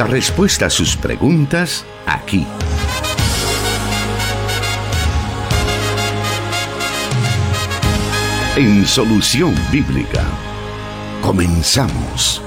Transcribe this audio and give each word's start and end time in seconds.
La 0.00 0.06
respuesta 0.06 0.64
a 0.64 0.70
sus 0.70 0.96
preguntas 0.96 1.84
aquí. 2.06 2.46
En 8.56 8.86
Solución 8.86 9.54
Bíblica. 9.70 10.24
Comenzamos. 11.20 12.40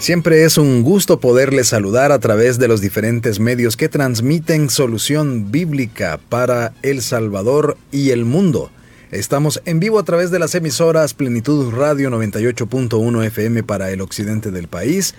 Siempre 0.00 0.44
es 0.44 0.58
un 0.58 0.82
gusto 0.82 1.18
poderles 1.18 1.68
saludar 1.68 2.12
a 2.12 2.18
través 2.18 2.58
de 2.58 2.68
los 2.68 2.82
diferentes 2.82 3.40
medios 3.40 3.78
que 3.78 3.88
transmiten 3.88 4.68
solución 4.68 5.50
bíblica 5.50 6.20
para 6.28 6.74
El 6.82 7.00
Salvador 7.00 7.78
y 7.90 8.10
el 8.10 8.26
mundo. 8.26 8.70
Estamos 9.10 9.60
en 9.64 9.80
vivo 9.80 9.98
a 9.98 10.04
través 10.04 10.30
de 10.30 10.38
las 10.38 10.54
emisoras 10.54 11.14
Plenitud 11.14 11.74
Radio 11.74 12.10
98.1 12.10 13.24
FM 13.24 13.64
para 13.64 13.90
el 13.90 14.02
occidente 14.02 14.52
del 14.52 14.68
país. 14.68 15.16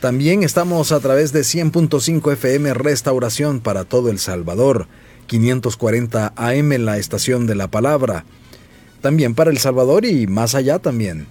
También 0.00 0.42
estamos 0.42 0.90
a 0.90 0.98
través 0.98 1.32
de 1.32 1.42
100.5 1.42 2.32
FM 2.32 2.74
Restauración 2.74 3.60
para 3.60 3.84
todo 3.84 4.10
El 4.10 4.18
Salvador, 4.18 4.88
540 5.28 6.32
AM 6.34 6.70
la 6.84 6.98
estación 6.98 7.46
de 7.46 7.54
la 7.54 7.68
palabra. 7.68 8.24
También 9.02 9.36
para 9.36 9.52
El 9.52 9.58
Salvador 9.58 10.04
y 10.04 10.26
más 10.26 10.56
allá 10.56 10.80
también. 10.80 11.28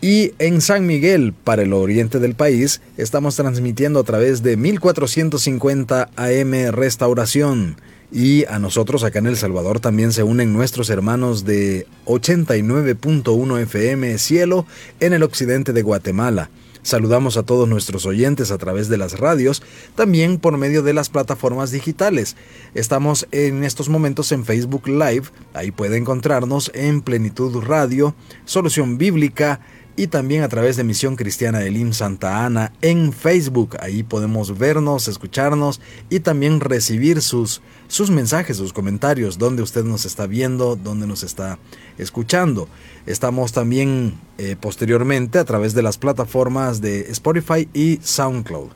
Y 0.00 0.32
en 0.38 0.62
San 0.62 0.86
Miguel, 0.86 1.34
para 1.34 1.64
el 1.64 1.74
oriente 1.74 2.18
del 2.18 2.34
país, 2.34 2.80
estamos 2.96 3.36
transmitiendo 3.36 4.00
a 4.00 4.04
través 4.04 4.42
de 4.42 4.56
1450 4.56 6.08
AM 6.16 6.70
Restauración. 6.70 7.76
Y 8.12 8.44
a 8.44 8.58
nosotros 8.58 9.04
acá 9.04 9.20
en 9.20 9.26
El 9.26 9.38
Salvador 9.38 9.80
también 9.80 10.12
se 10.12 10.22
unen 10.22 10.52
nuestros 10.52 10.90
hermanos 10.90 11.46
de 11.46 11.86
89.1 12.04 13.60
FM 13.62 14.18
Cielo 14.18 14.66
en 15.00 15.14
el 15.14 15.22
occidente 15.22 15.72
de 15.72 15.80
Guatemala. 15.80 16.50
Saludamos 16.82 17.36
a 17.36 17.44
todos 17.44 17.68
nuestros 17.68 18.04
oyentes 18.06 18.50
a 18.50 18.58
través 18.58 18.88
de 18.88 18.98
las 18.98 19.18
radios, 19.18 19.62
también 19.94 20.38
por 20.38 20.58
medio 20.58 20.82
de 20.82 20.92
las 20.92 21.08
plataformas 21.08 21.70
digitales. 21.70 22.36
Estamos 22.74 23.28
en 23.30 23.64
estos 23.64 23.88
momentos 23.88 24.32
en 24.32 24.44
Facebook 24.44 24.88
Live, 24.88 25.28
ahí 25.54 25.70
puede 25.70 25.96
encontrarnos 25.96 26.72
en 26.74 27.00
Plenitud 27.00 27.62
Radio, 27.62 28.16
Solución 28.44 28.98
Bíblica, 28.98 29.60
y 29.96 30.06
también 30.06 30.42
a 30.42 30.48
través 30.48 30.76
de 30.76 30.84
Misión 30.84 31.16
Cristiana 31.16 31.58
de 31.58 31.70
Lim 31.70 31.92
Santa 31.92 32.44
Ana 32.44 32.72
en 32.80 33.12
Facebook. 33.12 33.76
Ahí 33.80 34.02
podemos 34.02 34.58
vernos, 34.58 35.08
escucharnos 35.08 35.80
y 36.08 36.20
también 36.20 36.60
recibir 36.60 37.22
sus, 37.22 37.60
sus 37.88 38.10
mensajes, 38.10 38.56
sus 38.56 38.72
comentarios, 38.72 39.38
donde 39.38 39.62
usted 39.62 39.84
nos 39.84 40.04
está 40.04 40.26
viendo, 40.26 40.76
donde 40.76 41.06
nos 41.06 41.22
está 41.22 41.58
escuchando. 41.98 42.68
Estamos 43.06 43.52
también 43.52 44.14
eh, 44.38 44.56
posteriormente 44.58 45.38
a 45.38 45.44
través 45.44 45.74
de 45.74 45.82
las 45.82 45.98
plataformas 45.98 46.80
de 46.80 47.10
Spotify 47.10 47.68
y 47.74 47.98
SoundCloud 48.02 48.70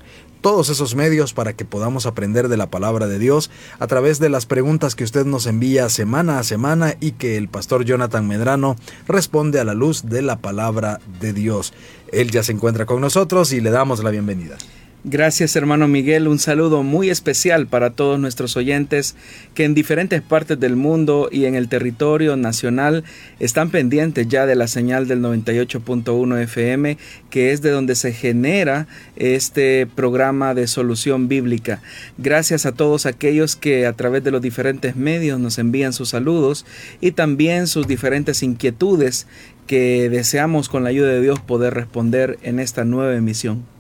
todos 0.47 0.69
esos 0.69 0.95
medios 0.95 1.33
para 1.33 1.55
que 1.55 1.65
podamos 1.65 2.07
aprender 2.07 2.47
de 2.47 2.57
la 2.57 2.71
palabra 2.71 3.09
de 3.09 3.19
Dios 3.19 3.51
a 3.81 3.89
través 3.89 4.21
de 4.21 4.29
las 4.29 4.47
preguntas 4.47 4.95
que 4.95 5.03
usted 5.03 5.27
nos 5.27 5.45
envía 5.47 5.89
semana 5.89 6.39
a 6.39 6.45
semana 6.45 6.95
y 7.01 7.11
que 7.11 7.37
el 7.37 7.49
pastor 7.49 7.85
Jonathan 7.85 8.29
Medrano 8.29 8.77
responde 9.09 9.59
a 9.59 9.65
la 9.65 9.75
luz 9.75 10.05
de 10.05 10.23
la 10.23 10.39
palabra 10.39 11.01
de 11.21 11.33
Dios. 11.33 11.75
Él 12.13 12.31
ya 12.31 12.45
se 12.45 12.53
encuentra 12.53 12.87
con 12.87 13.01
nosotros 13.01 13.53
y 13.53 13.61
le 13.61 13.71
damos 13.71 14.05
la 14.05 14.11
bienvenida. 14.11 14.57
Gracias 15.05 15.55
hermano 15.55 15.87
Miguel, 15.87 16.27
un 16.27 16.41
saludo 16.41 16.83
muy 16.83 17.11
especial 17.11 17.69
para 17.69 17.91
todos 17.91 18.19
nuestros 18.19 18.57
oyentes 18.57 19.15
que 19.55 19.63
en 19.63 19.73
diferentes 19.73 20.21
partes 20.21 20.59
del 20.59 20.75
mundo 20.75 21.29
y 21.31 21.45
en 21.45 21.55
el 21.55 21.69
territorio 21.69 22.37
nacional 22.37 23.05
están 23.39 23.71
pendientes 23.71 24.27
ya 24.27 24.47
de 24.47 24.57
la 24.57 24.67
señal 24.67 25.07
del 25.07 25.21
98.1 25.23 26.43
FM, 26.43 26.99
que 27.31 27.53
es 27.53 27.63
de 27.63 27.71
donde 27.71 27.95
se 27.95 28.13
genera 28.13 28.89
este 29.15 29.87
programa 29.87 30.55
de 30.55 30.67
solución 30.67 31.29
bíblica. 31.29 31.81
Gracias 32.19 32.67
a 32.67 32.73
todos 32.73 33.07
aquellos 33.07 33.55
que 33.55 33.87
a 33.87 33.93
través 33.93 34.25
de 34.25 34.33
los 34.33 34.43
diferentes 34.43 34.97
medios 34.97 35.39
nos 35.39 35.59
envían 35.59 35.93
sus 35.93 36.09
saludos 36.09 36.67
y 37.01 37.13
también 37.13 37.69
sus 37.69 37.87
diferentes 37.87 38.43
inquietudes 38.43 39.29
que 39.69 40.09
deseamos 40.11 40.69
con 40.69 40.83
la 40.83 40.91
ayuda 40.91 41.09
de 41.09 41.23
Dios 41.23 41.39
poder 41.39 41.75
responder 41.75 42.41
en 42.43 42.59
esta 42.59 42.85
nueva 42.85 43.15
emisión. 43.15 43.76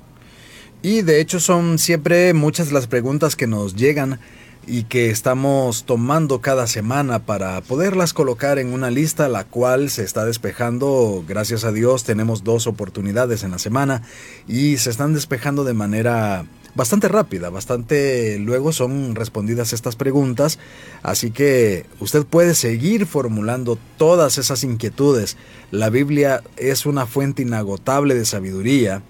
Y 0.82 1.02
de 1.02 1.20
hecho 1.20 1.40
son 1.40 1.78
siempre 1.78 2.32
muchas 2.34 2.72
las 2.72 2.86
preguntas 2.86 3.36
que 3.36 3.46
nos 3.46 3.74
llegan 3.74 4.20
y 4.66 4.84
que 4.84 5.10
estamos 5.10 5.84
tomando 5.84 6.40
cada 6.40 6.66
semana 6.66 7.20
para 7.20 7.60
poderlas 7.60 8.12
colocar 8.12 8.58
en 8.58 8.72
una 8.72 8.90
lista 8.90 9.28
la 9.28 9.44
cual 9.44 9.90
se 9.90 10.02
está 10.02 10.24
despejando, 10.24 11.24
gracias 11.26 11.64
a 11.64 11.72
Dios 11.72 12.04
tenemos 12.04 12.42
dos 12.42 12.66
oportunidades 12.66 13.44
en 13.44 13.52
la 13.52 13.58
semana 13.58 14.02
y 14.48 14.78
se 14.78 14.90
están 14.90 15.14
despejando 15.14 15.62
de 15.62 15.74
manera 15.74 16.46
bastante 16.74 17.08
rápida, 17.08 17.48
bastante 17.48 18.38
luego 18.38 18.72
son 18.72 19.14
respondidas 19.14 19.72
estas 19.72 19.96
preguntas, 19.96 20.58
así 21.02 21.30
que 21.30 21.86
usted 22.00 22.24
puede 22.24 22.54
seguir 22.54 23.06
formulando 23.06 23.78
todas 23.96 24.36
esas 24.36 24.62
inquietudes. 24.62 25.36
La 25.70 25.90
Biblia 25.90 26.42
es 26.56 26.84
una 26.84 27.06
fuente 27.06 27.42
inagotable 27.42 28.14
de 28.14 28.26
sabiduría 28.26 29.02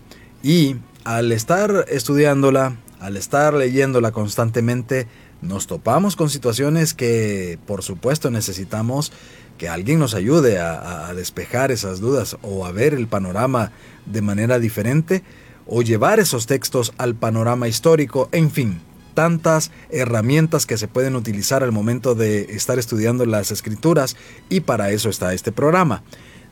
y 0.44 0.76
al 1.06 1.30
estar 1.30 1.84
estudiándola, 1.88 2.78
al 2.98 3.16
estar 3.16 3.54
leyéndola 3.54 4.10
constantemente, 4.10 5.06
nos 5.40 5.68
topamos 5.68 6.16
con 6.16 6.30
situaciones 6.30 6.94
que 6.94 7.60
por 7.64 7.84
supuesto 7.84 8.28
necesitamos 8.32 9.12
que 9.56 9.68
alguien 9.68 10.00
nos 10.00 10.14
ayude 10.14 10.58
a, 10.58 11.14
despejar 11.14 11.70
esas 11.70 12.00
dudas 12.00 12.36
o 12.42 12.66
a 12.66 12.72
ver 12.72 12.92
el 12.92 13.06
panorama 13.06 13.70
de 14.04 14.20
manera 14.20 14.58
diferente 14.58 15.22
o 15.64 15.82
llevar 15.82 16.18
esos 16.18 16.46
textos 16.46 16.92
al 16.98 17.14
panorama 17.14 17.68
histórico, 17.68 18.28
en 18.32 18.50
fin, 18.50 18.80
tantas 19.14 19.70
herramientas 19.90 20.66
que 20.66 20.76
se 20.76 20.88
pueden 20.88 21.14
utilizar 21.14 21.62
al 21.62 21.70
momento 21.70 22.16
de 22.16 22.56
estar 22.56 22.80
estudiando 22.80 23.24
las 23.26 23.52
escrituras 23.52 24.16
y 24.48 24.60
para 24.60 24.90
eso 24.90 25.08
está 25.08 25.32
este 25.34 25.52
programa. 25.52 26.02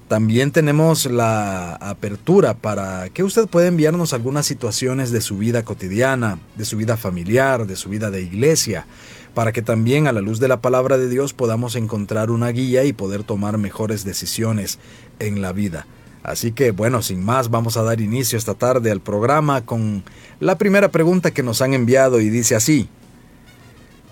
También 0.09 0.51
tenemos 0.51 1.07
la 1.07 1.77
apertura 1.77 2.53
para 2.53 3.09
que 3.09 3.23
usted 3.23 3.49
pueda 3.49 3.69
enviarnos 3.69 4.13
algunas 4.13 4.45
situaciones 4.45 5.11
de 5.11 5.23
su 5.23 5.39
vida 5.39 5.65
cotidiana, 5.65 6.39
de 6.57 6.67
su 6.67 6.77
vida 6.77 6.99
familiar, 6.99 7.67
de 7.67 7.75
su 7.75 7.89
vida 7.89 8.11
de 8.11 8.21
iglesia, 8.21 8.87
para 9.33 9.51
que 9.51 9.63
también 9.63 10.07
a 10.07 10.13
la 10.13 10.21
luz 10.21 10.41
de 10.41 10.49
la 10.49 10.61
palabra 10.61 10.99
de 10.99 11.09
Dios 11.09 11.33
podamos 11.33 11.75
encontrar 11.75 12.31
una 12.31 12.51
guía 12.51 12.85
y 12.85 12.93
poder 12.93 13.25
tomar 13.25 13.57
mejores 13.57 14.05
decisiones 14.05 14.79
en 15.21 15.41
la 15.41 15.53
vida. 15.53 15.87
Así 16.23 16.53
que 16.53 16.71
bueno, 16.71 17.01
sin 17.01 17.25
más, 17.25 17.51
vamos 17.51 17.79
a 17.79 17.83
dar 17.83 18.01
inicio 18.03 18.37
esta 18.37 18.55
tarde 18.55 18.91
al 18.91 19.01
programa 19.01 19.65
con 19.65 20.05
la 20.39 20.59
primera 20.59 20.91
pregunta 20.91 21.31
que 21.31 21.43
nos 21.43 21.63
han 21.63 21.73
enviado 21.73 22.21
y 22.21 22.29
dice 22.29 22.55
así. 22.55 22.89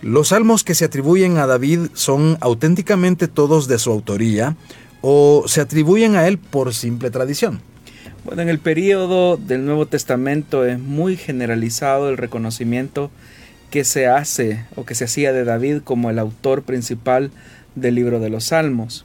¿Los 0.00 0.28
salmos 0.28 0.64
que 0.64 0.74
se 0.74 0.84
atribuyen 0.84 1.38
a 1.38 1.46
David 1.46 1.90
son 1.94 2.36
auténticamente 2.40 3.28
todos 3.28 3.68
de 3.68 3.78
su 3.78 3.90
autoría? 3.90 4.56
O 5.02 5.44
se 5.46 5.60
atribuyen 5.60 6.16
a 6.16 6.26
él 6.26 6.38
por 6.38 6.72
simple 6.72 7.10
tradición? 7.10 7.60
Bueno, 8.24 8.42
en 8.42 8.48
el 8.48 8.60
periodo 8.60 9.36
del 9.36 9.66
Nuevo 9.66 9.86
Testamento 9.86 10.64
es 10.64 10.78
muy 10.78 11.16
generalizado 11.16 12.08
el 12.08 12.16
reconocimiento 12.16 13.10
que 13.70 13.84
se 13.84 14.06
hace 14.06 14.64
o 14.76 14.84
que 14.84 14.94
se 14.94 15.04
hacía 15.04 15.32
de 15.32 15.44
David 15.44 15.78
como 15.82 16.08
el 16.08 16.18
autor 16.18 16.62
principal 16.62 17.30
del 17.74 17.96
libro 17.96 18.20
de 18.20 18.30
los 18.30 18.44
Salmos. 18.44 19.04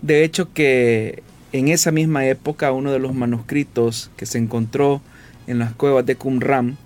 De 0.00 0.24
hecho 0.24 0.52
que 0.52 1.22
en 1.52 1.68
esa 1.68 1.90
misma 1.90 2.26
época 2.26 2.72
uno 2.72 2.92
de 2.92 2.98
los 2.98 3.14
manuscritos 3.14 4.10
que 4.16 4.26
se 4.26 4.38
encontró 4.38 5.02
en 5.46 5.58
las 5.58 5.74
cuevas 5.74 6.06
de 6.06 6.16
Qumran 6.16 6.78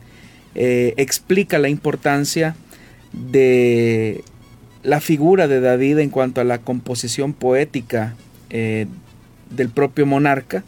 eh, 0.54 0.94
explica 0.96 1.58
la 1.58 1.68
importancia 1.68 2.56
de 3.12 4.24
la 4.82 5.00
figura 5.00 5.46
de 5.46 5.60
David 5.60 5.98
en 5.98 6.10
cuanto 6.10 6.40
a 6.40 6.44
la 6.44 6.58
composición 6.58 7.32
poética 7.32 8.16
eh, 8.50 8.86
del 9.50 9.68
propio 9.70 10.06
monarca, 10.06 10.62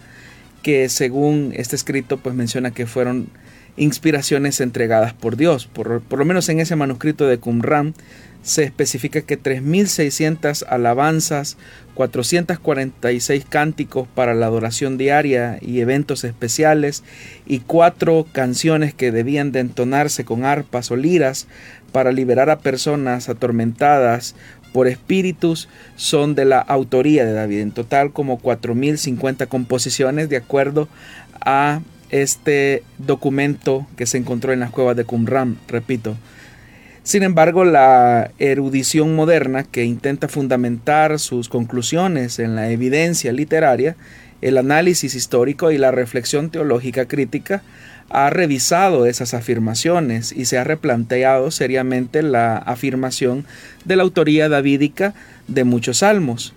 que 0.63 0.89
según 0.89 1.53
este 1.57 1.77
escrito 1.77 2.19
pues 2.19 2.35
menciona 2.35 2.71
que 2.71 2.87
fueron 2.87 3.29
inspiraciones 3.77 4.61
entregadas 4.61 5.15
por 5.15 5.37
Dios. 5.37 5.67
Por, 5.67 6.03
por 6.03 6.19
lo 6.19 6.25
menos 6.25 6.49
en 6.49 6.61
ese 6.61 6.77
manuscrito 6.77 7.27
de 7.27 7.39
Qumran 7.39 7.95
se 8.43 8.65
especifica 8.65 9.23
que 9.23 9.41
3.600 9.41 10.65
alabanzas, 10.69 11.57
446 11.95 13.45
cánticos 13.49 14.09
para 14.09 14.35
la 14.35 14.47
adoración 14.47 14.99
diaria 14.99 15.59
y 15.61 15.81
eventos 15.81 16.25
especiales 16.25 17.05
y 17.47 17.61
cuatro 17.61 18.27
canciones 18.33 18.95
que 18.95 19.13
debían 19.13 19.53
de 19.53 19.61
entonarse 19.61 20.25
con 20.25 20.45
arpas 20.45 20.91
o 20.91 20.97
liras 20.97 21.47
para 21.93 22.11
liberar 22.11 22.51
a 22.51 22.59
personas 22.59 23.29
atormentadas 23.29 24.35
por 24.73 24.89
espíritus 24.89 25.69
son 25.97 26.35
de 26.35 26.45
la 26.45 26.59
autoría 26.59 27.25
de 27.25 27.33
David. 27.33 27.61
En 27.61 27.71
total 27.73 28.13
como 28.13 28.41
4.050 28.41 29.47
composiciones 29.49 30.29
de 30.29 30.37
acuerdo 30.37 30.89
a 31.41 31.81
este 32.11 32.83
documento 32.99 33.87
que 33.97 34.07
se 34.07 34.19
encontró 34.19 34.53
en 34.53 34.61
las 34.61 34.71
cuevas 34.71 34.97
de 34.97 35.05
Qumran, 35.05 35.59
repito. 35.69 36.17
Sin 37.03 37.25
embargo, 37.25 37.65
la 37.65 38.31
erudición 38.39 39.17
moderna 39.17 39.65
que 39.65 39.85
intenta 39.85 40.29
fundamentar 40.29 41.19
sus 41.19 41.49
conclusiones 41.49 42.39
en 42.39 42.55
la 42.55 42.71
evidencia 42.71 43.33
literaria 43.33 43.97
El 44.41 44.59
análisis 44.59 45.15
histórico 45.15 45.71
y 45.71 45.79
la 45.79 45.91
reflexión 45.91 46.51
teológica 46.51 47.07
crítica 47.07 47.63
ha 48.13 48.31
revisado 48.31 49.07
esas 49.07 49.35
afirmaciones 49.35 50.33
y 50.33 50.45
se 50.45 50.59
ha 50.59 50.65
replanteado 50.65 51.51
seriamente 51.51 52.23
la 52.23 52.57
afirmación 52.59 53.47
de 53.85 53.97
la 53.97 54.03
autoría 54.03 54.49
davídica 54.49 55.15
de 55.49 55.65
muchos 55.65 55.99
salmos. 55.99 56.55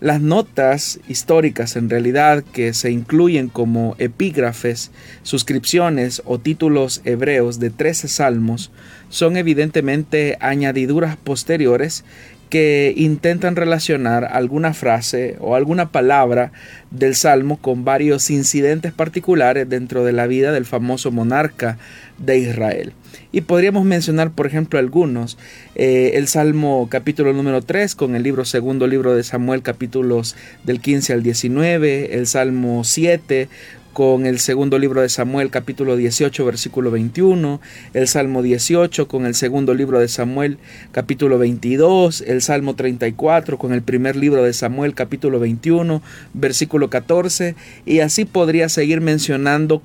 Las 0.00 0.22
notas 0.22 0.98
históricas 1.08 1.76
en 1.76 1.90
realidad 1.90 2.42
que 2.42 2.72
se 2.72 2.90
incluyen 2.90 3.48
como 3.48 3.96
epígrafes, 3.98 4.90
suscripciones 5.22 6.22
o 6.24 6.38
títulos 6.38 7.02
hebreos 7.04 7.60
de 7.60 7.68
13 7.68 8.08
salmos 8.08 8.72
son 9.10 9.36
evidentemente 9.36 10.38
añadiduras 10.40 11.16
posteriores 11.16 12.04
que 12.50 12.92
intentan 12.96 13.56
relacionar 13.56 14.24
alguna 14.24 14.74
frase 14.74 15.36
o 15.38 15.54
alguna 15.54 15.90
palabra 15.90 16.50
del 16.90 17.14
Salmo 17.14 17.56
con 17.58 17.84
varios 17.84 18.28
incidentes 18.28 18.92
particulares 18.92 19.68
dentro 19.68 20.04
de 20.04 20.12
la 20.12 20.26
vida 20.26 20.50
del 20.50 20.66
famoso 20.66 21.12
monarca 21.12 21.78
de 22.18 22.38
Israel. 22.38 22.92
Y 23.32 23.42
podríamos 23.42 23.84
mencionar, 23.84 24.32
por 24.32 24.46
ejemplo, 24.46 24.78
algunos. 24.78 25.38
Eh, 25.76 26.12
el 26.14 26.26
Salmo 26.26 26.88
capítulo 26.90 27.32
número 27.32 27.62
3 27.62 27.94
con 27.94 28.16
el 28.16 28.24
libro 28.24 28.44
segundo 28.44 28.88
libro 28.88 29.14
de 29.14 29.22
Samuel 29.22 29.62
capítulos 29.62 30.34
del 30.64 30.80
15 30.80 31.12
al 31.12 31.22
19, 31.22 32.16
el 32.16 32.26
Salmo 32.26 32.82
7 32.82 33.48
con 33.92 34.26
el 34.26 34.38
segundo 34.38 34.78
libro 34.78 35.00
de 35.02 35.08
Samuel 35.08 35.50
capítulo 35.50 35.96
18 35.96 36.44
versículo 36.44 36.90
21, 36.90 37.60
el 37.94 38.08
Salmo 38.08 38.42
18 38.42 39.08
con 39.08 39.26
el 39.26 39.34
segundo 39.34 39.74
libro 39.74 39.98
de 39.98 40.08
Samuel 40.08 40.58
capítulo 40.92 41.38
22, 41.38 42.22
el 42.22 42.42
Salmo 42.42 42.74
34 42.76 43.58
con 43.58 43.72
el 43.72 43.82
primer 43.82 44.16
libro 44.16 44.42
de 44.42 44.52
Samuel 44.52 44.94
capítulo 44.94 45.40
21 45.40 46.02
versículo 46.34 46.90
14 46.90 47.56
y 47.84 48.00
así 48.00 48.24
podría 48.24 48.68
seguir 48.68 49.00
mencionando 49.00 49.82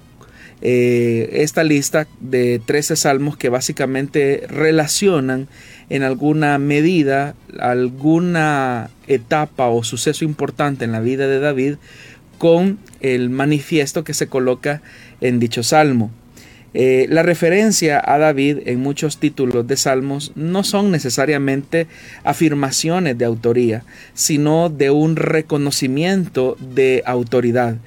eh, 0.62 1.30
esta 1.42 1.63
lista 1.63 2.07
de 2.19 2.62
13 2.66 2.96
salmos 2.96 3.38
que 3.38 3.50
básicamente 3.50 4.46
relacionan 4.48 5.48
en 5.90 6.04
alguna 6.04 6.57
medida 6.57 7.36
alguna 7.60 8.90
etapa 9.07 9.68
o 9.68 9.84
suceso 9.84 10.25
importante 10.25 10.86
en 10.86 10.92
la 10.92 11.02
vida 11.02 11.28
de 11.28 11.40
David 11.40 11.75
con 12.38 12.80
el 13.13 13.30
manifiesto 13.30 14.04
que 14.04 14.13
se 14.13 14.28
coloca 14.28 14.81
en 15.22 15.40
dicho 15.40 15.63
salmo. 15.63 16.12
Eh, 16.78 17.07
la 17.10 17.24
referencia 17.24 18.04
a 18.06 18.18
David 18.18 18.57
en 18.66 18.81
muchos 18.81 19.18
títulos 19.18 19.66
de 19.66 19.78
salmos 19.78 20.34
no 20.36 20.66
son 20.66 20.92
necesariamente 20.92 21.88
afirmaciones 22.25 23.18
de 23.18 23.24
autoría, 23.24 23.86
sino 24.13 24.68
de 24.68 24.90
un 24.90 25.16
reconocimiento 25.16 26.57
de 26.60 27.02
autoridad. 27.06 27.78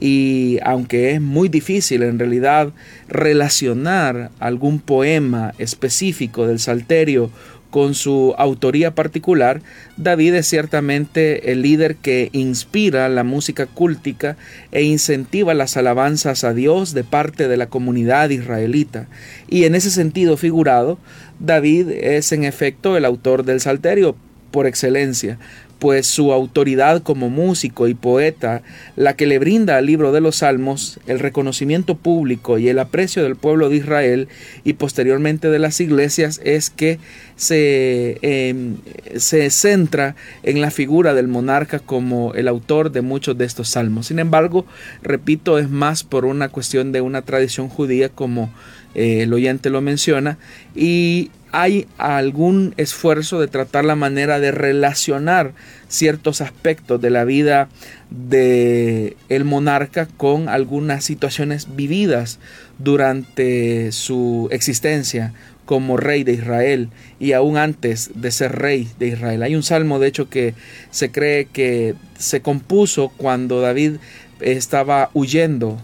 Y 0.00 0.60
aunque 0.62 1.10
es 1.10 1.20
muy 1.20 1.50
difícil 1.50 2.02
en 2.02 2.18
realidad 2.18 2.72
relacionar 3.06 4.30
algún 4.38 4.80
poema 4.80 5.52
específico 5.58 6.46
del 6.46 6.58
Salterio 6.58 7.30
con 7.70 7.94
su 7.94 8.34
autoría 8.38 8.94
particular, 8.94 9.60
David 9.96 10.34
es 10.34 10.46
ciertamente 10.46 11.52
el 11.52 11.62
líder 11.62 11.96
que 11.96 12.30
inspira 12.32 13.08
la 13.08 13.24
música 13.24 13.66
cúltica 13.66 14.36
e 14.72 14.82
incentiva 14.82 15.52
las 15.54 15.76
alabanzas 15.76 16.44
a 16.44 16.54
Dios 16.54 16.94
de 16.94 17.04
parte 17.04 17.48
de 17.48 17.56
la 17.56 17.66
comunidad 17.66 18.30
israelita. 18.30 19.08
Y 19.48 19.64
en 19.64 19.74
ese 19.74 19.90
sentido 19.90 20.36
figurado, 20.36 20.98
David 21.40 21.90
es 21.90 22.32
en 22.32 22.44
efecto 22.44 22.96
el 22.96 23.04
autor 23.04 23.44
del 23.44 23.60
Salterio 23.60 24.16
por 24.50 24.66
excelencia, 24.66 25.38
pues 25.78 26.06
su 26.06 26.32
autoridad 26.32 27.02
como 27.02 27.30
músico 27.30 27.88
y 27.88 27.94
poeta, 27.94 28.62
la 28.96 29.14
que 29.14 29.26
le 29.26 29.38
brinda 29.38 29.76
al 29.76 29.86
libro 29.86 30.12
de 30.12 30.20
los 30.20 30.36
Salmos 30.36 30.98
el 31.06 31.18
reconocimiento 31.18 31.96
público 31.96 32.58
y 32.58 32.68
el 32.68 32.78
aprecio 32.78 33.22
del 33.22 33.36
pueblo 33.36 33.68
de 33.68 33.76
Israel 33.76 34.28
y 34.64 34.74
posteriormente 34.74 35.48
de 35.48 35.58
las 35.58 35.80
iglesias, 35.80 36.40
es 36.44 36.70
que 36.70 36.98
se, 37.36 38.18
em, 38.22 38.76
se 39.16 39.50
centra 39.50 40.16
en 40.42 40.60
la 40.60 40.70
figura 40.70 41.14
del 41.14 41.28
monarca 41.28 41.78
como 41.78 42.34
el 42.34 42.48
autor 42.48 42.90
de 42.90 43.02
muchos 43.02 43.38
de 43.38 43.44
estos 43.44 43.68
salmos. 43.68 44.06
Sin 44.06 44.18
embargo, 44.18 44.66
repito, 45.02 45.58
es 45.58 45.70
más 45.70 46.02
por 46.02 46.24
una 46.24 46.48
cuestión 46.48 46.92
de 46.92 47.00
una 47.00 47.22
tradición 47.22 47.68
judía 47.68 48.08
como 48.08 48.50
eh, 48.94 49.22
el 49.22 49.32
oyente 49.32 49.70
lo 49.70 49.80
menciona, 49.80 50.38
y 50.74 51.30
hay 51.52 51.86
algún 51.96 52.74
esfuerzo 52.76 53.40
de 53.40 53.48
tratar 53.48 53.84
la 53.84 53.96
manera 53.96 54.40
de 54.40 54.50
relacionar 54.50 55.52
ciertos 55.88 56.40
aspectos 56.40 57.00
de 57.00 57.10
la 57.10 57.24
vida 57.24 57.68
de 58.10 59.16
el 59.28 59.44
monarca 59.44 60.06
con 60.16 60.48
algunas 60.48 61.04
situaciones 61.04 61.74
vividas 61.74 62.38
durante 62.78 63.92
su 63.92 64.48
existencia 64.50 65.32
como 65.64 65.98
rey 65.98 66.24
de 66.24 66.32
Israel 66.32 66.88
y 67.20 67.32
aún 67.32 67.56
antes 67.58 68.10
de 68.14 68.30
ser 68.30 68.52
rey 68.52 68.88
de 68.98 69.08
Israel. 69.08 69.42
Hay 69.42 69.54
un 69.54 69.62
salmo 69.62 69.98
de 69.98 70.08
hecho 70.08 70.30
que 70.30 70.54
se 70.90 71.10
cree 71.10 71.46
que 71.46 71.94
se 72.18 72.40
compuso 72.40 73.10
cuando 73.16 73.60
David 73.60 73.96
estaba 74.40 75.10
huyendo 75.14 75.78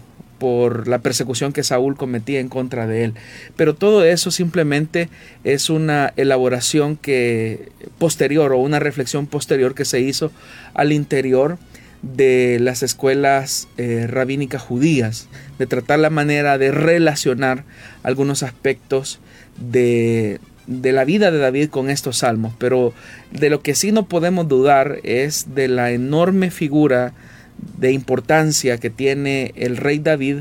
por 0.45 0.87
la 0.87 0.99
persecución 0.99 1.53
que 1.53 1.63
Saúl 1.63 1.97
cometía 1.97 2.39
en 2.39 2.49
contra 2.49 2.85
de 2.85 3.03
él. 3.03 3.13
Pero 3.55 3.73
todo 3.73 4.05
eso 4.05 4.29
simplemente 4.29 5.09
es 5.43 5.71
una 5.71 6.13
elaboración 6.17 6.97
que 6.97 7.71
posterior 7.97 8.53
o 8.53 8.59
una 8.59 8.77
reflexión 8.77 9.25
posterior 9.25 9.73
que 9.73 9.85
se 9.85 10.01
hizo 10.01 10.31
al 10.75 10.91
interior 10.91 11.57
de 12.03 12.59
las 12.61 12.83
escuelas 12.83 13.67
eh, 13.77 14.05
rabínicas 14.07 14.61
judías, 14.61 15.29
de 15.57 15.65
tratar 15.65 15.97
la 15.97 16.11
manera 16.11 16.59
de 16.59 16.69
relacionar 16.69 17.63
algunos 18.03 18.43
aspectos 18.43 19.19
de, 19.57 20.39
de 20.67 20.91
la 20.91 21.05
vida 21.05 21.31
de 21.31 21.39
David 21.39 21.69
con 21.69 21.89
estos 21.89 22.17
salmos. 22.17 22.53
Pero 22.59 22.93
de 23.31 23.49
lo 23.49 23.61
que 23.61 23.73
sí 23.73 23.91
no 23.91 24.05
podemos 24.05 24.47
dudar 24.47 24.99
es 25.01 25.55
de 25.55 25.69
la 25.69 25.89
enorme 25.89 26.51
figura 26.51 27.15
de 27.77 27.91
importancia 27.91 28.77
que 28.77 28.89
tiene 28.89 29.53
el 29.55 29.77
rey 29.77 29.99
David 29.99 30.39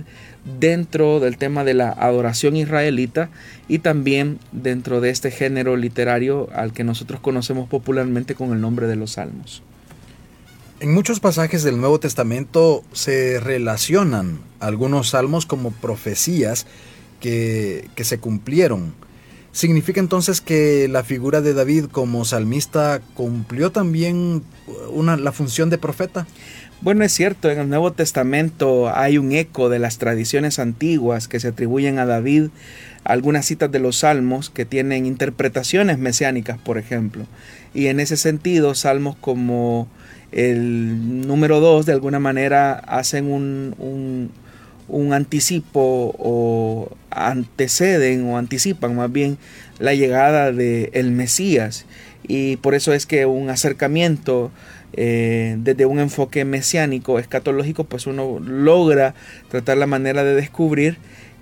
dentro 0.59 1.21
del 1.21 1.39
tema 1.39 1.65
de 1.65 1.75
la 1.75 1.91
adoración 1.91 2.57
israelita 2.57 3.31
y 3.67 3.79
también 3.79 4.39
dentro 4.53 5.01
de 5.01 5.11
este 5.11 5.31
género 5.31 5.77
literario 5.77 6.49
al 6.55 6.73
que 6.73 6.85
nosotros 6.85 7.21
conocemos 7.21 7.69
popularmente 7.69 8.35
con 8.35 8.53
el 8.53 8.61
nombre 8.61 8.87
de 8.87 8.97
los 8.97 9.13
salmos. 9.13 9.63
En 10.81 10.93
muchos 10.93 11.21
pasajes 11.21 11.63
del 11.63 11.79
Nuevo 11.81 11.99
Testamento 11.99 12.83
se 12.93 13.41
relacionan 13.41 14.41
algunos 14.61 15.11
salmos 15.11 15.47
como 15.47 15.71
profecías 15.71 16.67
que, 17.21 17.89
que 17.95 18.05
se 18.05 18.19
cumplieron. 18.19 18.93
¿Significa 19.55 20.01
entonces 20.01 20.41
que 20.41 20.89
la 20.89 21.05
figura 21.05 21.41
de 21.41 21.55
David 21.55 21.85
como 21.85 22.25
salmista 22.25 23.01
cumplió 23.15 23.71
también 23.71 24.43
una, 24.91 25.17
la 25.17 25.31
función 25.31 25.71
de 25.71 25.79
profeta? 25.79 26.27
Bueno, 26.81 27.05
es 27.05 27.13
cierto, 27.13 27.49
en 27.49 27.61
el 27.61 27.69
Nuevo 27.69 27.93
Testamento 27.93 28.93
hay 28.93 29.17
un 29.17 29.31
eco 29.31 29.69
de 29.69 29.79
las 29.79 29.99
tradiciones 29.99 30.59
antiguas 30.59 31.29
que 31.29 31.39
se 31.39 31.47
atribuyen 31.47 32.01
a 32.01 32.05
David, 32.05 32.49
algunas 33.05 33.47
citas 33.47 33.71
de 33.71 33.79
los 33.79 33.99
salmos 33.99 34.51
que 34.51 34.65
tienen 34.65 35.07
interpretaciones 35.07 35.99
mesiánicas, 35.99 36.59
por 36.59 36.77
ejemplo. 36.77 37.25
Y 37.75 37.87
en 37.87 38.01
ese 38.01 38.17
sentido, 38.17 38.75
salmos 38.75 39.15
como 39.15 39.87
el 40.33 41.29
número 41.29 41.61
2 41.61 41.87
de 41.87 41.93
alguna 41.93 42.19
manera 42.19 42.73
hacen 42.73 43.31
un, 43.31 43.77
un, 43.79 44.33
anticipo 45.13 46.15
o 46.19 46.91
anteceden 47.11 48.27
o 48.27 48.39
anticipan 48.39 48.97
más 48.97 49.11
bien 49.11 49.39
la 49.79 49.95
llegada 49.95 50.53
de 50.53 50.91
el 50.93 51.11
Mesías. 51.11 51.87
Y 52.27 52.57
por 52.57 52.75
eso 52.75 52.93
es 52.93 53.07
que 53.07 53.27
un 53.27 53.51
acercamiento 53.51 54.51
eh, 54.97 55.57
desde 55.59 55.87
un 55.87 55.99
enfoque 55.99 56.45
mesiánico, 56.45 57.19
escatológico, 57.19 57.85
pues 57.85 58.07
uno 58.07 58.39
logra 58.41 59.15
tratar 59.51 59.77
la 59.77 59.87
manera 59.87 60.25
de 60.25 60.35
descubrir 60.35 60.97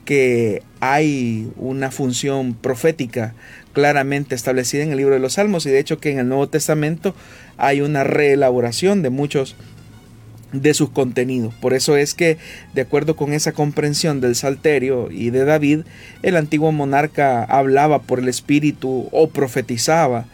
que 0.04 0.62
hay 0.80 1.48
una 1.56 1.90
función 1.90 2.54
profética 2.54 3.34
claramente 3.72 4.34
establecida 4.34 4.82
en 4.82 4.90
el 4.90 4.98
libro 4.98 5.14
de 5.14 5.20
los 5.20 5.34
Salmos. 5.34 5.66
Y 5.66 5.70
de 5.70 5.78
hecho 5.78 5.98
que 5.98 6.10
en 6.10 6.18
el 6.18 6.28
Nuevo 6.28 6.48
Testamento 6.48 7.14
hay 7.56 7.80
una 7.80 8.04
reelaboración 8.04 9.02
de 9.02 9.10
muchos 9.10 9.54
de 10.52 10.74
sus 10.74 10.90
contenidos. 10.90 11.54
Por 11.54 11.74
eso 11.74 11.96
es 11.96 12.14
que, 12.14 12.38
de 12.74 12.82
acuerdo 12.82 13.16
con 13.16 13.32
esa 13.32 13.52
comprensión 13.52 14.20
del 14.20 14.36
Salterio 14.36 15.10
y 15.10 15.30
de 15.30 15.44
David, 15.44 15.80
el 16.22 16.36
antiguo 16.36 16.72
monarca 16.72 17.44
hablaba 17.44 18.02
por 18.02 18.18
el 18.18 18.28
Espíritu 18.28 19.08
o 19.12 19.30
profetizaba 19.30 20.26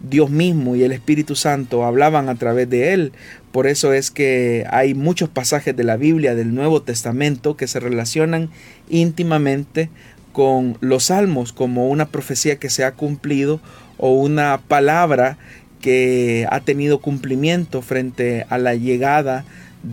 Dios 0.00 0.30
mismo 0.30 0.76
y 0.76 0.82
el 0.82 0.92
Espíritu 0.92 1.36
Santo 1.36 1.84
hablaban 1.84 2.28
a 2.28 2.34
través 2.34 2.68
de 2.68 2.92
él. 2.92 3.12
Por 3.52 3.66
eso 3.66 3.92
es 3.92 4.10
que 4.10 4.66
hay 4.70 4.94
muchos 4.94 5.28
pasajes 5.28 5.76
de 5.76 5.84
la 5.84 5.96
Biblia 5.96 6.34
del 6.34 6.54
Nuevo 6.54 6.82
Testamento 6.82 7.56
que 7.56 7.66
se 7.66 7.80
relacionan 7.80 8.50
íntimamente 8.88 9.90
con 10.32 10.76
los 10.80 11.04
salmos 11.04 11.52
como 11.52 11.88
una 11.88 12.08
profecía 12.08 12.56
que 12.56 12.68
se 12.68 12.84
ha 12.84 12.92
cumplido 12.92 13.60
o 13.96 14.12
una 14.12 14.60
palabra 14.68 15.38
que 15.80 16.46
ha 16.50 16.60
tenido 16.60 17.00
cumplimiento 17.00 17.80
frente 17.80 18.44
a 18.50 18.58
la 18.58 18.74
llegada 18.74 19.44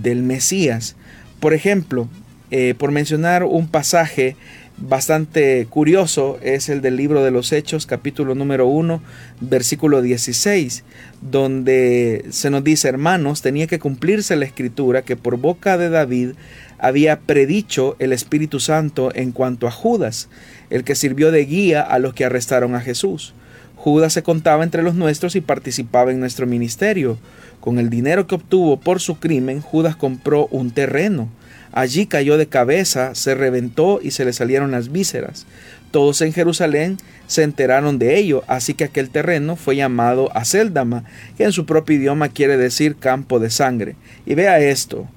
del 0.02 0.24
Mesías. 0.24 0.96
Por 1.40 1.54
ejemplo, 1.54 2.08
eh, 2.52 2.76
por 2.78 2.92
mencionar 2.92 3.44
un 3.44 3.68
pasaje 3.68 4.36
bastante 4.78 5.66
curioso 5.70 6.40
es 6.42 6.70
el 6.70 6.82
del 6.82 6.98
libro 6.98 7.24
de 7.24 7.32
los 7.32 7.52
Hechos, 7.52 7.86
capítulo 7.86 8.36
número 8.36 8.68
1, 8.68 9.02
versículo 9.40 10.02
16, 10.02 10.84
donde 11.22 12.26
se 12.32 12.50
nos 12.50 12.64
dice, 12.64 12.90
hermanos, 12.90 13.42
tenía 13.42 13.68
que 13.68 13.80
cumplirse 13.80 14.36
la 14.36 14.46
escritura 14.46 15.04
que 15.04 15.16
por 15.16 15.38
boca 15.38 15.78
de 15.78 15.90
David 15.90 16.32
había 16.80 17.20
predicho 17.20 17.96
el 18.00 18.14
Espíritu 18.14 18.60
Santo 18.60 19.12
en 19.16 19.32
cuanto 19.32 19.68
a 19.68 19.72
Judas, 19.72 20.28
el 20.70 20.84
que 20.84 20.96
sirvió 20.96 21.32
de 21.32 21.46
guía 21.46 21.82
a 21.82 22.00
los 22.00 22.14
que 22.14 22.26
arrestaron 22.26 22.76
a 22.76 22.82
Jesús. 22.82 23.34
Judas 23.76 24.14
se 24.14 24.24
contaba 24.24 24.64
entre 24.64 24.82
los 24.82 24.96
nuestros 24.96 25.36
y 25.36 25.42
participaba 25.42 26.12
en 26.12 26.20
nuestro 26.20 26.48
ministerio. 26.48 27.18
Con 27.64 27.80
el 27.80 27.90
dinero 27.90 28.28
que 28.28 28.36
obtuvo 28.36 28.78
por 28.78 29.00
su 29.00 29.20
crimen, 29.20 29.62
Judas 29.62 29.96
compró 29.96 30.48
un 30.52 30.72
terreno 30.72 31.30
Allí 31.74 32.06
cayó 32.06 32.38
de 32.38 32.46
cabeza, 32.46 33.16
se 33.16 33.34
reventó 33.34 34.00
y 34.02 34.12
se 34.12 34.26
le 34.26 34.34
salieron 34.34 34.70
las 34.70 34.92
vísceras. 34.92 35.48
Todos 35.90 36.22
en 36.22 36.32
Jerusalén 36.32 36.98
se 37.26 37.42
enteraron 37.42 37.98
de 37.98 38.16
ello, 38.20 38.44
así 38.46 38.76
que 38.76 38.84
aquel 38.84 39.10
terreno 39.10 39.56
fue 39.56 39.76
llamado 39.76 40.30
Aceldama, 40.38 41.04
que 41.36 41.46
en 41.46 41.52
su 41.52 41.66
propio 41.66 41.96
idioma 41.96 42.30
quiere 42.30 42.58
decir 42.58 42.96
campo 42.96 43.40
de 43.40 43.50
sangre. 43.50 43.96
Y 44.28 44.36
vea 44.36 44.60
esto, 44.60 45.08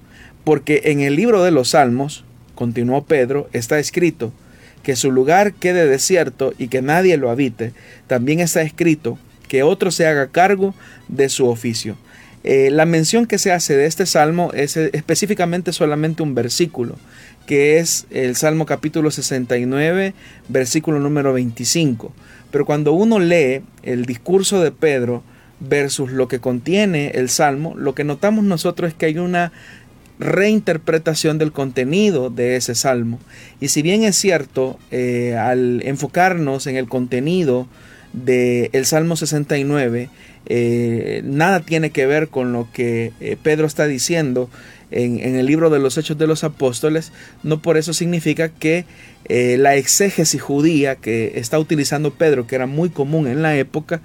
porque 0.44 0.80
en 0.84 1.00
el 1.00 1.14
libro 1.14 1.42
de 1.42 1.50
los 1.50 1.70
Salmos, 1.70 2.24
continuó 2.54 3.04
Pedro, 3.04 3.50
está 3.52 3.78
escrito, 3.78 4.32
que 4.82 4.96
su 4.96 5.12
lugar 5.12 5.52
quede 5.52 5.86
desierto 5.86 6.54
y 6.56 6.68
que 6.68 6.80
nadie 6.80 7.18
lo 7.18 7.30
habite. 7.30 7.74
También 8.06 8.40
está 8.40 8.62
escrito 8.62 9.18
que 9.46 9.62
otro 9.62 9.90
se 9.90 10.06
haga 10.06 10.28
cargo 10.28 10.74
de 11.08 11.28
su 11.28 11.46
oficio. 11.48 11.98
Eh, 12.48 12.70
la 12.70 12.86
mención 12.86 13.26
que 13.26 13.38
se 13.38 13.50
hace 13.50 13.76
de 13.76 13.86
este 13.86 14.06
salmo 14.06 14.52
es 14.54 14.76
eh, 14.76 14.90
específicamente 14.92 15.72
solamente 15.72 16.22
un 16.22 16.36
versículo, 16.36 16.94
que 17.44 17.78
es 17.78 18.06
el 18.10 18.36
Salmo 18.36 18.66
capítulo 18.66 19.10
69, 19.10 20.14
versículo 20.48 21.00
número 21.00 21.32
25. 21.32 22.12
Pero 22.52 22.64
cuando 22.64 22.92
uno 22.92 23.18
lee 23.18 23.62
el 23.82 24.06
discurso 24.06 24.60
de 24.62 24.70
Pedro 24.70 25.24
versus 25.58 26.12
lo 26.12 26.28
que 26.28 26.38
contiene 26.38 27.10
el 27.16 27.30
Salmo, 27.30 27.74
lo 27.76 27.96
que 27.96 28.04
notamos 28.04 28.44
nosotros 28.44 28.90
es 28.90 28.94
que 28.94 29.06
hay 29.06 29.18
una 29.18 29.50
reinterpretación 30.20 31.38
del 31.38 31.50
contenido 31.50 32.30
de 32.30 32.54
ese 32.54 32.76
salmo. 32.76 33.18
Y 33.60 33.68
si 33.68 33.82
bien 33.82 34.04
es 34.04 34.14
cierto, 34.14 34.78
eh, 34.92 35.34
al 35.36 35.82
enfocarnos 35.84 36.68
en 36.68 36.76
el 36.76 36.88
contenido 36.88 37.66
del 38.12 38.86
Salmo 38.86 39.16
69, 39.16 40.10
eh, 40.46 41.22
nada 41.24 41.60
tiene 41.60 41.90
que 41.90 42.06
ver 42.06 42.28
con 42.28 42.52
lo 42.52 42.68
que 42.72 43.12
eh, 43.20 43.36
Pedro 43.42 43.66
está 43.66 43.86
diciendo 43.86 44.48
en, 44.90 45.18
el 45.18 45.46
libro 45.46 45.70
de 45.70 45.80
los 45.80 45.98
Hechos 45.98 46.16
de 46.16 46.26
los 46.26 46.44
Apóstoles, 46.44 47.12
no 47.42 47.60
por 47.60 47.76
eso 47.76 47.92
significa 47.92 48.48
que 48.48 48.84
eh, 49.28 49.56
la 49.58 49.74
exégesis 49.74 50.40
judía 50.40 50.94
que 50.94 51.32
está 51.36 51.58
utilizando 51.58 52.14
Pedro, 52.14 52.46
que 52.46 52.54
era 52.54 52.66
muy 52.66 52.90
común 52.90 53.26
en 53.26 53.42
la 53.42 53.56
época, 53.56 54.00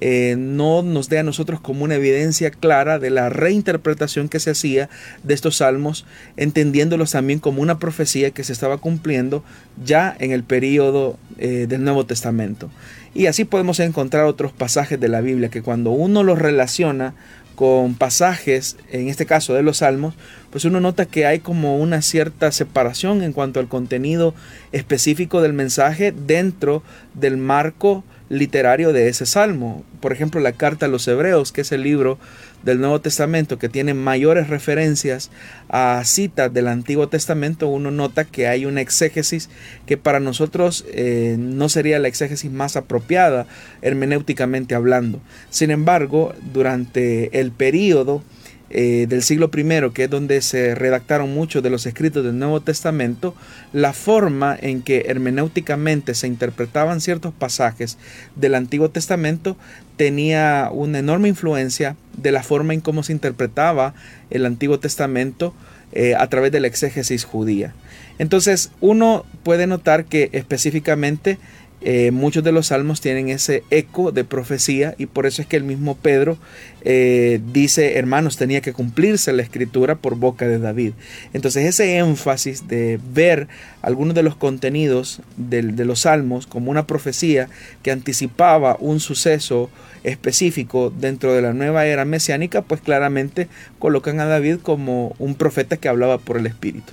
no 0.00 0.82
nos 0.82 1.08
dé 1.08 1.18
a 1.18 1.22
nosotros 1.22 1.60
como 1.60 1.84
una 1.84 1.96
evidencia 1.96 2.50
clara 2.50 2.98
de 2.98 3.10
la 3.10 3.28
reinterpretación 3.28 4.28
que 4.28 4.40
se 4.40 4.50
hacía 4.50 4.88
de 5.22 5.34
estos 5.34 5.56
salmos, 5.56 6.06
entendiéndolos 6.36 7.12
también 7.12 7.38
como 7.38 7.62
una 7.62 7.78
profecía 7.78 8.30
que 8.30 8.44
se 8.44 8.52
estaba 8.52 8.78
cumpliendo 8.78 9.44
ya 9.84 10.16
en 10.18 10.32
el 10.32 10.42
periodo 10.42 11.18
del 11.36 11.84
Nuevo 11.84 12.06
Testamento. 12.06 12.70
Y 13.14 13.26
así 13.26 13.44
podemos 13.44 13.80
encontrar 13.80 14.24
otros 14.24 14.52
pasajes 14.52 14.98
de 15.00 15.08
la 15.08 15.20
Biblia 15.20 15.48
que 15.48 15.62
cuando 15.62 15.90
uno 15.90 16.22
los 16.22 16.38
relaciona 16.38 17.14
con 17.56 17.94
pasajes, 17.94 18.78
en 18.90 19.08
este 19.08 19.26
caso 19.26 19.52
de 19.52 19.62
los 19.62 19.78
salmos, 19.78 20.14
pues 20.50 20.64
uno 20.64 20.80
nota 20.80 21.04
que 21.04 21.26
hay 21.26 21.40
como 21.40 21.76
una 21.76 22.00
cierta 22.00 22.52
separación 22.52 23.22
en 23.22 23.34
cuanto 23.34 23.60
al 23.60 23.68
contenido 23.68 24.34
específico 24.72 25.42
del 25.42 25.52
mensaje 25.52 26.10
dentro 26.12 26.82
del 27.12 27.36
marco 27.36 28.02
literario 28.30 28.94
de 28.94 29.08
ese 29.08 29.26
salmo. 29.26 29.84
Por 30.00 30.12
ejemplo, 30.14 30.40
la 30.40 30.52
carta 30.52 30.86
a 30.86 30.88
los 30.88 31.06
hebreos, 31.06 31.52
que 31.52 31.60
es 31.60 31.72
el 31.72 31.82
libro 31.82 32.18
del 32.62 32.80
Nuevo 32.80 33.00
Testamento 33.00 33.58
que 33.58 33.68
tiene 33.68 33.94
mayores 33.94 34.48
referencias 34.48 35.30
a 35.68 36.02
citas 36.04 36.52
del 36.52 36.68
Antiguo 36.68 37.08
Testamento, 37.08 37.68
uno 37.68 37.90
nota 37.90 38.24
que 38.24 38.46
hay 38.46 38.66
una 38.66 38.80
exégesis 38.80 39.50
que 39.86 39.96
para 39.96 40.20
nosotros 40.20 40.84
eh, 40.88 41.36
no 41.38 41.68
sería 41.68 41.98
la 41.98 42.08
exégesis 42.08 42.50
más 42.50 42.76
apropiada 42.76 43.46
hermenéuticamente 43.82 44.74
hablando. 44.74 45.20
Sin 45.50 45.70
embargo, 45.70 46.34
durante 46.52 47.40
el 47.40 47.50
periodo 47.50 48.22
eh, 48.70 49.06
del 49.08 49.22
siglo 49.22 49.50
I, 49.52 49.90
que 49.92 50.04
es 50.04 50.10
donde 50.10 50.40
se 50.42 50.74
redactaron 50.74 51.34
muchos 51.34 51.62
de 51.62 51.70
los 51.70 51.86
escritos 51.86 52.24
del 52.24 52.38
Nuevo 52.38 52.60
Testamento, 52.60 53.34
la 53.72 53.92
forma 53.92 54.56
en 54.60 54.82
que 54.82 55.06
hermenéuticamente 55.08 56.14
se 56.14 56.28
interpretaban 56.28 57.00
ciertos 57.00 57.34
pasajes 57.34 57.98
del 58.36 58.54
Antiguo 58.54 58.88
Testamento 58.88 59.56
tenía 59.96 60.70
una 60.72 61.00
enorme 61.00 61.28
influencia 61.28 61.96
de 62.16 62.32
la 62.32 62.42
forma 62.42 62.72
en 62.72 62.80
cómo 62.80 63.02
se 63.02 63.12
interpretaba 63.12 63.92
el 64.30 64.46
Antiguo 64.46 64.78
Testamento 64.78 65.52
eh, 65.92 66.14
a 66.14 66.28
través 66.28 66.52
de 66.52 66.60
la 66.60 66.68
exégesis 66.68 67.24
judía. 67.24 67.74
Entonces 68.18 68.70
uno 68.80 69.26
puede 69.42 69.66
notar 69.66 70.04
que 70.04 70.30
específicamente 70.32 71.38
eh, 71.82 72.10
muchos 72.10 72.44
de 72.44 72.52
los 72.52 72.68
salmos 72.68 73.00
tienen 73.00 73.28
ese 73.30 73.64
eco 73.70 74.12
de 74.12 74.24
profecía 74.24 74.94
y 74.98 75.06
por 75.06 75.26
eso 75.26 75.40
es 75.40 75.48
que 75.48 75.56
el 75.56 75.64
mismo 75.64 75.96
Pedro 75.96 76.38
eh, 76.82 77.40
dice, 77.52 77.98
hermanos, 77.98 78.36
tenía 78.36 78.60
que 78.60 78.72
cumplirse 78.72 79.32
la 79.32 79.42
escritura 79.42 79.94
por 79.94 80.16
boca 80.16 80.46
de 80.46 80.58
David. 80.58 80.92
Entonces 81.32 81.64
ese 81.64 81.96
énfasis 81.96 82.68
de 82.68 83.00
ver 83.14 83.48
algunos 83.82 84.14
de 84.14 84.22
los 84.22 84.36
contenidos 84.36 85.22
de, 85.36 85.62
de 85.62 85.84
los 85.84 86.00
salmos 86.00 86.46
como 86.46 86.70
una 86.70 86.86
profecía 86.86 87.48
que 87.82 87.90
anticipaba 87.90 88.76
un 88.78 89.00
suceso 89.00 89.70
específico 90.04 90.90
dentro 90.90 91.34
de 91.34 91.42
la 91.42 91.52
nueva 91.52 91.86
era 91.86 92.04
mesiánica, 92.04 92.62
pues 92.62 92.80
claramente 92.80 93.48
colocan 93.78 94.20
a 94.20 94.26
David 94.26 94.58
como 94.62 95.14
un 95.18 95.34
profeta 95.34 95.76
que 95.76 95.88
hablaba 95.88 96.18
por 96.18 96.36
el 96.36 96.46
Espíritu. 96.46 96.92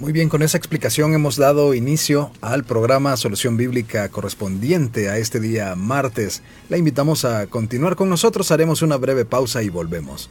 Muy 0.00 0.12
bien, 0.12 0.28
con 0.28 0.42
esa 0.42 0.56
explicación 0.56 1.12
hemos 1.14 1.36
dado 1.36 1.74
inicio 1.74 2.30
al 2.40 2.62
programa 2.62 3.16
Solución 3.16 3.56
Bíblica 3.56 4.08
correspondiente 4.10 5.10
a 5.10 5.18
este 5.18 5.40
día 5.40 5.74
martes. 5.74 6.40
La 6.68 6.76
invitamos 6.76 7.24
a 7.24 7.48
continuar 7.48 7.96
con 7.96 8.08
nosotros, 8.08 8.52
haremos 8.52 8.80
una 8.82 8.96
breve 8.96 9.24
pausa 9.24 9.60
y 9.64 9.70
volvemos. 9.70 10.30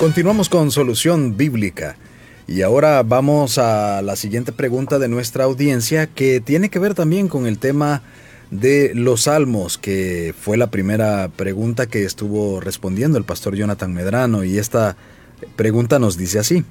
Continuamos 0.00 0.48
con 0.48 0.70
Solución 0.70 1.36
Bíblica. 1.36 1.98
Y 2.48 2.62
ahora 2.62 3.02
vamos 3.02 3.58
a 3.58 4.00
la 4.00 4.16
siguiente 4.16 4.50
pregunta 4.50 4.98
de 4.98 5.08
nuestra 5.08 5.44
audiencia 5.44 6.06
que 6.06 6.40
tiene 6.40 6.70
que 6.70 6.78
ver 6.78 6.94
también 6.94 7.28
con 7.28 7.46
el 7.46 7.58
tema 7.58 8.00
de 8.50 8.92
los 8.94 9.24
salmos, 9.24 9.76
que 9.76 10.34
fue 10.40 10.56
la 10.56 10.70
primera 10.70 11.28
pregunta 11.28 11.84
que 11.84 12.04
estuvo 12.04 12.60
respondiendo 12.60 13.18
el 13.18 13.24
pastor 13.24 13.54
Jonathan 13.54 13.92
Medrano. 13.92 14.42
Y 14.42 14.56
esta 14.56 14.96
pregunta 15.54 15.98
nos 15.98 16.16
dice 16.16 16.38
así. 16.38 16.64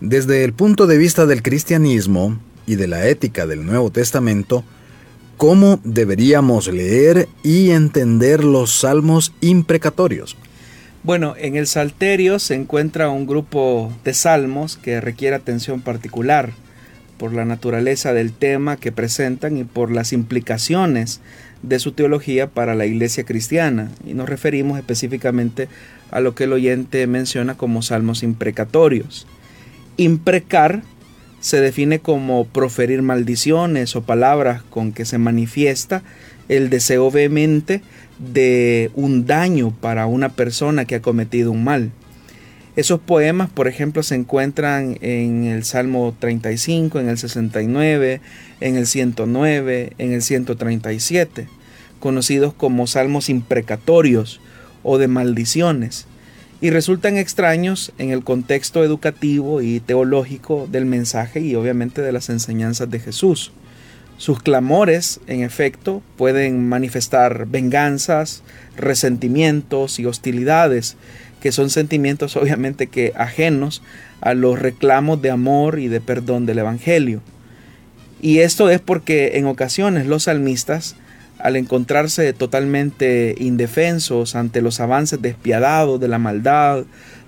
Desde 0.00 0.42
el 0.42 0.54
punto 0.54 0.86
de 0.86 0.96
vista 0.96 1.26
del 1.26 1.42
cristianismo 1.42 2.38
y 2.66 2.76
de 2.76 2.86
la 2.86 3.06
ética 3.06 3.46
del 3.46 3.66
Nuevo 3.66 3.90
Testamento, 3.90 4.64
¿cómo 5.36 5.78
deberíamos 5.84 6.68
leer 6.68 7.28
y 7.42 7.72
entender 7.72 8.44
los 8.44 8.80
salmos 8.80 9.34
imprecatorios? 9.42 10.38
Bueno, 11.06 11.36
en 11.38 11.54
el 11.54 11.68
Salterio 11.68 12.40
se 12.40 12.56
encuentra 12.56 13.10
un 13.10 13.28
grupo 13.28 13.92
de 14.02 14.12
salmos 14.12 14.76
que 14.76 15.00
requiere 15.00 15.36
atención 15.36 15.80
particular 15.80 16.50
por 17.16 17.32
la 17.32 17.44
naturaleza 17.44 18.12
del 18.12 18.32
tema 18.32 18.76
que 18.76 18.90
presentan 18.90 19.56
y 19.56 19.62
por 19.62 19.92
las 19.92 20.12
implicaciones 20.12 21.20
de 21.62 21.78
su 21.78 21.92
teología 21.92 22.48
para 22.48 22.74
la 22.74 22.86
iglesia 22.86 23.22
cristiana 23.22 23.92
y 24.04 24.14
nos 24.14 24.28
referimos 24.28 24.80
específicamente 24.80 25.68
a 26.10 26.18
lo 26.18 26.34
que 26.34 26.42
el 26.42 26.52
oyente 26.52 27.06
menciona 27.06 27.56
como 27.56 27.82
salmos 27.82 28.24
imprecatorios. 28.24 29.28
Imprecar 29.96 30.82
se 31.38 31.60
define 31.60 32.00
como 32.00 32.46
proferir 32.46 33.02
maldiciones 33.02 33.94
o 33.94 34.02
palabras 34.02 34.64
con 34.64 34.90
que 34.90 35.04
se 35.04 35.18
manifiesta 35.18 36.02
el 36.48 36.68
deseo 36.68 37.12
vehemente 37.12 37.82
de 38.18 38.90
un 38.94 39.26
daño 39.26 39.72
para 39.80 40.06
una 40.06 40.30
persona 40.30 40.84
que 40.84 40.96
ha 40.96 41.02
cometido 41.02 41.52
un 41.52 41.64
mal. 41.64 41.90
Esos 42.76 43.00
poemas, 43.00 43.48
por 43.48 43.68
ejemplo, 43.68 44.02
se 44.02 44.14
encuentran 44.16 44.98
en 45.00 45.44
el 45.44 45.64
Salmo 45.64 46.14
35, 46.18 47.00
en 47.00 47.08
el 47.08 47.16
69, 47.16 48.20
en 48.60 48.76
el 48.76 48.86
109, 48.86 49.92
en 49.96 50.12
el 50.12 50.20
137, 50.20 51.48
conocidos 52.00 52.52
como 52.52 52.86
salmos 52.86 53.30
imprecatorios 53.30 54.40
o 54.82 54.98
de 54.98 55.08
maldiciones, 55.08 56.06
y 56.60 56.68
resultan 56.70 57.16
extraños 57.16 57.92
en 57.96 58.10
el 58.10 58.24
contexto 58.24 58.84
educativo 58.84 59.62
y 59.62 59.80
teológico 59.80 60.68
del 60.70 60.84
mensaje 60.84 61.40
y 61.40 61.54
obviamente 61.54 62.02
de 62.02 62.12
las 62.12 62.28
enseñanzas 62.28 62.90
de 62.90 63.00
Jesús. 63.00 63.52
Sus 64.18 64.42
clamores, 64.42 65.20
en 65.26 65.42
efecto, 65.42 66.02
pueden 66.16 66.68
manifestar 66.68 67.46
venganzas, 67.46 68.42
resentimientos 68.76 69.98
y 69.98 70.06
hostilidades, 70.06 70.96
que 71.40 71.52
son 71.52 71.68
sentimientos 71.68 72.36
obviamente 72.36 72.86
que 72.86 73.12
ajenos 73.16 73.82
a 74.20 74.34
los 74.34 74.58
reclamos 74.58 75.20
de 75.20 75.30
amor 75.30 75.78
y 75.78 75.88
de 75.88 76.00
perdón 76.00 76.46
del 76.46 76.58
Evangelio. 76.58 77.20
Y 78.22 78.38
esto 78.38 78.70
es 78.70 78.80
porque 78.80 79.32
en 79.34 79.46
ocasiones 79.46 80.06
los 80.06 80.24
salmistas, 80.24 80.96
al 81.38 81.56
encontrarse 81.56 82.32
totalmente 82.32 83.34
indefensos 83.38 84.34
ante 84.34 84.62
los 84.62 84.80
avances 84.80 85.20
despiadados 85.20 86.00
de 86.00 86.08
la 86.08 86.18
maldad, 86.18 86.84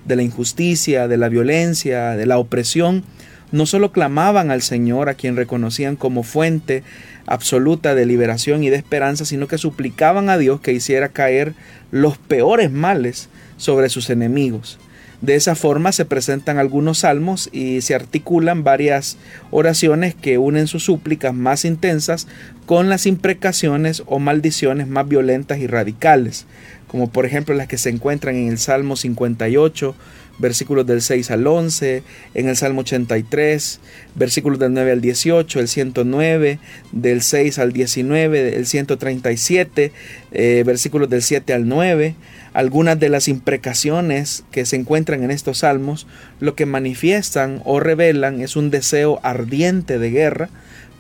de 0.07 0.16
la 0.16 0.23
injusticia, 0.23 1.07
de 1.07 1.18
la 1.18 1.28
violencia, 1.28 2.16
de 2.16 2.25
la 2.25 2.38
opresión, 2.38 3.04
no 3.52 3.67
solo 3.67 3.93
clamaban 3.93 4.50
al 4.50 4.62
Señor, 4.62 5.09
a 5.09 5.14
quien 5.14 5.37
reconocían 5.37 5.97
como 5.97 6.23
fuente 6.23 6.83
absoluta 7.26 7.95
de 7.95 8.07
liberación 8.07 8.62
y 8.64 8.71
de 8.71 8.76
esperanza, 8.76 9.25
sino 9.25 9.49
que 9.49 9.59
suplicaban 9.59 10.31
a 10.31 10.38
Dios 10.38 10.61
que 10.61 10.73
hiciera 10.73 11.09
caer 11.09 11.55
los 11.90 12.19
peores 12.19 12.71
males 12.71 13.28
sobre 13.57 13.88
sus 13.88 14.11
enemigos. 14.11 14.78
De 15.21 15.35
esa 15.35 15.57
forma 15.57 15.90
se 15.90 16.05
presentan 16.05 16.59
algunos 16.59 16.99
salmos 16.99 17.49
y 17.50 17.81
se 17.81 17.97
articulan 17.97 18.62
varias 18.62 19.17
oraciones 19.50 20.14
que 20.14 20.38
unen 20.38 20.69
sus 20.69 20.85
súplicas 20.85 21.35
más 21.35 21.64
intensas 21.64 22.28
con 22.67 22.88
las 22.88 23.05
imprecaciones 23.05 24.05
o 24.07 24.21
maldiciones 24.21 24.87
más 24.87 25.09
violentas 25.09 25.59
y 25.59 25.67
radicales, 25.67 26.47
como 26.87 27.11
por 27.11 27.26
ejemplo 27.26 27.57
las 27.57 27.67
que 27.67 27.78
se 27.78 27.90
encuentran 27.90 28.37
en 28.37 28.49
el 28.49 28.59
Salmo 28.59 28.95
58, 28.95 29.97
versículos 30.38 30.87
del 30.87 31.02
6 31.02 31.30
al 31.30 31.47
11, 31.47 32.02
en 32.35 32.49
el 32.49 32.57
Salmo 32.57 32.80
83, 32.80 33.80
versículos 34.14 34.59
del 34.59 34.73
9 34.73 34.92
al 34.92 35.00
18, 35.00 35.61
el 35.61 35.68
109, 35.68 36.59
del 36.92 37.23
6 37.23 37.59
al 37.59 37.73
19, 37.73 38.57
el 38.57 38.66
137, 38.66 39.92
eh, 40.33 40.62
versículos 40.66 41.11
del 41.11 41.23
7 41.23 41.52
al 41.52 41.68
9. 41.68 42.14
Algunas 42.52 42.99
de 42.99 43.09
las 43.09 43.28
imprecaciones 43.28 44.45
que 44.50 44.64
se 44.64 44.76
encuentran 44.76 45.23
en 45.23 45.30
estos 45.30 45.59
salmos 45.59 46.07
lo 46.40 46.54
que 46.54 46.66
manifiestan 46.66 47.61
o 47.64 47.78
revelan 47.78 48.40
es 48.40 48.57
un 48.57 48.71
deseo 48.71 49.21
ardiente 49.23 49.99
de 49.99 50.11
guerra, 50.11 50.49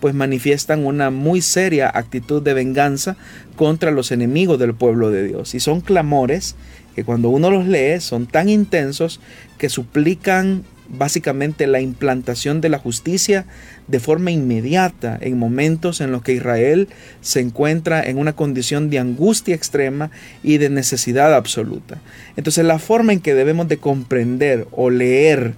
pues 0.00 0.14
manifiestan 0.14 0.86
una 0.86 1.10
muy 1.10 1.42
seria 1.42 1.90
actitud 1.92 2.42
de 2.42 2.54
venganza 2.54 3.16
contra 3.56 3.90
los 3.90 4.12
enemigos 4.12 4.58
del 4.58 4.74
pueblo 4.74 5.10
de 5.10 5.26
Dios. 5.26 5.54
Y 5.54 5.60
son 5.60 5.80
clamores 5.80 6.54
que 6.98 7.04
cuando 7.04 7.28
uno 7.28 7.48
los 7.48 7.68
lee 7.68 8.00
son 8.00 8.26
tan 8.26 8.48
intensos 8.48 9.20
que 9.56 9.68
suplican 9.68 10.64
básicamente 10.88 11.68
la 11.68 11.80
implantación 11.80 12.60
de 12.60 12.70
la 12.70 12.80
justicia 12.80 13.46
de 13.86 14.00
forma 14.00 14.32
inmediata 14.32 15.16
en 15.20 15.38
momentos 15.38 16.00
en 16.00 16.10
los 16.10 16.24
que 16.24 16.32
Israel 16.32 16.88
se 17.20 17.38
encuentra 17.38 18.02
en 18.02 18.18
una 18.18 18.32
condición 18.32 18.90
de 18.90 18.98
angustia 18.98 19.54
extrema 19.54 20.10
y 20.42 20.58
de 20.58 20.70
necesidad 20.70 21.32
absoluta. 21.34 21.98
Entonces 22.36 22.64
la 22.64 22.80
forma 22.80 23.12
en 23.12 23.20
que 23.20 23.34
debemos 23.34 23.68
de 23.68 23.76
comprender 23.76 24.66
o 24.72 24.90
leer 24.90 25.54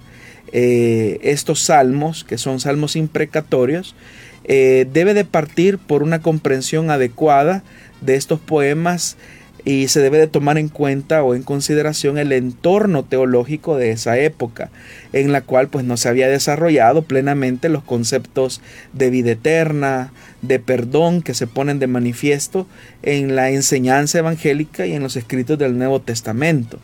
eh, 0.53 1.17
estos 1.23 1.59
salmos, 1.61 2.23
que 2.23 2.37
son 2.37 2.59
salmos 2.59 2.95
imprecatorios, 2.95 3.95
eh, 4.43 4.85
debe 4.93 5.15
de 5.15 5.25
partir 5.25 5.79
por 5.79 6.03
una 6.03 6.21
comprensión 6.21 6.91
adecuada 6.91 7.63
de 8.01 8.13
estos 8.13 8.39
poemas 8.39 9.17
y 9.63 9.87
se 9.89 9.99
debe 10.01 10.17
de 10.17 10.27
tomar 10.27 10.57
en 10.57 10.69
cuenta 10.69 11.23
o 11.23 11.35
en 11.35 11.43
consideración 11.43 12.17
el 12.17 12.31
entorno 12.31 13.03
teológico 13.03 13.77
de 13.77 13.91
esa 13.91 14.17
época, 14.17 14.69
en 15.13 15.31
la 15.31 15.41
cual 15.41 15.67
pues 15.67 15.85
no 15.85 15.97
se 15.97 16.09
había 16.09 16.27
desarrollado 16.27 17.03
plenamente 17.03 17.69
los 17.69 17.83
conceptos 17.83 18.61
de 18.93 19.09
vida 19.09 19.31
eterna, 19.31 20.11
de 20.41 20.59
perdón 20.59 21.21
que 21.21 21.33
se 21.33 21.47
ponen 21.47 21.79
de 21.79 21.87
manifiesto 21.87 22.67
en 23.03 23.35
la 23.35 23.51
enseñanza 23.51 24.19
evangélica 24.19 24.85
y 24.87 24.93
en 24.93 25.03
los 25.03 25.15
escritos 25.15 25.59
del 25.59 25.77
Nuevo 25.77 26.01
Testamento. 26.01 26.79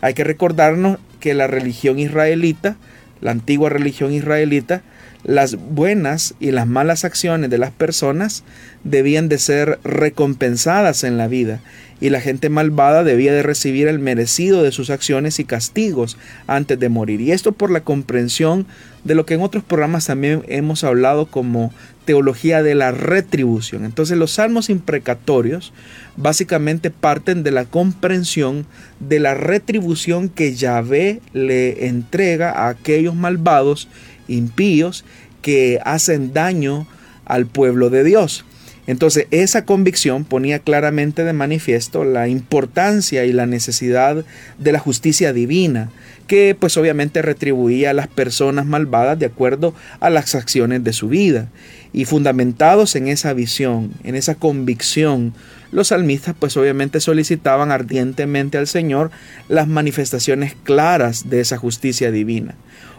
Hay 0.00 0.14
que 0.14 0.24
recordarnos 0.24 0.98
que 1.20 1.34
la 1.34 1.46
religión 1.46 1.98
israelita, 1.98 2.76
la 3.20 3.32
antigua 3.32 3.68
religión 3.68 4.12
israelita, 4.12 4.82
las 5.24 5.56
buenas 5.56 6.34
y 6.38 6.52
las 6.52 6.68
malas 6.68 7.04
acciones 7.04 7.50
de 7.50 7.58
las 7.58 7.72
personas 7.72 8.44
debían 8.84 9.28
de 9.28 9.38
ser 9.38 9.80
recompensadas 9.82 11.02
en 11.02 11.18
la 11.18 11.26
vida 11.26 11.60
y 12.00 12.10
la 12.10 12.20
gente 12.20 12.48
malvada 12.48 13.04
debía 13.04 13.32
de 13.32 13.42
recibir 13.42 13.88
el 13.88 13.98
merecido 13.98 14.62
de 14.62 14.72
sus 14.72 14.90
acciones 14.90 15.38
y 15.38 15.44
castigos 15.44 16.18
antes 16.46 16.78
de 16.78 16.88
morir. 16.88 17.20
Y 17.20 17.32
esto 17.32 17.52
por 17.52 17.70
la 17.70 17.80
comprensión 17.80 18.66
de 19.04 19.14
lo 19.14 19.24
que 19.24 19.34
en 19.34 19.40
otros 19.40 19.64
programas 19.64 20.06
también 20.06 20.42
hemos 20.48 20.84
hablado 20.84 21.26
como 21.26 21.72
teología 22.04 22.62
de 22.62 22.74
la 22.74 22.92
retribución. 22.92 23.84
Entonces 23.84 24.18
los 24.18 24.32
salmos 24.32 24.68
imprecatorios 24.68 25.72
básicamente 26.16 26.90
parten 26.90 27.42
de 27.42 27.50
la 27.50 27.64
comprensión 27.64 28.66
de 29.00 29.20
la 29.20 29.34
retribución 29.34 30.28
que 30.28 30.54
Yahvé 30.54 31.20
le 31.32 31.86
entrega 31.86 32.50
a 32.50 32.68
aquellos 32.68 33.14
malvados, 33.14 33.88
impíos, 34.28 35.04
que 35.42 35.80
hacen 35.84 36.32
daño 36.32 36.86
al 37.24 37.46
pueblo 37.46 37.90
de 37.90 38.04
Dios. 38.04 38.44
Entonces 38.86 39.26
esa 39.30 39.64
convicción 39.64 40.24
ponía 40.24 40.60
claramente 40.60 41.24
de 41.24 41.32
manifiesto 41.32 42.04
la 42.04 42.28
importancia 42.28 43.24
y 43.24 43.32
la 43.32 43.46
necesidad 43.46 44.24
de 44.58 44.72
la 44.72 44.78
justicia 44.78 45.32
divina, 45.32 45.90
que 46.26 46.56
pues 46.58 46.76
obviamente 46.76 47.22
retribuía 47.22 47.90
a 47.90 47.94
las 47.94 48.08
personas 48.08 48.66
malvadas 48.66 49.18
de 49.18 49.26
acuerdo 49.26 49.74
a 50.00 50.10
las 50.10 50.34
acciones 50.34 50.84
de 50.84 50.92
su 50.92 51.08
vida. 51.08 51.48
Y 51.92 52.04
fundamentados 52.04 52.94
en 52.94 53.08
esa 53.08 53.32
visión, 53.32 53.92
en 54.04 54.14
esa 54.14 54.34
convicción, 54.34 55.32
los 55.72 55.88
salmistas 55.88 56.34
pues 56.38 56.56
obviamente 56.56 57.00
solicitaban 57.00 57.70
ardientemente 57.70 58.58
al 58.58 58.66
Señor 58.66 59.10
las 59.48 59.66
manifestaciones 59.66 60.54
claras 60.62 61.28
de 61.28 61.40
esa 61.40 61.56
justicia 61.56 62.10
divina. 62.10 62.54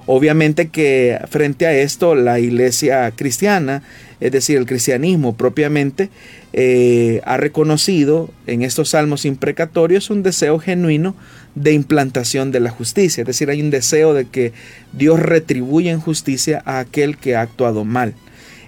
Obviamente 0.10 0.70
que 0.70 1.20
frente 1.30 1.67
a 1.67 1.74
esto 1.74 2.15
la 2.15 2.39
iglesia 2.39 3.12
cristiana, 3.12 3.84
es 4.22 4.32
decir, 4.32 4.58
el 4.58 4.65
cristianismo 4.65 5.36
propiamente, 5.36 6.10
eh, 6.54 7.20
ha 7.26 7.36
reconocido 7.36 8.30
en 8.48 8.62
estos 8.62 8.91
salmos 8.91 9.26
imprecatorios 9.26 10.10
un 10.10 10.24
deseo 10.24 10.60
genuino 10.60 11.13
de 11.56 11.74
implantación 11.74 12.54
de 12.54 12.62
la 12.62 12.72
justicia, 12.72 13.22
es 13.22 13.28
decir, 13.28 13.50
hay 13.50 13.62
un 13.62 13.70
deseo 13.70 14.13
de 14.13 14.26
que 14.26 14.54
Dios 14.93 15.20
retribuya 15.20 15.91
en 15.91 16.00
justicia 16.00 16.63
a 16.65 16.80
aquel 16.80 17.17
que 17.17 17.36
ha 17.36 17.41
actuado 17.41 17.84
mal. 17.84 18.13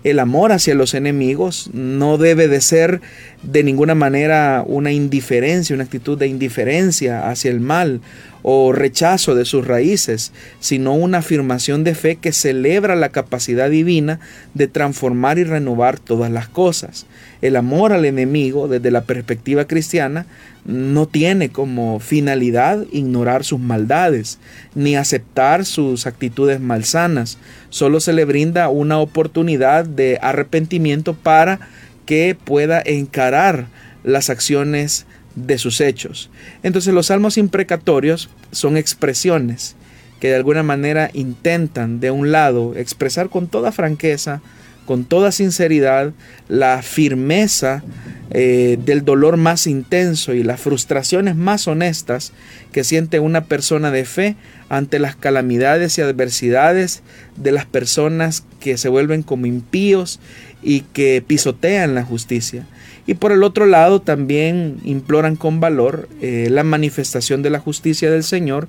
El 0.04 0.20
amor 0.20 0.52
hacia 0.52 0.76
los 0.76 0.94
enemigos 0.94 1.70
no 1.74 2.18
debe 2.18 2.48
de 2.48 2.62
ser 2.62 3.02
de 3.44 3.64
ninguna 3.64 3.96
manera 3.96 4.64
una 4.66 4.92
indiferencia, 4.92 5.74
una 5.74 5.84
actitud 5.84 6.18
de 6.18 6.28
indiferencia 6.28 7.30
hacia 7.30 7.52
el 7.52 7.60
mal 7.60 8.02
o 8.42 8.72
rechazo 8.72 9.36
de 9.36 9.46
sus 9.46 9.68
raíces, 9.68 10.32
sino 10.60 10.94
una 10.94 11.20
afirmación 11.20 11.84
de 11.84 11.96
fe 11.96 12.16
que 12.16 12.32
celebra 12.32 12.96
la 12.96 13.10
capacidad 13.10 13.70
divina 13.70 14.20
de 14.54 14.68
transformar 14.68 15.40
y 15.40 15.44
renovar 15.44 16.00
todas 16.00 16.32
las 16.32 16.48
cosas. 16.48 17.06
El 17.42 17.56
amor 17.56 17.94
al 17.94 18.06
enemigo 18.06 18.68
desde 18.68 18.92
la 18.92 19.02
perspectiva 19.02 19.66
cristiana 19.66 20.26
no 20.66 21.08
tiene 21.08 21.50
como 21.50 22.00
finalidad 22.00 22.86
ignorar 22.92 23.44
sus 23.44 23.60
maldades, 23.60 24.40
ni 24.76 24.96
aceptar 24.96 25.66
sus 25.66 26.06
actitudes 26.06 26.60
malsanas, 26.60 27.38
solo 27.70 28.00
se 28.00 28.14
le 28.14 28.26
brinda 28.26 28.70
una 28.70 29.00
oportunidad 29.00 29.86
de 29.86 30.20
arrepentimiento 30.22 31.14
para 31.14 31.60
que 32.06 32.36
pueda 32.36 32.82
encarar 32.86 33.68
las 34.04 34.30
acciones 34.30 35.06
de 35.46 35.58
sus 35.58 35.82
hechos. 35.82 36.30
Entonces 36.64 36.94
los 36.94 37.08
salmos 37.08 37.38
imprecatorios 37.38 38.30
son 38.52 38.78
expresiones 38.78 39.76
que 40.20 40.30
de 40.30 40.36
alguna 40.36 40.64
manera 40.64 41.10
intentan 41.14 42.00
de 42.00 42.12
un 42.12 42.32
lado 42.32 42.76
expresar 42.76 43.30
con 43.30 43.48
toda 43.48 43.72
franqueza, 43.72 44.42
con 44.86 45.06
toda 45.06 45.32
sinceridad 45.32 46.14
la 46.48 46.82
firmeza 46.82 47.84
eh, 48.32 48.78
del 48.84 49.06
dolor 49.06 49.38
más 49.38 49.66
intenso 49.66 50.34
y 50.34 50.44
las 50.44 50.60
frustraciones 50.60 51.36
más 51.36 51.68
honestas 51.68 52.34
que 52.72 52.84
siente 52.84 53.20
una 53.20 53.46
persona 53.46 53.92
de 53.92 54.06
fe 54.06 54.36
ante 54.68 55.00
las 55.00 55.16
calamidades 55.16 55.98
y 55.98 56.02
adversidades 56.02 57.02
de 57.38 57.52
las 57.52 57.66
personas 57.66 58.44
que 58.60 58.78
se 58.78 58.90
vuelven 58.90 59.24
como 59.24 59.46
impíos 59.46 60.20
y 60.62 60.82
que 60.82 61.24
pisotean 61.26 61.96
la 61.96 62.04
justicia. 62.04 62.66
Y 63.10 63.16
por 63.16 63.32
el 63.32 63.42
otro 63.42 63.66
lado 63.66 64.02
también 64.02 64.78
imploran 64.84 65.36
con 65.36 65.60
valor 65.60 66.08
eh, 66.22 66.48
la 66.52 66.64
manifestación 66.64 67.42
de 67.42 67.50
la 67.50 67.60
justicia 67.60 68.12
del 68.12 68.24
Señor, 68.24 68.68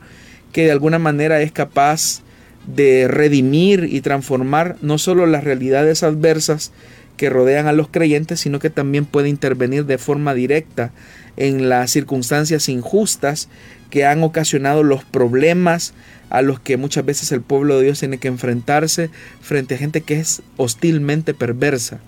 que 0.50 0.64
de 0.64 0.70
alguna 0.70 0.98
manera 0.98 1.42
es 1.42 1.53
capaz 1.53 2.22
de 2.66 3.07
redimir 3.07 3.87
y 3.90 4.00
transformar 4.00 4.76
no 4.81 4.96
solo 4.96 5.26
las 5.26 5.44
realidades 5.44 6.03
adversas 6.03 6.72
que 7.18 7.29
rodean 7.29 7.66
a 7.66 7.74
los 7.74 7.88
creyentes, 7.88 8.40
sino 8.40 8.61
que 8.61 8.70
también 8.70 9.05
puede 9.05 9.29
intervenir 9.29 9.85
de 9.85 9.98
forma 9.98 10.33
directa 10.33 10.90
en 11.37 11.68
las 11.68 11.90
circunstancias 11.90 12.70
injustas 12.70 13.50
que 13.90 14.07
han 14.07 14.22
ocasionado 14.22 14.83
los 14.83 15.05
problemas 15.05 15.92
a 16.31 16.40
los 16.40 16.61
que 16.61 16.79
muchas 16.79 17.05
veces 17.05 17.31
el 17.33 17.42
pueblo 17.42 17.76
de 17.76 17.85
Dios 17.85 17.98
tiene 17.98 18.16
que 18.16 18.29
enfrentarse 18.29 19.11
frente 19.42 19.74
a 19.74 19.79
gente 19.79 20.00
que 20.00 20.18
es 20.18 20.40
hostilmente 20.57 21.35
perversa. 21.35 22.00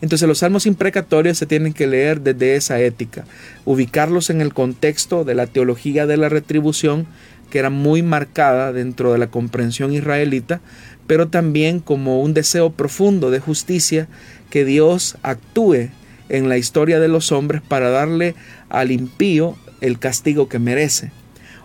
Entonces 0.00 0.28
los 0.28 0.38
salmos 0.38 0.66
imprecatorios 0.66 1.38
se 1.38 1.46
tienen 1.46 1.72
que 1.72 1.86
leer 1.86 2.20
desde 2.20 2.56
esa 2.56 2.80
ética, 2.80 3.24
ubicarlos 3.64 4.30
en 4.30 4.40
el 4.40 4.52
contexto 4.52 5.24
de 5.24 5.34
la 5.34 5.46
teología 5.46 6.06
de 6.06 6.16
la 6.16 6.28
retribución, 6.28 7.06
que 7.50 7.58
era 7.58 7.70
muy 7.70 8.02
marcada 8.02 8.72
dentro 8.72 9.12
de 9.12 9.18
la 9.18 9.28
comprensión 9.28 9.92
israelita, 9.92 10.60
pero 11.06 11.28
también 11.28 11.80
como 11.80 12.20
un 12.20 12.34
deseo 12.34 12.70
profundo 12.70 13.30
de 13.30 13.40
justicia 13.40 14.08
que 14.50 14.64
Dios 14.64 15.16
actúe 15.22 15.90
en 16.28 16.48
la 16.48 16.58
historia 16.58 17.00
de 17.00 17.08
los 17.08 17.32
hombres 17.32 17.62
para 17.62 17.90
darle 17.90 18.34
al 18.68 18.90
impío 18.90 19.56
el 19.80 19.98
castigo 19.98 20.48
que 20.48 20.58
merece. 20.58 21.12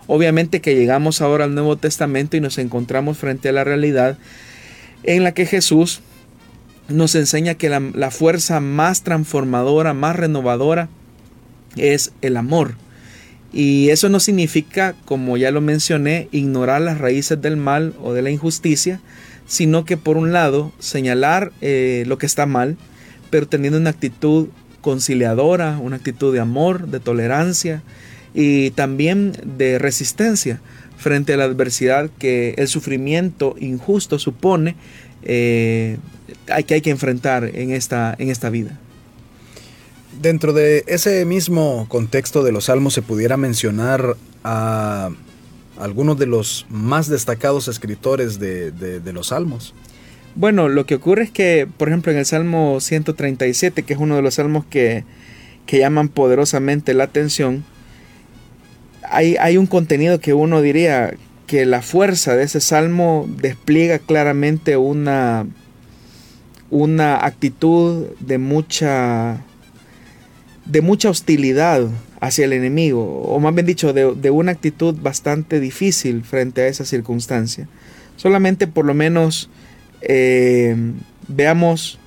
Obviamente 0.06 0.60
que 0.60 0.74
llegamos 0.74 1.20
ahora 1.20 1.44
al 1.44 1.54
Nuevo 1.54 1.76
Testamento 1.76 2.36
y 2.36 2.40
nos 2.40 2.58
encontramos 2.58 3.18
frente 3.18 3.48
a 3.48 3.52
la 3.52 3.64
realidad 3.64 4.18
en 5.04 5.24
la 5.24 5.32
que 5.32 5.46
Jesús 5.46 6.00
nos 6.88 7.14
enseña 7.14 7.54
que 7.54 7.68
la, 7.68 8.10
fuerza 8.10 8.60
más 8.60 9.02
transformadora, 9.02 9.94
más 9.94 10.16
renovadora, 10.16 10.88
es 11.76 12.12
el 12.22 12.36
amor. 12.36 12.74
Y 13.52 13.90
eso 13.90 14.08
no 14.08 14.20
significa, 14.20 14.94
como 15.04 15.36
ya 15.36 15.50
lo 15.50 15.60
mencioné, 15.60 16.28
ignorar 16.32 16.80
las 16.80 16.98
raíces 16.98 17.40
del 17.40 17.56
mal 17.56 17.94
o 18.02 18.12
de 18.12 18.22
la 18.22 18.30
injusticia, 18.30 19.00
sino 19.46 19.84
que 19.84 19.96
por 19.96 20.16
un 20.16 20.32
lado 20.32 20.72
señalar 20.78 21.52
eh, 21.60 22.04
lo 22.06 22.18
que 22.18 22.26
está 22.26 22.46
mal, 22.46 22.76
pero 23.30 23.46
teniendo 23.46 23.78
una 23.78 23.90
actitud 23.90 24.48
conciliadora, 24.80 25.78
una 25.78 25.96
actitud 25.96 26.32
de 26.32 26.40
amor, 26.40 26.88
de 26.88 27.00
tolerancia 27.00 27.82
y 28.34 28.70
también 28.70 29.32
de 29.44 29.78
resistencia 29.78 30.60
frente 30.96 31.34
a 31.34 31.36
la 31.36 31.44
adversidad 31.44 32.10
que 32.18 32.54
el 32.56 32.68
sufrimiento 32.68 33.56
injusto 33.58 34.18
supone 34.18 34.76
eh, 35.24 35.98
hay 36.48 36.64
que 36.64 36.74
hay 36.74 36.80
que 36.80 36.90
enfrentar 36.90 37.50
en 37.54 37.70
esta, 37.70 38.14
en 38.18 38.30
esta 38.30 38.50
vida. 38.50 38.78
Dentro 40.20 40.52
de 40.52 40.84
ese 40.86 41.24
mismo 41.24 41.86
contexto 41.88 42.42
de 42.42 42.52
los 42.52 42.66
salmos 42.66 42.92
se 42.94 43.02
pudiera 43.02 43.36
mencionar 43.36 44.16
a 44.44 45.10
algunos 45.78 46.18
de 46.18 46.26
los 46.26 46.66
más 46.68 47.08
destacados 47.08 47.68
escritores 47.68 48.38
de, 48.38 49.00
los 49.12 49.28
salmos. 49.28 49.74
Bueno, 50.34 50.68
lo 50.68 50.86
que 50.86 50.94
ocurre 50.94 51.24
es 51.24 51.30
que, 51.30 51.68
por 51.76 51.88
ejemplo, 51.88 52.12
en 52.12 52.18
el 52.18 52.26
Salmo 52.26 52.80
137, 52.80 53.82
que 53.82 53.92
es 53.92 53.98
uno 53.98 54.16
de 54.16 54.22
los 54.22 54.34
salmos 54.34 54.64
que, 54.64 55.04
que 55.66 55.78
llaman 55.78 56.08
poderosamente 56.08 56.94
la 56.94 57.04
atención, 57.04 57.64
hay, 59.02 59.36
hay, 59.38 59.58
un 59.58 59.66
contenido 59.66 60.20
que 60.20 60.32
uno 60.32 60.62
diría 60.62 61.14
que 61.46 61.66
la 61.66 61.82
fuerza 61.82 62.34
de 62.34 62.44
ese 62.44 62.60
salmo 62.60 63.28
despliega 63.28 63.98
claramente 63.98 64.78
una 64.78 65.46
una 66.72 67.24
actitud 67.26 68.06
de 68.18 68.38
mucha 68.38 69.44
de 70.64 70.80
mucha 70.80 71.10
hostilidad 71.10 71.88
hacia 72.20 72.46
el 72.46 72.52
enemigo, 72.52 73.22
o 73.22 73.38
más 73.40 73.54
bien 73.54 73.66
dicho, 73.66 73.92
de, 73.92 74.30
una 74.30 74.52
actitud 74.52 74.96
bastante 75.00 75.60
difícil 75.60 76.22
frente 76.22 76.62
a 76.62 76.68
esa 76.68 76.84
circunstancia. 76.84 77.68
Solamente 78.16 78.66
por 78.66 78.86
lo 78.86 78.94
menos 78.94 79.50
eh, 80.00 80.74
veamos, 81.28 81.98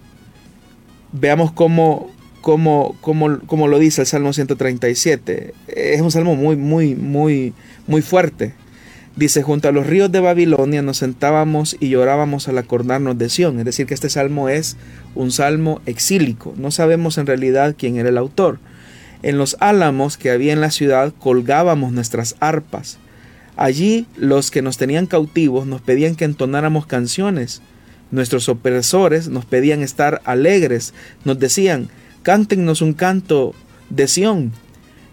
veamos 1.12 1.52
cómo, 1.52 2.10
cómo, 2.42 2.96
cómo, 3.02 3.68
lo 3.68 3.78
dice 3.78 4.02
el 4.02 4.08
Salmo 4.08 4.34
137. 4.34 5.54
Es 5.68 6.02
un 6.02 6.12
salmo 6.12 6.36
muy, 6.36 6.56
muy, 6.56 6.96
muy, 6.96 7.54
muy 7.86 8.02
fuerte. 8.02 8.54
Dice, 9.16 9.44
junto 9.44 9.70
a 9.70 9.72
los 9.72 9.88
ríos 9.88 10.12
de 10.12 10.20
Babilonia 10.20 10.82
nos 10.82 10.98
sentábamos 10.98 11.78
y 11.80 11.88
llorábamos 11.88 12.50
al 12.50 12.58
acordarnos 12.58 13.18
de 13.18 13.30
Sión. 13.30 13.60
Es 13.60 13.66
decir, 13.66 13.86
que 13.86 13.94
este 13.94 14.10
salmo 14.10 14.50
es 14.50 14.76
un 15.16 15.32
salmo 15.32 15.82
exílico. 15.86 16.54
No 16.58 16.70
sabemos 16.70 17.18
en 17.18 17.26
realidad 17.26 17.76
quién 17.78 17.96
era 17.96 18.10
el 18.10 18.18
autor. 18.18 18.60
En 19.24 19.38
los 19.38 19.56
álamos 19.62 20.18
que 20.18 20.32
había 20.32 20.52
en 20.52 20.60
la 20.60 20.70
ciudad 20.70 21.14
colgábamos 21.18 21.94
nuestras 21.94 22.36
arpas. 22.42 22.98
Allí 23.56 24.06
los 24.18 24.52
que 24.52 24.62
nos 24.62 24.78
tenían 24.78 25.06
cautivos 25.06 25.66
nos 25.66 25.80
pedían 25.80 26.16
que 26.16 26.26
entonáramos 26.26 26.86
canciones. 26.86 27.62
Nuestros 28.12 28.50
opresores 28.50 29.30
nos 29.30 29.46
pedían 29.46 29.82
estar 29.82 30.22
alegres. 30.26 30.94
Nos 31.24 31.40
decían, 31.40 31.88
cántennos 32.22 32.82
un 32.82 32.94
canto 32.94 33.56
de 33.90 34.10
Sión. 34.10 34.52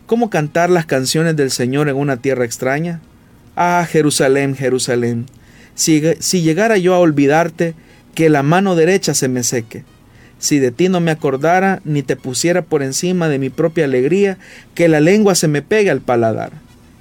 ¿Cómo 0.06 0.28
cantar 0.28 0.70
las 0.70 0.86
canciones 0.86 1.36
del 1.36 1.52
Señor 1.52 1.88
en 1.88 1.94
una 1.94 2.16
tierra 2.16 2.44
extraña? 2.44 3.00
Ah, 3.56 3.86
Jerusalén, 3.90 4.56
Jerusalén, 4.56 5.26
si, 5.74 6.42
llegara 6.42 6.76
yo 6.76 6.94
a 6.94 6.98
olvidarte, 6.98 7.74
que 8.14 8.28
la 8.28 8.42
mano 8.42 8.74
derecha 8.76 9.14
se 9.14 9.28
me 9.28 9.42
seque. 9.42 9.84
Si 10.38 10.58
de 10.58 10.70
ti 10.70 10.88
no 10.88 11.00
me 11.00 11.10
acordara, 11.10 11.80
ni 11.84 12.02
te 12.02 12.16
pusiera 12.16 12.62
por 12.62 12.82
encima 12.82 13.28
de 13.28 13.38
mi 13.38 13.48
propia 13.48 13.84
alegría, 13.84 14.38
que 14.74 14.88
la 14.88 15.00
lengua 15.00 15.34
se 15.34 15.48
me 15.48 15.62
pegue 15.62 15.90
al 15.90 16.00
paladar. 16.00 16.52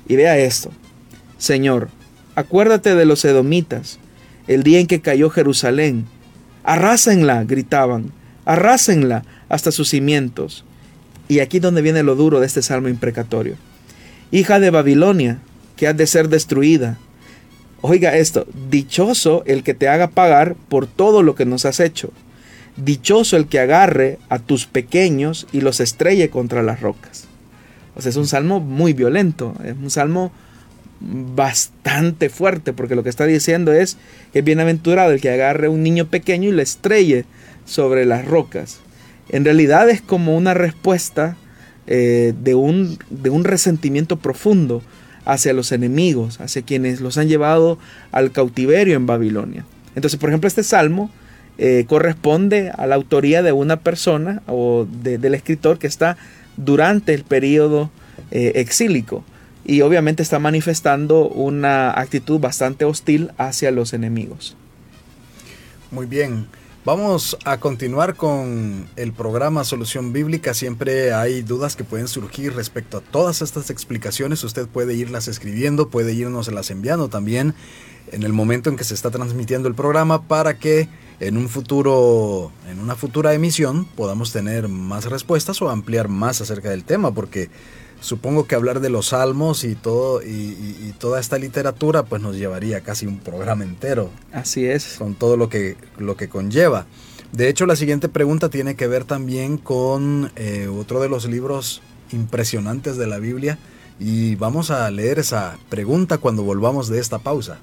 Y 0.08 0.16
vea 0.16 0.38
esto. 0.38 0.72
Señor, 1.38 1.90
acuérdate 2.36 2.96
de 2.96 3.06
los 3.06 3.26
edomitas, 3.26 4.00
el 4.48 4.64
día 4.64 4.80
en 4.80 4.88
que 4.88 5.02
cayó 5.02 5.30
Jerusalén. 5.30 6.06
Arrásenla, 6.64 7.44
gritaban, 7.44 8.12
arrásenla 8.46 9.24
hasta 9.50 9.72
sus 9.72 9.90
cimientos. 9.90 10.64
Y 11.28 11.40
aquí 11.40 11.60
donde 11.60 11.82
viene 11.82 12.04
lo 12.04 12.16
duro 12.16 12.40
de 12.40 12.46
este 12.46 12.62
salmo 12.62 12.90
imprecatorio. 12.90 13.56
Hija 14.32 14.60
de 14.60 14.70
Babilonia, 14.70 15.40
que 15.82 15.88
has 15.88 15.98
de 15.98 16.06
ser 16.06 16.30
destruida. 16.30 17.00
Oiga 17.82 18.16
esto, 18.16 18.46
dichoso 18.70 19.42
el 19.48 19.64
que 19.64 19.74
te 19.74 19.88
haga 19.88 20.12
pagar 20.12 20.54
por 20.70 20.86
todo 20.86 21.24
lo 21.24 21.34
que 21.34 21.44
nos 21.44 21.66
has 21.66 21.80
hecho. 21.80 22.14
Dichoso 22.78 23.36
el 23.36 23.48
que 23.48 23.60
agarre 23.60 24.20
a 24.30 24.38
tus 24.38 24.68
pequeños 24.68 25.48
y 25.52 25.62
los 25.62 25.80
estrelle 25.80 26.30
contra 26.30 26.62
las 26.62 26.82
rocas. 26.82 27.24
O 27.96 28.02
sea, 28.04 28.12
es 28.12 28.16
un 28.16 28.28
salmo 28.28 28.60
muy 28.60 28.94
violento, 28.94 29.56
es 29.66 29.74
un 29.76 29.90
salmo 29.90 30.32
bastante 31.00 32.30
fuerte, 32.30 32.74
porque 32.74 32.94
lo 32.94 33.02
que 33.02 33.10
está 33.10 33.26
diciendo 33.26 33.74
es 33.74 33.98
que 34.34 34.40
es 34.40 34.46
bienaventurado 34.46 35.10
el 35.10 35.20
que 35.20 35.32
agarre 35.32 35.66
a 35.66 35.72
un 35.72 35.82
niño 35.82 36.06
pequeño 36.12 36.50
y 36.50 36.52
le 36.52 36.62
estrelle 36.62 37.26
sobre 37.66 38.06
las 38.06 38.24
rocas. 38.24 38.82
En 39.30 39.46
realidad 39.46 39.90
es 39.90 40.00
como 40.00 40.38
una 40.38 40.54
respuesta 40.54 41.38
eh, 41.88 42.36
de, 42.40 42.54
un, 42.54 43.00
de 43.10 43.32
un 43.32 43.46
resentimiento 43.46 44.20
profundo 44.20 44.84
hacia 45.26 45.54
los 45.54 45.72
enemigos, 45.72 46.40
hacia 46.40 46.62
quienes 46.62 47.02
los 47.02 47.18
han 47.18 47.28
llevado 47.28 47.78
al 48.12 48.32
cautiverio 48.32 48.96
en 48.96 49.06
Babilonia. 49.06 49.66
Entonces, 49.96 50.20
por 50.20 50.30
ejemplo, 50.30 50.48
este 50.48 50.64
salmo 50.64 51.12
eh, 51.58 51.86
corresponde 51.88 52.72
a 52.76 52.88
la 52.88 52.96
autoría 52.96 53.44
de 53.44 53.52
una 53.52 53.78
persona 53.78 54.42
o 54.48 54.88
del 55.04 55.34
escritor 55.36 55.80
que 55.80 55.88
está 55.88 56.18
durante 56.58 57.14
el 57.14 57.24
periodo 57.24 57.92
eh, 58.32 58.54
exílico 58.56 59.24
y 59.66 59.82
obviamente 59.82 60.24
está 60.24 60.40
manifestando 60.40 61.28
una 61.28 61.92
actitud 61.92 62.40
bastante 62.40 62.86
hostil 62.86 63.32
hacia 63.38 63.72
los 63.72 63.94
enemigos. 63.94 64.56
Muy 65.92 66.06
bien. 66.06 66.48
Vamos 66.84 67.38
a 67.46 67.60
continuar 67.60 68.16
con 68.16 68.90
el 68.96 69.14
programa 69.14 69.64
Solución 69.64 70.14
Bíblica. 70.14 70.56
Siempre 70.56 71.14
hay 71.14 71.44
dudas 71.44 71.76
que 71.76 71.84
pueden 71.84 72.08
surgir 72.08 72.56
respecto 72.56 72.98
a 72.98 73.02
todas 73.02 73.44
estas 73.44 73.70
explicaciones. 73.70 74.44
Usted 74.44 74.68
puede 74.68 74.96
irlas 74.96 75.28
escribiendo, 75.28 75.90
puede 75.90 76.14
irnos 76.14 76.52
las 76.52 76.72
enviando 76.72 77.08
también 77.08 77.54
en 78.12 78.24
el 78.24 78.34
momento 78.34 78.72
en 78.72 78.78
que 78.78 78.84
se 78.84 78.96
está 78.96 79.12
transmitiendo 79.12 79.68
el 79.68 79.76
programa 79.76 80.24
para 80.24 80.58
que 80.58 80.90
en 81.20 81.38
un 81.38 81.50
futuro, 81.50 82.52
en 82.68 82.80
una 82.80 82.96
futura 82.96 83.36
emisión, 83.36 83.86
podamos 83.86 84.32
tener 84.34 84.68
más 84.68 85.06
respuestas 85.06 85.62
o 85.62 85.70
ampliar 85.70 86.08
más 86.08 86.42
acerca 86.42 86.72
del 86.72 86.84
tema, 86.84 87.14
porque 87.14 87.52
supongo 88.02 88.46
que 88.48 88.56
hablar 88.56 88.82
de 88.82 88.90
los 88.90 89.08
salmos 89.08 89.64
y 89.64 89.76
todo 89.76 90.22
y, 90.22 90.94
toda 91.00 91.20
esta 91.20 91.40
literatura 91.40 92.04
pues 92.04 92.22
nos 92.22 92.36
llevaría 92.36 92.82
casi 92.82 93.08
un 93.08 93.20
programa 93.20 93.64
entero. 93.64 94.12
Así 94.34 94.66
es. 94.66 94.98
Con 95.00 95.16
todo 95.16 95.38
lo 95.38 95.50
que, 95.50 95.78
lo 95.98 96.16
que 96.16 96.30
conlleva. 96.30 96.86
De 97.32 97.48
hecho, 97.48 97.66
la 97.66 97.76
siguiente 97.76 98.10
pregunta 98.10 98.50
tiene 98.50 98.76
que 98.76 98.88
ver 98.88 99.06
también 99.06 99.58
con 99.58 100.32
eh, 100.36 100.68
otro 100.68 101.02
de 101.02 101.10
los 101.10 101.26
libros 101.26 101.82
impresionantes 102.12 102.98
de 102.98 103.08
la 103.08 103.20
Biblia 103.20 103.58
y 104.00 104.36
vamos 104.36 104.70
a 104.70 104.92
leer 104.92 105.20
esa 105.20 105.58
pregunta 105.70 106.18
cuando 106.18 106.44
volvamos 106.44 106.90
de 106.90 107.00
esta 107.00 107.20
pausa. 107.20 107.60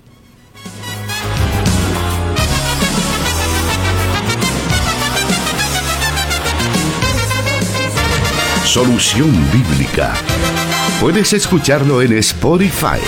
Solución 8.69 9.33
Bíblica. 9.51 10.13
Puedes 11.01 11.33
escucharlo 11.33 12.03
en 12.03 12.13
Spotify. 12.19 13.01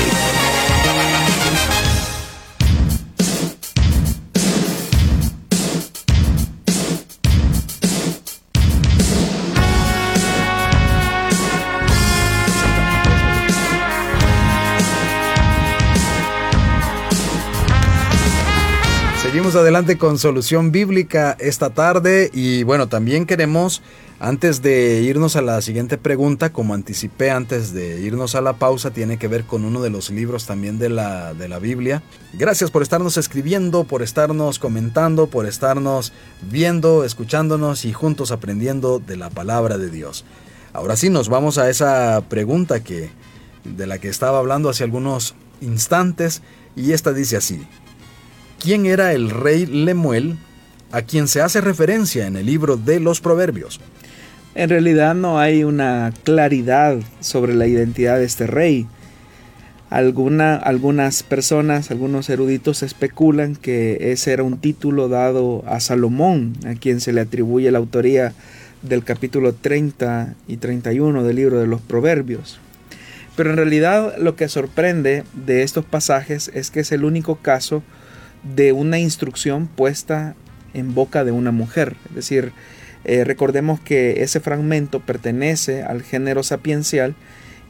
Seguimos 19.21 19.55
adelante 19.57 19.99
con 19.99 20.19
Solución 20.19 20.73
Bíblica 20.73 21.37
esta 21.39 21.69
tarde 21.69 22.31
y 22.33 22.63
bueno, 22.63 22.89
también 22.89 23.27
queremos, 23.27 23.83
antes 24.21 24.61
de 24.61 25.01
irnos 25.01 25.35
a 25.35 25.43
la 25.43 25.61
siguiente 25.63 25.97
pregunta, 25.99 26.53
como 26.53 26.75
anticipé 26.75 27.31
antes 27.31 27.73
de 27.73 28.01
irnos 28.03 28.35
a 28.35 28.43
la 28.43 28.53
pausa, 28.53 28.91
tiene 28.91 29.19
que 29.19 29.29
ver 29.29 29.45
con 29.45 29.65
uno 29.65 29.81
de 29.81 29.89
los 29.89 30.11
libros 30.11 30.47
también 30.47 30.79
de 30.79 30.91
la, 30.91 31.35
de 31.35 31.49
la 31.49 31.59
Biblia. 31.59 32.03
Gracias 32.35 32.71
por 32.71 32.83
estarnos 32.83 33.17
escribiendo, 33.17 33.85
por 33.85 34.03
estarnos 34.03 34.59
comentando, 34.59 35.27
por 35.27 35.47
estarnos 35.47 36.13
viendo, 36.43 37.05
escuchándonos 37.05 37.87
y 37.87 37.93
juntos 37.93 38.31
aprendiendo 38.31 38.99
de 38.99 39.17
la 39.17 39.31
palabra 39.31 39.79
de 39.79 39.91
Dios. 39.91 40.27
Ahora 40.75 40.97
sí, 40.97 41.09
nos 41.09 41.31
vamos 41.31 41.57
a 41.57 41.71
esa 41.71 42.23
pregunta 42.29 42.85
que, 42.85 43.11
de 43.65 43.87
la 43.87 43.99
que 43.99 44.09
estaba 44.09 44.39
hablando 44.39 44.69
hace 44.69 44.85
algunos 44.85 45.35
instantes 45.63 46.43
y 46.77 46.93
esta 46.93 47.13
dice 47.13 47.37
así 47.37 47.67
quién 48.61 48.87
era 48.87 49.13
el 49.13 49.31
rey 49.31 49.67
Lemuel, 49.67 50.39
a 50.93 51.03
quien 51.03 51.27
se 51.27 51.41
hace 51.41 51.61
referencia 51.61 52.27
en 52.27 52.37
el 52.37 52.47
libro 52.47 52.77
de 52.77 53.01
los 53.01 53.21
Proverbios. 53.21 53.81
En 54.55 54.69
realidad 54.69 55.15
no 55.15 55.39
hay 55.39 55.63
una 55.63 56.13
claridad 56.25 56.99
sobre 57.21 57.55
la 57.55 57.69
identidad 57.69 58.19
de 58.19 58.25
este 58.25 58.49
rey. 58.49 58.87
Alguna, 59.91 60.57
algunas 60.57 61.23
personas, 61.23 61.91
algunos 61.91 62.29
eruditos 62.31 62.83
especulan 62.83 63.55
que 63.55 64.13
ese 64.13 64.33
era 64.33 64.43
un 64.43 64.59
título 64.59 65.09
dado 65.09 65.65
a 65.67 65.79
Salomón, 65.79 66.55
a 66.67 66.75
quien 66.75 67.01
se 67.01 67.13
le 67.13 67.21
atribuye 67.21 67.71
la 67.71 67.79
autoría 67.79 68.33
del 68.83 69.05
capítulo 69.05 69.53
30 69.53 70.35
y 70.49 70.57
31 70.57 71.23
del 71.23 71.37
libro 71.37 71.61
de 71.61 71.67
los 71.67 71.81
Proverbios. 71.81 72.59
Pero 73.37 73.51
en 73.51 73.57
realidad 73.57 74.15
lo 74.19 74.35
que 74.35 74.49
sorprende 74.49 75.25
de 75.47 75.63
estos 75.63 75.85
pasajes 75.85 76.51
es 76.55 76.71
que 76.71 76.81
es 76.81 76.91
el 76.91 77.05
único 77.05 77.37
caso 77.37 77.83
de 78.55 78.73
una 78.73 78.99
instrucción 78.99 79.69
puesta 79.69 80.35
en 80.75 80.95
boca 80.95 81.25
de 81.25 81.31
una 81.31 81.53
mujer. 81.53 81.97
Es 82.11 82.17
decir, 82.17 82.53
eh, 83.05 83.25
recordemos 83.25 83.81
que 83.81 84.23
ese 84.23 84.41
fragmento 84.41 85.01
pertenece 85.01 85.83
al 85.83 86.03
género 86.03 86.43
sapiencial 86.43 87.15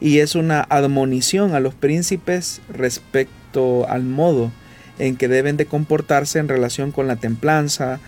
y 0.01 0.19
es 0.19 0.35
una 0.35 0.61
admonición 0.61 1.53
a 1.53 1.59
los 1.59 1.73
príncipes 1.73 2.61
respecto 2.69 3.87
al 3.87 4.03
modo 4.03 4.51
en 4.99 5.15
que 5.15 5.27
deben 5.27 5.57
de 5.57 5.65
comportarse 5.65 6.39
en 6.39 6.47
relación 6.47 6.91
con 6.91 7.07
la 7.07 7.15
templanza, 7.15 7.99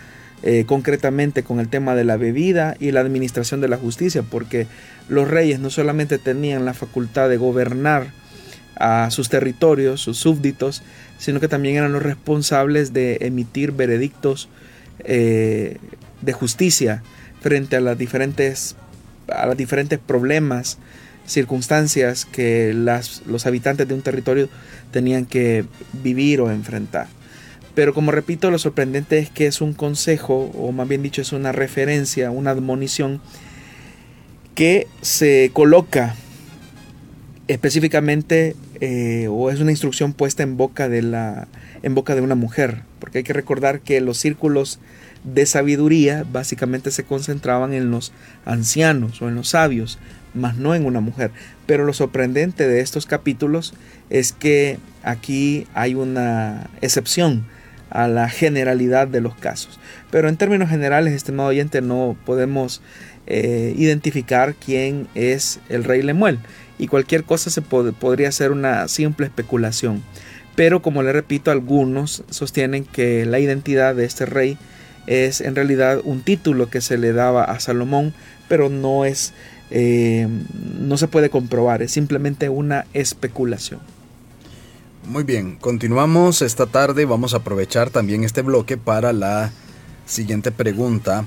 eh, 0.42 0.64
concretamente 0.66 1.42
con 1.42 1.60
el 1.60 1.68
tema 1.68 1.94
de 1.94 2.04
la 2.04 2.16
bebida 2.16 2.76
y 2.78 2.90
la 2.90 3.00
administración 3.00 3.60
de 3.60 3.68
la 3.68 3.78
justicia, 3.78 4.22
porque 4.22 4.66
los 5.08 5.28
reyes 5.28 5.60
no 5.60 5.70
solamente 5.70 6.18
tenían 6.18 6.64
la 6.64 6.74
facultad 6.74 7.28
de 7.28 7.36
gobernar 7.36 8.08
a 8.76 9.10
sus 9.10 9.28
territorios, 9.28 10.00
sus 10.00 10.18
súbditos, 10.18 10.82
sino 11.18 11.40
que 11.40 11.48
también 11.48 11.76
eran 11.76 11.92
los 11.92 12.02
responsables 12.02 12.92
de 12.92 13.18
emitir 13.22 13.72
veredictos 13.72 14.48
eh, 15.04 15.78
de 16.20 16.32
justicia 16.32 17.02
frente 17.44 17.76
a 17.76 17.80
las 17.80 17.98
diferentes 17.98 18.74
a 19.28 19.54
diferentes 19.54 19.98
problemas, 19.98 20.78
circunstancias 21.26 22.24
que 22.24 22.72
las, 22.72 23.20
los 23.26 23.44
habitantes 23.44 23.86
de 23.86 23.92
un 23.92 24.00
territorio 24.00 24.48
tenían 24.92 25.26
que 25.26 25.66
vivir 26.02 26.40
o 26.40 26.50
enfrentar. 26.50 27.06
Pero 27.74 27.92
como 27.92 28.12
repito, 28.12 28.50
lo 28.50 28.58
sorprendente 28.58 29.18
es 29.18 29.28
que 29.28 29.46
es 29.46 29.60
un 29.60 29.74
consejo, 29.74 30.50
o 30.54 30.72
más 30.72 30.88
bien 30.88 31.02
dicho, 31.02 31.20
es 31.20 31.32
una 31.32 31.52
referencia, 31.52 32.30
una 32.30 32.50
admonición 32.50 33.20
que 34.54 34.86
se 35.02 35.50
coloca 35.52 36.14
específicamente 37.46 38.56
eh, 38.80 39.26
o 39.28 39.50
es 39.50 39.60
una 39.60 39.70
instrucción 39.70 40.14
puesta 40.14 40.42
en 40.42 40.56
boca 40.56 40.88
de 40.88 41.02
la 41.02 41.46
en 41.82 41.94
boca 41.94 42.14
de 42.14 42.22
una 42.22 42.34
mujer 42.36 42.84
porque 43.00 43.18
hay 43.18 43.24
que 43.24 43.34
recordar 43.34 43.80
que 43.80 44.00
los 44.00 44.16
círculos 44.16 44.78
de 45.24 45.46
sabiduría 45.46 46.24
básicamente 46.30 46.90
se 46.90 47.04
concentraban 47.04 47.72
en 47.72 47.90
los 47.90 48.12
ancianos 48.44 49.20
o 49.22 49.28
en 49.28 49.34
los 49.34 49.48
sabios 49.48 49.98
más 50.34 50.56
no 50.56 50.74
en 50.74 50.84
una 50.84 51.00
mujer. 51.00 51.30
Pero 51.66 51.84
lo 51.84 51.92
sorprendente 51.92 52.68
de 52.68 52.80
estos 52.80 53.06
capítulos 53.06 53.74
es 54.10 54.32
que 54.32 54.78
aquí 55.02 55.66
hay 55.74 55.94
una 55.94 56.68
excepción 56.80 57.46
a 57.90 58.08
la 58.08 58.28
generalidad 58.28 59.06
de 59.08 59.20
los 59.20 59.34
casos. 59.36 59.78
Pero 60.10 60.28
en 60.28 60.36
términos 60.36 60.68
generales 60.68 61.14
estimado 61.14 61.48
oyente 61.48 61.80
no 61.80 62.16
podemos 62.26 62.82
eh, 63.26 63.72
identificar 63.76 64.54
quién 64.54 65.06
es 65.14 65.60
el 65.68 65.84
rey 65.84 66.02
Lemuel. 66.02 66.38
Y 66.78 66.88
cualquier 66.88 67.22
cosa 67.22 67.50
se 67.50 67.62
podría 67.62 68.32
ser 68.32 68.50
una 68.50 68.88
simple 68.88 69.26
especulación. 69.26 70.02
Pero 70.56 70.82
como 70.82 71.02
le 71.02 71.12
repito, 71.12 71.50
algunos 71.50 72.24
sostienen 72.30 72.84
que 72.84 73.24
la 73.26 73.38
identidad 73.38 73.94
de 73.94 74.04
este 74.04 74.26
rey 74.26 74.58
es 75.06 75.40
en 75.40 75.54
realidad 75.54 76.00
un 76.04 76.22
título 76.22 76.70
que 76.70 76.80
se 76.80 76.98
le 76.98 77.12
daba 77.12 77.44
a 77.44 77.60
Salomón, 77.60 78.14
pero 78.48 78.68
no 78.68 79.04
es, 79.04 79.32
eh, 79.70 80.28
no 80.78 80.96
se 80.96 81.08
puede 81.08 81.30
comprobar, 81.30 81.82
es 81.82 81.92
simplemente 81.92 82.48
una 82.48 82.86
especulación. 82.92 83.80
Muy 85.06 85.22
bien, 85.22 85.56
continuamos 85.56 86.40
esta 86.40 86.66
tarde, 86.66 87.04
vamos 87.04 87.34
a 87.34 87.38
aprovechar 87.38 87.90
también 87.90 88.24
este 88.24 88.40
bloque 88.40 88.78
para 88.78 89.12
la 89.12 89.52
siguiente 90.06 90.50
pregunta, 90.50 91.26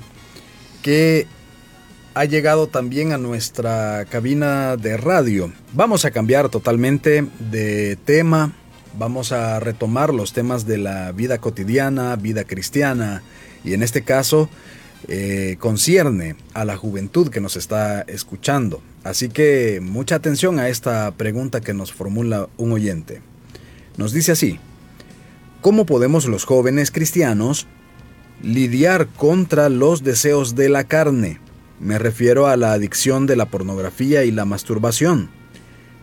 que 0.82 1.26
ha 2.14 2.24
llegado 2.24 2.66
también 2.66 3.12
a 3.12 3.18
nuestra 3.18 4.04
cabina 4.06 4.76
de 4.76 4.96
radio. 4.96 5.52
Vamos 5.74 6.04
a 6.04 6.10
cambiar 6.10 6.48
totalmente 6.48 7.24
de 7.38 7.96
tema, 8.04 8.52
vamos 8.98 9.30
a 9.30 9.60
retomar 9.60 10.12
los 10.12 10.32
temas 10.32 10.66
de 10.66 10.78
la 10.78 11.12
vida 11.12 11.38
cotidiana, 11.38 12.16
vida 12.16 12.42
cristiana, 12.42 13.22
y 13.64 13.74
en 13.74 13.82
este 13.82 14.02
caso 14.02 14.48
eh, 15.06 15.56
concierne 15.60 16.36
a 16.54 16.64
la 16.64 16.76
juventud 16.76 17.28
que 17.28 17.40
nos 17.40 17.56
está 17.56 18.02
escuchando. 18.02 18.82
Así 19.04 19.28
que 19.28 19.80
mucha 19.82 20.16
atención 20.16 20.58
a 20.58 20.68
esta 20.68 21.10
pregunta 21.12 21.60
que 21.60 21.72
nos 21.72 21.92
formula 21.92 22.48
un 22.56 22.72
oyente. 22.72 23.22
Nos 23.96 24.12
dice 24.12 24.32
así, 24.32 24.58
¿cómo 25.60 25.86
podemos 25.86 26.26
los 26.26 26.44
jóvenes 26.44 26.90
cristianos 26.90 27.66
lidiar 28.42 29.06
contra 29.06 29.68
los 29.68 30.02
deseos 30.02 30.56
de 30.56 30.68
la 30.68 30.84
carne? 30.84 31.40
Me 31.80 31.98
refiero 31.98 32.48
a 32.48 32.56
la 32.56 32.72
adicción 32.72 33.26
de 33.26 33.36
la 33.36 33.46
pornografía 33.46 34.24
y 34.24 34.32
la 34.32 34.44
masturbación. 34.44 35.30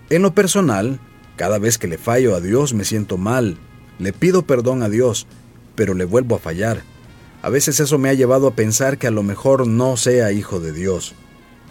En 0.10 0.22
lo 0.22 0.34
personal, 0.34 1.00
cada 1.36 1.60
vez 1.60 1.78
que 1.78 1.88
le 1.88 1.98
fallo 1.98 2.34
a 2.34 2.42
Dios 2.42 2.74
me 2.74 2.86
siento 2.86 3.18
mal, 3.18 3.58
le 4.00 4.14
pido 4.14 4.44
perdón 4.44 4.84
a 4.84 4.90
Dios, 4.90 5.28
pero 5.76 5.94
le 5.94 6.06
vuelvo 6.06 6.36
a 6.36 6.40
fallar. 6.40 6.84
A 7.46 7.50
veces 7.50 7.80
eso 7.80 8.00
me 8.00 8.10
ha 8.10 8.14
llevado 8.16 8.48
a 8.48 8.56
pensar 8.56 8.98
que 8.98 9.06
a 9.06 9.12
lo 9.12 9.22
mejor 9.22 9.68
no 9.68 9.98
sea 9.98 10.32
hijo 10.32 10.60
de 10.60 10.72
Dios. 10.72 11.14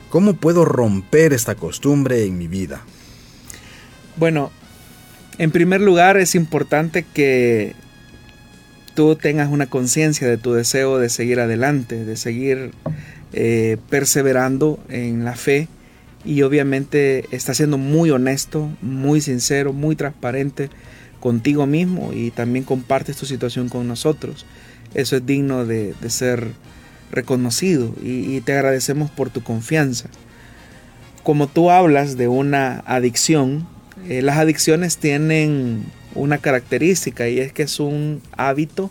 ¿Cómo 0.08 0.34
puedo 0.34 0.64
romper 0.64 1.32
esta 1.32 1.56
costumbre 1.56 2.24
en 2.26 2.38
mi 2.38 2.46
vida? 2.46 2.84
Bueno, 4.14 4.52
en 5.36 5.50
primer 5.50 5.80
lugar 5.80 6.16
es 6.16 6.36
importante 6.36 7.02
que 7.02 7.74
tú 8.94 9.16
tengas 9.16 9.50
una 9.50 9.66
conciencia 9.66 10.28
de 10.28 10.38
tu 10.38 10.52
deseo 10.52 11.00
de 11.00 11.08
seguir 11.08 11.40
adelante, 11.40 12.04
de 12.04 12.16
seguir 12.16 12.70
eh, 13.32 13.76
perseverando 13.90 14.78
en 14.88 15.24
la 15.24 15.34
fe 15.34 15.66
y 16.24 16.42
obviamente 16.42 17.24
está 17.32 17.52
siendo 17.52 17.78
muy 17.78 18.12
honesto, 18.12 18.70
muy 18.80 19.20
sincero, 19.20 19.72
muy 19.72 19.96
transparente 19.96 20.70
contigo 21.18 21.66
mismo 21.66 22.12
y 22.12 22.30
también 22.30 22.64
compartes 22.64 23.16
tu 23.16 23.26
situación 23.26 23.68
con 23.68 23.88
nosotros. 23.88 24.46
Eso 24.94 25.16
es 25.16 25.26
digno 25.26 25.66
de, 25.66 25.94
ser 26.08 26.48
reconocido 27.10 27.94
y, 28.02 28.40
te 28.40 28.52
agradecemos 28.52 29.10
por 29.10 29.30
tu 29.30 29.42
confianza. 29.42 30.08
Como 31.22 31.46
tú 31.46 31.70
hablas 31.70 32.16
de 32.16 32.28
una 32.28 32.82
adicción, 32.86 33.66
eh, 34.08 34.22
las 34.22 34.38
adicciones 34.38 34.98
tienen 34.98 35.84
una 36.14 36.38
característica 36.38 37.28
y 37.28 37.40
es 37.40 37.52
que 37.52 37.62
es 37.62 37.80
un 37.80 38.20
hábito 38.36 38.90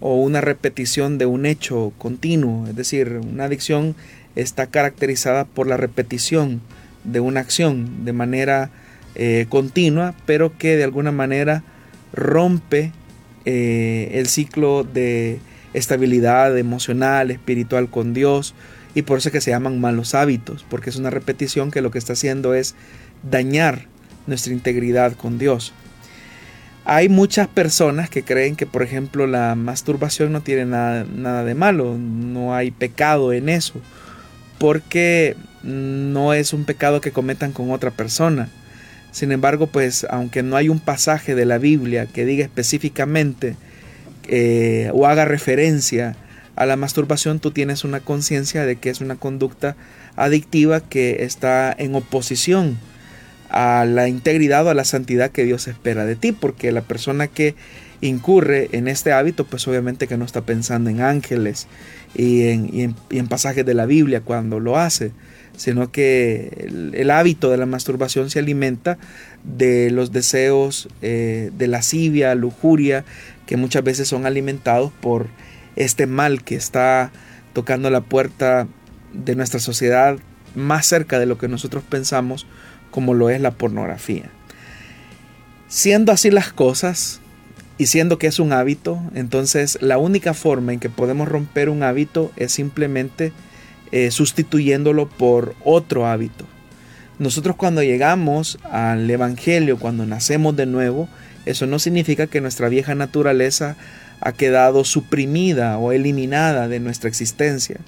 o 0.00 0.16
una 0.16 0.40
repetición 0.40 1.18
de 1.18 1.26
un 1.26 1.46
hecho 1.46 1.92
continuo, 1.98 2.66
es 2.68 2.76
decir, 2.76 3.20
una 3.22 3.44
adicción 3.44 3.96
está 4.36 4.68
caracterizada 4.68 5.44
por 5.44 5.66
la 5.66 5.76
repetición 5.76 6.60
de 7.02 7.20
una 7.20 7.40
acción 7.40 8.04
de 8.04 8.12
manera 8.12 8.70
eh, 9.14 9.46
continua, 9.48 10.14
pero 10.26 10.56
que 10.56 10.76
de 10.76 10.84
alguna 10.84 11.10
manera 11.10 11.64
rompe 12.12 12.92
eh, 13.50 14.10
el 14.18 14.28
ciclo 14.28 14.84
de 14.84 15.40
estabilidad 15.72 16.58
emocional, 16.58 17.30
espiritual 17.30 17.88
con 17.88 18.12
Dios, 18.12 18.54
y 18.94 19.00
por 19.00 19.16
eso 19.16 19.30
es 19.30 19.32
que 19.32 19.40
se 19.40 19.52
llaman 19.52 19.80
malos 19.80 20.14
hábitos, 20.14 20.66
porque 20.68 20.90
es 20.90 20.96
una 20.96 21.08
repetición 21.08 21.70
que 21.70 21.80
lo 21.80 21.90
que 21.90 21.96
está 21.96 22.12
haciendo 22.12 22.52
es 22.52 22.74
dañar 23.22 23.86
nuestra 24.26 24.52
integridad 24.52 25.14
con 25.14 25.38
Dios. 25.38 25.72
Hay 26.84 27.08
muchas 27.08 27.48
personas 27.48 28.10
que 28.10 28.22
creen 28.22 28.54
que, 28.54 28.66
por 28.66 28.82
ejemplo, 28.82 29.26
la 29.26 29.54
masturbación 29.54 30.30
no 30.30 30.42
tiene 30.42 30.66
nada, 30.66 31.06
nada 31.10 31.42
de 31.42 31.54
malo, 31.54 31.96
no 31.96 32.54
hay 32.54 32.70
pecado 32.70 33.32
en 33.32 33.48
eso, 33.48 33.80
porque 34.58 35.36
no 35.62 36.34
es 36.34 36.52
un 36.52 36.66
pecado 36.66 37.00
que 37.00 37.12
cometan 37.12 37.52
con 37.52 37.70
otra 37.70 37.92
persona. 37.92 38.50
Sin 39.12 39.32
embargo, 39.32 39.66
pues 39.66 40.06
aunque 40.10 40.42
no 40.42 40.56
hay 40.56 40.68
un 40.68 40.80
pasaje 40.80 41.34
de 41.34 41.44
la 41.44 41.58
Biblia 41.58 42.06
que 42.06 42.24
diga 42.24 42.44
específicamente 42.44 43.56
eh, 44.28 44.90
o 44.92 45.06
haga 45.06 45.24
referencia 45.24 46.16
a 46.56 46.66
la 46.66 46.76
masturbación, 46.76 47.40
tú 47.40 47.50
tienes 47.50 47.84
una 47.84 48.00
conciencia 48.00 48.66
de 48.66 48.76
que 48.76 48.90
es 48.90 49.00
una 49.00 49.16
conducta 49.16 49.76
adictiva 50.16 50.80
que 50.80 51.22
está 51.24 51.74
en 51.76 51.94
oposición 51.94 52.78
a 53.50 53.84
la 53.86 54.08
integridad 54.08 54.66
o 54.66 54.70
a 54.70 54.74
la 54.74 54.84
santidad 54.84 55.30
que 55.30 55.44
Dios 55.44 55.68
espera 55.68 56.04
de 56.04 56.16
ti, 56.16 56.32
porque 56.32 56.72
la 56.72 56.82
persona 56.82 57.28
que 57.28 57.54
incurre 58.00 58.68
en 58.72 58.88
este 58.88 59.12
hábito, 59.12 59.44
pues 59.44 59.66
obviamente 59.68 60.06
que 60.06 60.16
no 60.16 60.24
está 60.24 60.42
pensando 60.42 60.90
en 60.90 61.00
ángeles 61.00 61.66
y 62.14 62.48
en, 62.48 63.28
pasajes 63.28 63.64
de 63.64 63.74
la 63.74 63.86
Biblia 63.86 64.20
cuando 64.20 64.60
lo 64.60 64.78
hace, 64.78 65.12
sino 65.58 65.90
que 65.90 66.68
el, 66.94 67.10
hábito 67.10 67.50
de 67.50 67.56
la 67.56 67.66
masturbación 67.66 68.30
se 68.30 68.38
alimenta 68.38 68.96
de 69.42 69.90
los 69.90 70.12
deseos 70.12 70.88
eh, 71.02 71.50
de 71.58 71.66
lascivia, 71.66 72.34
lujuria, 72.36 73.04
que 73.44 73.56
muchas 73.56 73.82
veces 73.82 74.08
son 74.08 74.24
alimentados 74.24 74.92
por 75.00 75.26
este 75.74 76.06
mal 76.06 76.44
que 76.44 76.54
está 76.54 77.10
tocando 77.52 77.90
la 77.90 78.02
puerta 78.02 78.68
de 79.12 79.34
nuestra 79.34 79.58
sociedad 79.58 80.16
más 80.54 80.86
cerca 80.86 81.18
de 81.18 81.26
lo 81.26 81.38
que 81.38 81.48
nosotros 81.48 81.82
pensamos 81.82 82.46
como 82.92 83.12
lo 83.14 83.28
es 83.28 83.40
la 83.40 83.50
pornografía. 83.50 84.30
Siendo 85.66 86.12
así 86.12 86.30
las 86.30 86.52
cosas 86.52 87.20
y 87.78 87.86
siendo 87.86 88.18
que 88.18 88.28
es 88.28 88.38
un 88.38 88.52
hábito, 88.52 89.02
entonces 89.14 89.78
la 89.82 89.98
única 89.98 90.34
forma 90.34 90.72
en 90.72 90.78
que 90.78 90.88
podemos 90.88 91.28
romper 91.28 91.68
un 91.68 91.82
hábito 91.82 92.30
es 92.36 92.52
simplemente 92.52 93.32
eh, 93.92 94.10
sustituyéndolo 94.10 95.08
por 95.08 95.54
otro 95.64 96.06
hábito. 96.06 96.46
Nosotros 97.18 97.56
cuando 97.56 97.82
llegamos 97.82 98.58
al 98.70 99.10
Evangelio, 99.10 99.78
cuando 99.78 100.06
nacemos 100.06 100.54
de 100.56 100.66
nuevo, 100.66 101.08
eso 101.46 101.66
no 101.66 101.78
significa 101.78 102.26
que 102.26 102.40
nuestra 102.40 102.68
vieja 102.68 102.94
naturaleza 102.94 103.76
ha 104.20 104.32
quedado 104.32 104.84
suprimida 104.84 105.78
o 105.78 105.92
eliminada 105.92 106.68
de 106.68 106.80
nuestra 106.80 107.08
existencia, 107.08 107.78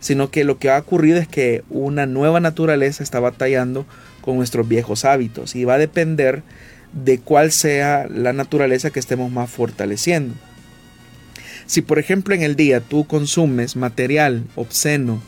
sino 0.00 0.30
que 0.30 0.44
lo 0.44 0.58
que 0.58 0.70
ha 0.70 0.78
ocurrido 0.78 1.18
es 1.18 1.26
que 1.26 1.64
una 1.70 2.06
nueva 2.06 2.40
naturaleza 2.40 3.02
está 3.02 3.18
batallando 3.18 3.86
con 4.20 4.36
nuestros 4.36 4.68
viejos 4.68 5.04
hábitos 5.04 5.56
y 5.56 5.64
va 5.64 5.74
a 5.74 5.78
depender 5.78 6.42
de 6.92 7.18
cuál 7.18 7.52
sea 7.52 8.06
la 8.08 8.32
naturaleza 8.32 8.90
que 8.90 9.00
estemos 9.00 9.30
más 9.30 9.50
fortaleciendo. 9.50 10.34
Si 11.66 11.82
por 11.82 11.98
ejemplo 11.98 12.34
en 12.34 12.42
el 12.42 12.54
día 12.54 12.80
tú 12.80 13.06
consumes 13.06 13.74
material 13.76 14.44
obsceno 14.54 15.20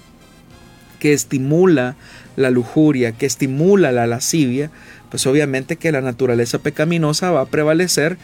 que 0.99 1.13
estimula 1.13 1.97
la 2.37 2.51
lujuria, 2.51 3.13
que 3.13 3.27
estimula 3.27 3.93
la 3.93 4.07
lascivia, 4.07 4.71
pues 5.11 5.27
obviamente 5.27 5.77
que 5.77 5.93
la 5.93 6.01
naturaleza 6.01 6.59
pecaminosa 6.59 7.31
va 7.31 7.43
a 7.43 7.47
prevalecer 7.47 8.19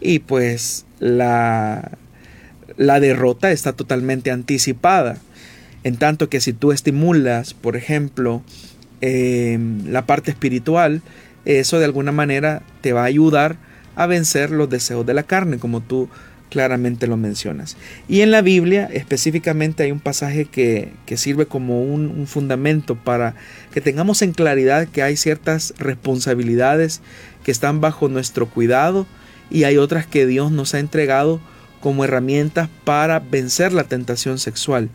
y 0.00 0.20
pues 0.20 0.86
la, 1.00 1.92
la 2.76 3.00
derrota 3.00 3.50
está 3.50 3.72
totalmente 3.72 4.30
anticipada. 4.30 5.18
En 5.84 5.96
tanto 5.96 6.28
que 6.28 6.40
si 6.40 6.52
tú 6.52 6.72
estimulas, 6.72 7.54
por 7.54 7.76
ejemplo, 7.76 8.42
Em, 9.00 9.86
la 9.92 10.06
parte 10.06 10.32
espiritual, 10.32 11.02
eso 11.44 11.78
de 11.78 11.84
alguna 11.84 12.10
manera 12.10 12.62
te 12.80 12.92
va 12.92 13.02
a 13.02 13.06
ayudar 13.06 13.56
a 13.94 14.06
vencer 14.06 14.50
los 14.50 14.68
deseos 14.68 15.06
de 15.06 15.14
la 15.14 15.22
carne, 15.22 15.58
como 15.58 15.80
tú 15.80 16.08
claramente 16.50 17.06
lo 17.06 17.16
mencionas. 17.16 17.76
Y 18.08 18.20
en 18.20 18.30
la 18.30 18.42
Biblia 18.42 18.88
específicamente 18.92 19.82
hay 19.82 19.92
un 19.92 20.00
pasaje 20.00 20.44
que, 20.44 20.90
sirve 21.16 21.46
como 21.46 21.82
un, 21.82 22.06
un, 22.06 22.26
fundamento 22.26 22.94
para 22.94 23.34
que 23.72 23.80
tengamos 23.80 24.22
en 24.22 24.32
claridad 24.32 24.88
que 24.88 25.02
hay 25.02 25.16
ciertas 25.16 25.74
responsabilidades 25.78 27.00
que 27.44 27.50
están 27.50 27.80
bajo 27.80 28.08
nuestro 28.08 28.48
cuidado 28.48 29.06
y 29.50 29.64
hay 29.64 29.78
otras 29.78 30.06
que 30.06 30.26
Dios 30.26 30.52
nos 30.52 30.74
ha 30.74 30.78
entregado 30.78 31.40
como 31.80 32.04
herramientas 32.04 32.68
para 32.84 33.20
vencer 33.20 33.72
la 33.72 33.84
tentación 33.84 34.38
sexual. 34.38 34.88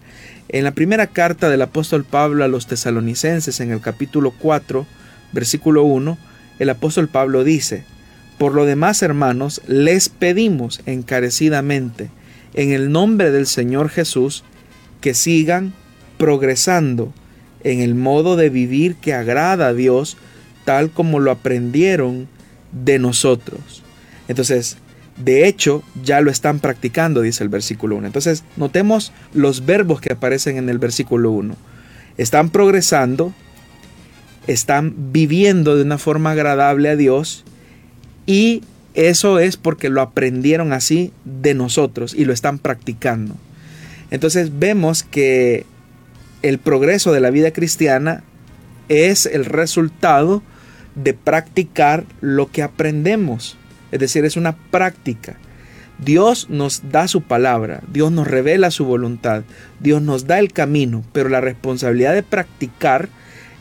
En 0.50 0.64
la 0.64 0.72
primera 0.72 1.08
carta 1.08 1.50
del 1.50 1.62
apóstol 1.62 2.04
Pablo 2.04 2.44
a 2.44 2.48
los 2.48 2.68
tesalonicenses, 2.68 3.60
en 3.60 3.72
el 3.72 3.82
capítulo 3.82 4.32
4, 4.38 4.86
versículo 5.32 5.84
1, 5.84 6.18
el 6.60 6.70
apóstol 6.70 7.08
Pablo 7.08 7.44
dice, 7.44 7.86
Por 8.44 8.56
lo 8.56 8.66
demás, 8.66 9.02
hermanos, 9.02 9.62
les 9.68 10.10
pedimos 10.10 10.82
encarecidamente, 10.86 12.10
en 12.54 12.74
el 12.74 12.92
nombre 12.92 13.32
del 13.32 13.48
Señor 13.48 13.88
Jesús, 13.88 14.44
que 15.00 15.14
sigan 15.14 15.72
progresando 16.18 17.14
en 17.64 17.80
el 17.80 17.96
modo 17.96 18.36
de 18.36 18.50
vivir 18.50 18.96
que 18.96 19.14
agrada 19.14 19.68
a 19.68 19.74
Dios, 19.74 20.18
tal 20.66 20.90
como 20.90 21.22
lo 21.22 21.32
aprendieron 21.32 22.28
de 22.74 23.00
nosotros. 23.00 23.82
Entonces, 24.28 24.76
de 25.16 25.48
hecho, 25.48 25.82
ya 26.04 26.20
lo 26.20 26.30
están 26.30 26.60
practicando, 26.60 27.22
dice 27.22 27.46
el 27.46 27.50
versículo 27.50 27.96
1. 27.96 28.08
Entonces, 28.08 28.44
notemos 28.58 29.14
los 29.34 29.66
verbos 29.66 30.02
que 30.02 30.12
aparecen 30.12 30.58
en 30.58 30.68
el 30.68 30.80
versículo 30.80 31.32
1. 31.32 31.56
Están 32.18 32.50
progresando, 32.50 33.34
están 34.48 35.14
viviendo 35.14 35.78
de 35.78 35.84
una 35.84 35.98
forma 35.98 36.32
agradable 36.32 36.90
a 36.90 36.98
Dios 36.98 37.46
y 38.26 38.64
eso 38.94 39.40
es 39.40 39.58
porque 39.58 39.90
lo 39.90 40.02
aprendieron 40.02 40.74
así 40.74 41.12
de 41.26 41.54
nosotros 41.54 42.14
y 42.14 42.26
lo 42.26 42.34
están 42.34 42.60
practicando. 42.60 43.36
Entonces 44.12 44.60
vemos 44.60 45.04
que 45.04 45.66
el 46.44 46.60
progreso 46.60 47.12
de 47.12 47.22
la 47.22 47.32
vida 47.32 47.52
cristiana 47.52 48.24
es 48.90 49.26
el 49.26 49.46
resultado 49.46 50.44
de 50.96 51.14
practicar 51.14 52.04
lo 52.22 52.52
que 52.52 52.62
aprendemos. 52.62 53.58
Es 53.92 54.00
decir, 54.00 54.26
es 54.26 54.38
una 54.38 54.56
práctica. 54.56 55.38
Dios 55.98 56.48
nos 56.50 56.92
da 56.92 57.08
su 57.08 57.22
palabra, 57.22 57.82
Dios 57.92 58.12
nos 58.12 58.28
revela 58.28 58.72
su 58.72 58.86
voluntad, 58.86 59.44
Dios 59.80 60.02
nos 60.02 60.28
da 60.28 60.40
el 60.40 60.52
camino, 60.52 61.04
pero 61.14 61.30
la 61.30 61.40
responsabilidad 61.40 62.14
de 62.14 62.24
practicar 62.24 63.10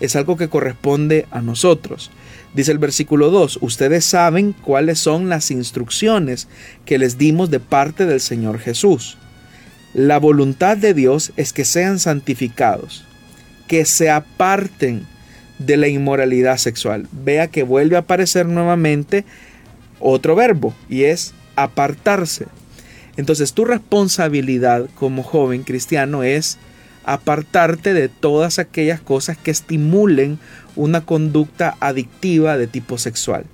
es 0.00 0.16
algo 0.16 0.36
que 0.36 0.48
corresponde 0.48 1.26
a 1.30 1.40
nosotros. 1.40 2.10
Dice 2.54 2.70
el 2.72 2.78
versículo 2.78 3.30
2, 3.30 3.58
ustedes 3.62 4.04
saben 4.04 4.52
cuáles 4.52 4.98
son 4.98 5.28
las 5.28 5.50
instrucciones 5.50 6.48
que 6.84 6.98
les 6.98 7.16
dimos 7.16 7.50
de 7.50 7.60
parte 7.60 8.04
del 8.04 8.20
Señor 8.20 8.58
Jesús. 8.58 9.16
La 9.94 10.18
voluntad 10.18 10.76
de 10.76 10.92
Dios 10.92 11.32
es 11.36 11.52
que 11.52 11.64
sean 11.64 11.98
santificados, 11.98 13.04
que 13.68 13.84
se 13.86 14.10
aparten 14.10 15.06
de 15.58 15.76
la 15.78 15.88
inmoralidad 15.88 16.58
sexual. 16.58 17.08
Vea 17.12 17.48
que 17.48 17.62
vuelve 17.62 17.96
a 17.96 18.00
aparecer 18.00 18.46
nuevamente 18.46 19.24
otro 19.98 20.34
verbo 20.34 20.74
y 20.90 21.04
es 21.04 21.32
apartarse. 21.56 22.46
Entonces 23.16 23.52
tu 23.52 23.64
responsabilidad 23.64 24.88
como 24.94 25.22
joven 25.22 25.62
cristiano 25.62 26.22
es 26.22 26.58
apartarte 27.04 27.94
de 27.94 28.08
todas 28.08 28.58
aquellas 28.58 29.00
cosas 29.00 29.36
que 29.36 29.50
estimulen 29.50 30.38
una 30.76 31.04
conducta 31.04 31.76
adictiva 31.80 32.56
de 32.56 32.66
tipo 32.66 32.98
sexual. 32.98 33.44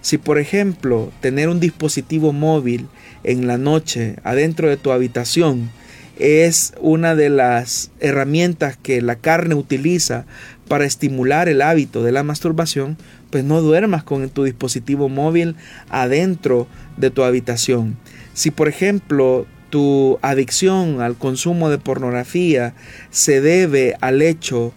Si 0.00 0.18
por 0.18 0.38
ejemplo 0.38 1.12
tener 1.20 1.48
un 1.48 1.60
dispositivo 1.60 2.32
móvil 2.32 2.86
en 3.24 3.46
la 3.46 3.58
noche 3.58 4.16
adentro 4.24 4.68
de 4.68 4.76
tu 4.76 4.92
habitación 4.92 5.70
es 6.18 6.72
una 6.80 7.14
de 7.14 7.30
las 7.30 7.90
herramientas 8.00 8.76
que 8.76 9.00
la 9.02 9.16
carne 9.16 9.54
utiliza 9.54 10.26
para 10.66 10.84
estimular 10.84 11.48
el 11.48 11.62
hábito 11.62 12.02
de 12.02 12.12
la 12.12 12.24
masturbación, 12.24 12.96
pues 13.30 13.44
no 13.44 13.60
duermas 13.60 14.02
con 14.02 14.28
tu 14.30 14.44
dispositivo 14.44 15.08
móvil 15.08 15.54
adentro 15.88 16.66
de 16.96 17.10
tu 17.10 17.22
habitación. 17.22 17.96
Si 18.34 18.50
por 18.50 18.68
ejemplo 18.68 19.46
tu 19.70 20.18
adicción 20.22 21.00
al 21.00 21.16
consumo 21.16 21.70
de 21.70 21.78
pornografía 21.78 22.74
se 23.10 23.40
debe 23.40 23.96
al 24.00 24.22
hecho 24.22 24.72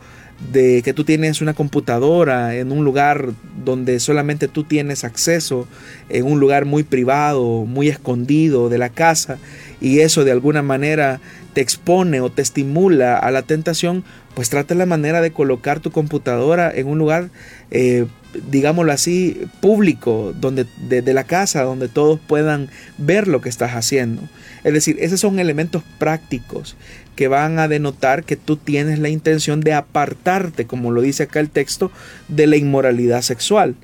de 0.51 0.81
que 0.81 0.93
tú 0.93 1.03
tienes 1.03 1.41
una 1.41 1.53
computadora 1.53 2.55
en 2.55 2.71
un 2.71 2.83
lugar 2.83 3.29
donde 3.63 3.99
solamente 3.99 4.47
tú 4.47 4.63
tienes 4.63 5.03
acceso, 5.03 5.67
en 6.09 6.25
un 6.25 6.39
lugar 6.39 6.65
muy 6.65 6.83
privado, 6.83 7.65
muy 7.65 7.89
escondido 7.89 8.67
de 8.67 8.77
la 8.77 8.89
casa, 8.89 9.37
y 9.79 9.99
eso 9.99 10.23
de 10.23 10.31
alguna 10.31 10.61
manera 10.61 11.21
te 11.53 11.61
expone 11.61 12.21
o 12.21 12.31
te 12.31 12.41
estimula 12.41 13.17
a 13.17 13.29
la 13.29 13.43
tentación, 13.43 14.03
pues 14.33 14.49
trata 14.49 14.73
la 14.73 14.85
manera 14.85 15.21
de 15.21 15.31
colocar 15.31 15.79
tu 15.79 15.91
computadora 15.91 16.71
en 16.73 16.87
un 16.87 16.97
lugar, 16.97 17.29
eh, 17.69 18.07
digámoslo 18.49 18.91
así, 18.91 19.41
público, 19.59 20.33
donde, 20.39 20.65
de, 20.87 21.13
la 21.13 21.23
casa, 21.23 21.63
donde 21.63 21.87
todos 21.87 22.19
puedan 22.19 22.69
ver 22.97 23.27
lo 23.27 23.41
que 23.41 23.49
estás 23.49 23.71
haciendo. 23.71 24.21
Es 24.63 24.73
decir, 24.73 24.97
esos 24.99 25.19
son 25.19 25.39
elementos 25.39 25.83
prácticos 25.97 26.75
que 27.15 27.27
van 27.27 27.59
a 27.59 27.67
denotar 27.67 28.23
que 28.23 28.35
tú 28.35 28.57
tienes 28.57 28.99
la 28.99 29.09
intención 29.09 29.61
de 29.61 29.73
apartarte, 29.73 30.65
como 30.65 30.91
lo 30.91 31.01
dice 31.01 31.23
acá 31.23 31.39
el 31.39 31.49
texto, 31.49 31.91
de 32.27 32.47
la 32.47 32.57
inmoralidad 32.57 33.21
sexual. 33.21 33.75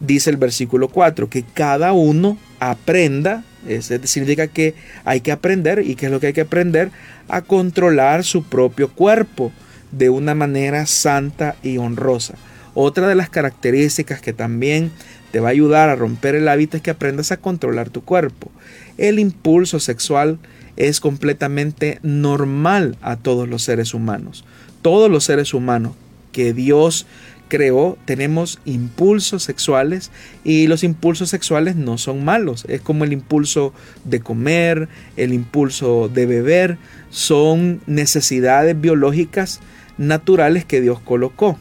Dice 0.00 0.30
el 0.30 0.36
versículo 0.36 0.88
4, 0.88 1.28
que 1.28 1.44
cada 1.44 1.92
uno 1.92 2.38
aprenda, 2.58 3.44
eso 3.68 3.94
significa 4.04 4.48
que 4.48 4.74
hay 5.04 5.20
que 5.20 5.32
aprender, 5.32 5.82
y 5.86 5.94
que 5.94 6.06
es 6.06 6.12
lo 6.12 6.18
que 6.18 6.28
hay 6.28 6.32
que 6.32 6.40
aprender, 6.40 6.90
a 7.28 7.42
controlar 7.42 8.24
su 8.24 8.42
propio 8.42 8.90
cuerpo 8.90 9.52
de 9.92 10.10
una 10.10 10.34
manera 10.34 10.86
santa 10.86 11.54
y 11.62 11.78
honrosa. 11.78 12.34
Otra 12.74 13.06
de 13.08 13.14
las 13.14 13.28
características 13.28 14.20
que 14.20 14.32
también 14.32 14.90
te 15.30 15.40
va 15.40 15.48
a 15.48 15.52
ayudar 15.52 15.88
a 15.88 15.96
romper 15.96 16.34
el 16.34 16.48
hábito 16.48 16.76
es 16.76 16.82
que 16.82 16.90
aprendas 16.90 17.32
a 17.32 17.36
controlar 17.36 17.90
tu 17.90 18.02
cuerpo. 18.02 18.50
El 18.98 19.18
impulso 19.18 19.80
sexual 19.80 20.38
es 20.76 21.00
completamente 21.00 21.98
normal 22.02 22.96
a 23.02 23.16
todos 23.16 23.48
los 23.48 23.62
seres 23.62 23.94
humanos. 23.94 24.44
Todos 24.80 25.10
los 25.10 25.24
seres 25.24 25.54
humanos 25.54 25.92
que 26.32 26.52
Dios 26.52 27.06
creó 27.48 27.98
tenemos 28.06 28.60
impulsos 28.64 29.42
sexuales 29.42 30.10
y 30.42 30.68
los 30.68 30.82
impulsos 30.84 31.28
sexuales 31.28 31.76
no 31.76 31.98
son 31.98 32.24
malos. 32.24 32.64
Es 32.68 32.80
como 32.80 33.04
el 33.04 33.12
impulso 33.12 33.74
de 34.04 34.20
comer, 34.20 34.88
el 35.18 35.34
impulso 35.34 36.08
de 36.08 36.24
beber, 36.24 36.78
son 37.10 37.82
necesidades 37.86 38.80
biológicas 38.80 39.60
naturales 39.98 40.64
que 40.64 40.80
Dios 40.80 40.98
colocó. 41.00 41.58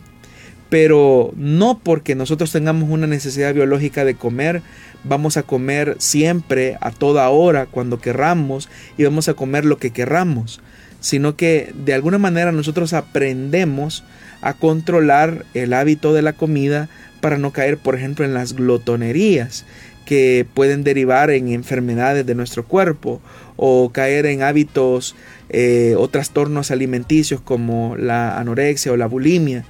Pero 0.72 1.34
no 1.36 1.80
porque 1.84 2.16
nosotros 2.16 2.52
tengamos 2.52 2.90
una 2.90 3.06
necesidad 3.06 3.54
biológica 3.54 4.06
de 4.06 4.16
comer, 4.16 4.64
vamos 5.04 5.38
a 5.38 5.44
comer 5.44 5.98
siempre, 6.00 6.78
a 6.82 6.90
toda 6.90 7.30
hora, 7.30 7.68
cuando 7.68 8.00
querramos, 8.00 8.70
y 8.98 9.04
vamos 9.04 9.28
a 9.28 9.34
comer 9.36 9.66
lo 9.66 9.78
que 9.78 9.92
querramos, 9.92 10.62
sino 11.02 11.36
que 11.36 11.74
de 11.76 11.94
alguna 11.94 12.18
manera 12.18 12.52
nosotros 12.54 12.94
aprendemos 12.94 14.04
a 14.42 14.54
controlar 14.54 15.46
el 15.54 15.74
hábito 15.74 16.14
de 16.14 16.22
la 16.22 16.34
comida 16.34 16.88
para 17.20 17.38
no 17.38 17.52
caer, 17.52 17.78
por 17.78 17.96
ejemplo, 17.96 18.24
en 18.24 18.34
las 18.34 18.54
glotonerías 18.54 19.66
que 20.06 20.48
pueden 20.54 20.84
derivar 20.84 21.32
en 21.32 21.50
enfermedades 21.50 22.26
de 22.26 22.36
nuestro 22.36 22.66
cuerpo 22.66 23.22
o 23.56 23.92
caer 23.92 24.26
en 24.26 24.42
hábitos 24.42 25.16
eh, 25.50 25.96
o 25.98 26.08
trastornos 26.08 26.72
alimenticios 26.72 27.42
como 27.42 27.96
la 27.98 28.40
anorexia 28.40 28.92
o 28.92 28.98
la 28.98 29.06
bulimia. 29.06 29.66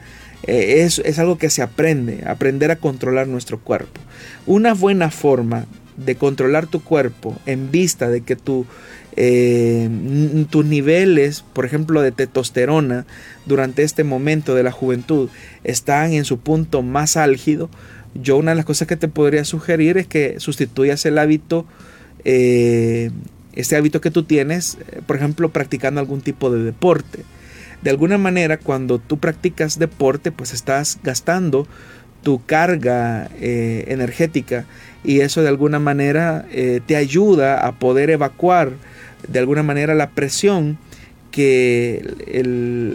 Eh, 0.47 0.81
es, 0.83 0.99
es 0.99 1.19
algo 1.19 1.37
que 1.37 1.49
se 1.49 1.61
aprende, 1.61 2.23
aprender 2.25 2.71
a 2.71 2.75
controlar 2.75 3.27
nuestro 3.27 3.59
cuerpo. 3.59 3.99
Una 4.45 4.73
buena 4.73 5.11
forma 5.11 5.65
de 5.97 6.15
controlar 6.15 6.67
tu 6.67 6.83
cuerpo 6.83 7.37
en 7.45 7.69
vista 7.71 8.09
de 8.09 8.21
que 8.21 8.35
tu, 8.35 8.65
eh, 9.15 9.89
tus 10.49 10.65
niveles, 10.65 11.43
por 11.53 11.65
ejemplo, 11.65 12.01
de 12.01 12.11
testosterona 12.11 13.05
durante 13.45 13.83
este 13.83 14.03
momento 14.03 14.55
de 14.55 14.63
la 14.63 14.71
juventud 14.71 15.29
están 15.63 16.13
en 16.13 16.25
su 16.25 16.39
punto 16.39 16.81
más 16.81 17.17
álgido, 17.17 17.69
yo 18.13 18.37
una 18.37 18.51
de 18.51 18.55
las 18.55 18.65
cosas 18.65 18.87
que 18.87 18.97
te 18.97 19.07
podría 19.07 19.45
sugerir 19.45 19.97
es 19.97 20.07
que 20.07 20.39
sustituyas 20.39 21.05
el 21.05 21.17
hábito, 21.17 21.65
eh, 22.25 23.11
este 23.53 23.75
hábito 23.75 24.01
que 24.01 24.11
tú 24.11 24.23
tienes, 24.23 24.77
eh, 24.91 25.01
por 25.05 25.15
ejemplo, 25.15 25.49
practicando 25.49 25.99
algún 26.01 26.21
tipo 26.21 26.51
de 26.51 26.63
deporte. 26.63 27.23
De 27.81 27.89
alguna 27.89 28.17
manera, 28.17 28.57
cuando 28.57 28.99
tú 28.99 29.17
practicas 29.17 29.79
deporte, 29.79 30.31
pues 30.31 30.53
estás 30.53 30.99
gastando 31.03 31.67
tu 32.23 32.45
carga 32.45 33.29
eh, 33.39 33.85
energética 33.87 34.65
y 35.03 35.21
eso 35.21 35.41
de 35.41 35.49
alguna 35.49 35.79
manera 35.79 36.45
te 36.85 36.95
ayuda 36.95 37.65
a 37.65 37.79
poder 37.79 38.11
evacuar 38.11 38.73
de 39.27 39.39
alguna 39.39 39.63
manera 39.63 39.95
la 39.95 40.11
presión 40.11 40.77
que 41.31 42.13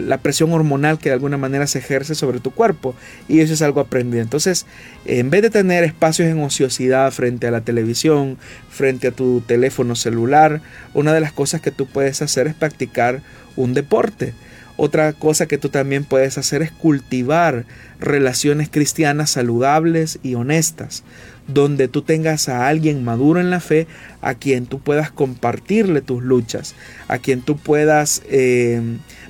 la 0.07 0.19
presión 0.19 0.53
hormonal 0.53 0.99
que 0.99 1.09
de 1.09 1.13
alguna 1.13 1.37
manera 1.37 1.67
se 1.67 1.79
ejerce 1.79 2.15
sobre 2.15 2.39
tu 2.39 2.51
cuerpo 2.51 2.95
y 3.27 3.39
eso 3.39 3.53
es 3.53 3.61
algo 3.61 3.81
aprendido. 3.81 4.21
Entonces, 4.23 4.65
en 5.05 5.29
vez 5.29 5.41
de 5.41 5.49
tener 5.49 5.83
espacios 5.83 6.29
en 6.29 6.39
ociosidad 6.41 7.11
frente 7.11 7.47
a 7.47 7.51
la 7.51 7.61
televisión, 7.61 8.37
frente 8.69 9.07
a 9.07 9.11
tu 9.11 9.41
teléfono 9.41 9.95
celular, 9.95 10.61
una 10.93 11.13
de 11.13 11.19
las 11.19 11.33
cosas 11.33 11.61
que 11.61 11.71
tú 11.71 11.87
puedes 11.87 12.21
hacer 12.21 12.47
es 12.47 12.53
practicar 12.53 13.21
un 13.55 13.73
deporte. 13.73 14.33
Otra 14.77 15.11
cosa 15.13 15.47
que 15.47 15.57
tú 15.57 15.69
también 15.69 16.03
puedes 16.05 16.37
hacer 16.37 16.61
es 16.61 16.71
cultivar 16.71 17.65
relaciones 17.99 18.69
cristianas 18.69 19.31
saludables 19.31 20.19
y 20.23 20.35
honestas 20.35 21.03
donde 21.47 21.87
tú 21.87 22.01
tengas 22.01 22.49
a 22.49 22.67
alguien 22.67 23.03
maduro 23.03 23.39
en 23.39 23.49
la 23.49 23.59
fe, 23.59 23.87
a 24.21 24.35
quien 24.35 24.65
tú 24.65 24.79
puedas 24.79 25.11
compartirle 25.11 26.01
tus 26.01 26.21
luchas, 26.21 26.75
a 27.07 27.17
quien 27.19 27.41
tú 27.41 27.57
puedas 27.57 28.21
eh, 28.29 28.81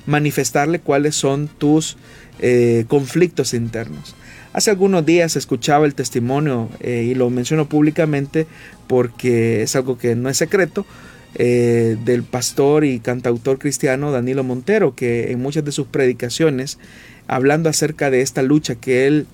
manifestarle 0.06 0.80
cuáles 0.80 1.14
son 1.14 1.48
tus 1.48 1.96
eh, 2.40 2.84
conflictos 2.88 3.54
internos. 3.54 4.16
Hace 4.52 4.70
algunos 4.70 5.06
días 5.06 5.36
escuchaba 5.36 5.86
el 5.86 5.94
testimonio 5.94 6.68
eh, 6.80 7.06
y 7.08 7.14
lo 7.14 7.30
menciono 7.30 7.68
públicamente 7.68 8.46
porque 8.88 9.62
es 9.62 9.76
algo 9.76 9.98
que 9.98 10.16
no 10.16 10.28
es 10.28 10.36
secreto, 10.36 10.86
del 11.34 12.24
pastor 12.24 12.84
y 12.84 12.98
cantautor 13.00 13.58
cristiano 13.58 14.10
Danilo 14.10 14.42
Montero, 14.42 14.94
que 14.94 15.30
en 15.30 15.40
muchas 15.40 15.64
de 15.64 15.72
sus 15.72 15.86
predicaciones, 15.86 16.78
hablando 17.26 17.68
acerca 17.68 18.10
de 18.10 18.22
esta 18.22 18.42
lucha 18.42 18.74
que 18.74 19.06
él 19.06 19.26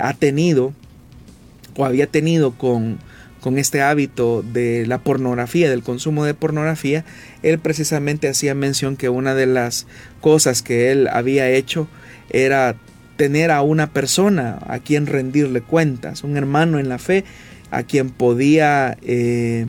ha 0.00 0.14
tenido 0.14 0.74
o 1.76 1.84
había 1.84 2.06
tenido 2.06 2.52
con, 2.52 2.98
con 3.40 3.58
este 3.58 3.80
hábito 3.80 4.42
de 4.42 4.86
la 4.86 4.98
pornografía, 4.98 5.70
del 5.70 5.82
consumo 5.82 6.24
de 6.24 6.34
pornografía, 6.34 7.04
él 7.42 7.58
precisamente 7.58 8.28
hacía 8.28 8.54
mención 8.54 8.96
que 8.96 9.08
una 9.08 9.34
de 9.34 9.46
las 9.46 9.86
cosas 10.20 10.62
que 10.62 10.90
él 10.90 11.08
había 11.08 11.48
hecho 11.48 11.88
era 12.30 12.76
tener 13.16 13.50
a 13.50 13.62
una 13.62 13.90
persona 13.92 14.58
a 14.66 14.80
quien 14.80 15.06
rendirle 15.06 15.60
cuentas, 15.60 16.24
un 16.24 16.36
hermano 16.36 16.78
en 16.78 16.88
la 16.88 16.98
fe 16.98 17.24
a 17.70 17.82
quien 17.82 18.10
podía 18.10 18.96
eh, 19.02 19.66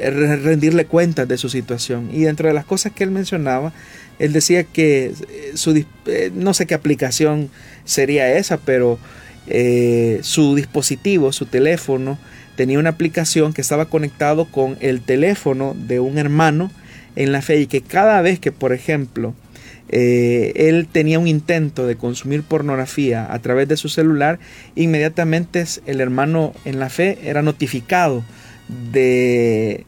rendirle 0.00 0.86
cuentas 0.86 1.28
de 1.28 1.38
su 1.38 1.48
situación. 1.48 2.10
Y 2.12 2.20
dentro 2.22 2.48
de 2.48 2.54
las 2.54 2.64
cosas 2.64 2.92
que 2.92 3.04
él 3.04 3.10
mencionaba, 3.10 3.72
él 4.18 4.32
decía 4.32 4.64
que 4.64 5.12
su, 5.54 5.84
eh, 6.06 6.30
no 6.34 6.54
sé 6.54 6.66
qué 6.66 6.74
aplicación 6.74 7.50
sería 7.84 8.36
esa, 8.36 8.58
pero 8.58 8.98
eh, 9.46 10.20
su 10.22 10.54
dispositivo, 10.54 11.32
su 11.32 11.46
teléfono, 11.46 12.18
tenía 12.56 12.78
una 12.78 12.90
aplicación 12.90 13.52
que 13.52 13.60
estaba 13.60 13.86
conectado 13.86 14.46
con 14.46 14.76
el 14.80 15.00
teléfono 15.00 15.74
de 15.76 16.00
un 16.00 16.18
hermano 16.18 16.70
en 17.16 17.32
la 17.32 17.42
fe 17.42 17.60
y 17.60 17.66
que 17.66 17.82
cada 17.82 18.20
vez 18.22 18.38
que, 18.38 18.52
por 18.52 18.72
ejemplo, 18.72 19.34
eh, 19.88 20.52
él 20.56 20.88
tenía 20.90 21.18
un 21.18 21.26
intento 21.26 21.86
de 21.86 21.96
consumir 21.96 22.42
pornografía 22.42 23.32
a 23.32 23.38
través 23.40 23.68
de 23.68 23.76
su 23.76 23.88
celular, 23.88 24.38
inmediatamente 24.74 25.64
el 25.86 26.00
hermano 26.00 26.54
en 26.64 26.78
la 26.78 26.88
fe 26.88 27.18
era 27.22 27.42
notificado 27.42 28.24
de, 28.68 29.86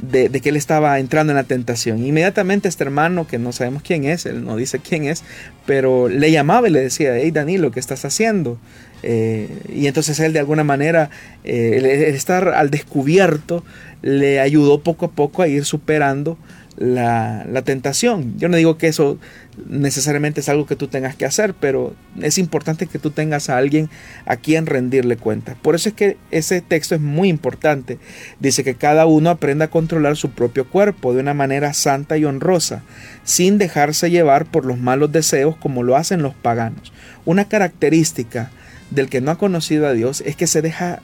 de, 0.00 0.40
que 0.40 0.48
él 0.48 0.56
estaba 0.56 0.98
entrando 0.98 1.32
en 1.32 1.36
la 1.36 1.44
tentación. 1.44 2.04
Inmediatamente 2.04 2.68
este 2.68 2.84
hermano, 2.84 3.26
que 3.26 3.38
no 3.38 3.52
sabemos 3.52 3.82
quién 3.82 4.04
es, 4.04 4.26
él 4.26 4.44
no 4.44 4.56
dice 4.56 4.78
quién 4.78 5.04
es, 5.04 5.24
pero 5.66 6.08
le 6.08 6.30
llamaba 6.30 6.68
y 6.68 6.70
le 6.70 6.80
decía, 6.80 7.16
hey 7.16 7.30
Danilo, 7.30 7.70
¿qué 7.70 7.80
estás 7.80 8.04
haciendo? 8.04 8.58
Eh, 9.02 9.48
y 9.72 9.86
entonces 9.86 10.18
él 10.20 10.32
de 10.32 10.40
alguna 10.40 10.64
manera, 10.64 11.10
eh, 11.44 11.74
el 11.76 11.86
estar 11.86 12.48
al 12.48 12.70
descubierto, 12.70 13.64
le 14.02 14.40
ayudó 14.40 14.80
poco 14.80 15.06
a 15.06 15.10
poco 15.10 15.42
a 15.42 15.48
ir 15.48 15.64
superando 15.64 16.38
la, 16.78 17.62
tentación. 17.64 18.38
Yo 18.38 18.48
no 18.48 18.56
digo 18.56 18.78
que 18.78 18.86
eso 18.86 19.18
necesariamente 19.66 20.40
es 20.40 20.48
algo 20.48 20.66
que 20.66 20.76
tú 20.76 20.86
tengas 20.86 21.16
que 21.16 21.24
hacer, 21.24 21.54
pero 21.54 21.94
es 22.22 22.38
importante 22.38 22.86
que 22.86 23.00
tú 23.00 23.10
tengas 23.10 23.50
a 23.50 23.56
alguien 23.56 23.90
a 24.26 24.36
quien 24.36 24.66
rendirle 24.66 25.16
cuenta. 25.16 25.56
Por 25.60 25.74
eso 25.74 25.88
es 25.88 25.94
que 25.96 26.16
ese 26.30 26.60
texto 26.60 26.94
es 26.94 27.00
muy 27.00 27.28
importante. 27.28 27.98
Dice 28.38 28.62
que 28.62 28.76
cada 28.76 29.06
uno 29.06 29.30
aprenda 29.30 29.66
a 29.66 29.70
controlar 29.70 30.16
su 30.16 30.30
propio 30.30 30.68
cuerpo 30.68 31.12
de 31.12 31.20
una 31.20 31.34
manera 31.34 31.74
santa 31.74 32.16
y 32.16 32.24
honrosa, 32.24 32.82
sin 33.24 33.58
dejarse 33.58 34.10
llevar 34.10 34.46
por 34.46 34.64
los 34.64 34.78
malos 34.78 35.10
deseos 35.10 35.56
como 35.56 35.82
lo 35.82 35.96
hacen 35.96 36.22
los 36.22 36.34
paganos. 36.34 36.92
Una 37.24 37.48
característica 37.48 38.50
del 38.90 39.08
que 39.08 39.20
no 39.20 39.32
ha 39.32 39.38
conocido 39.38 39.86
a 39.88 39.92
Dios 39.92 40.22
es 40.24 40.36
que 40.36 40.46
se 40.46 40.62
deja 40.62 41.00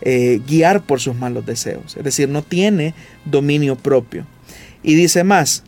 eh, 0.00 0.40
guiar 0.48 0.82
por 0.82 1.00
sus 1.00 1.14
malos 1.14 1.46
deseos, 1.46 1.96
es 1.96 2.02
decir, 2.02 2.28
no 2.28 2.42
tiene 2.42 2.92
dominio 3.24 3.76
propio. 3.76 4.26
Y 4.82 4.94
dice 4.94 5.24
más, 5.24 5.62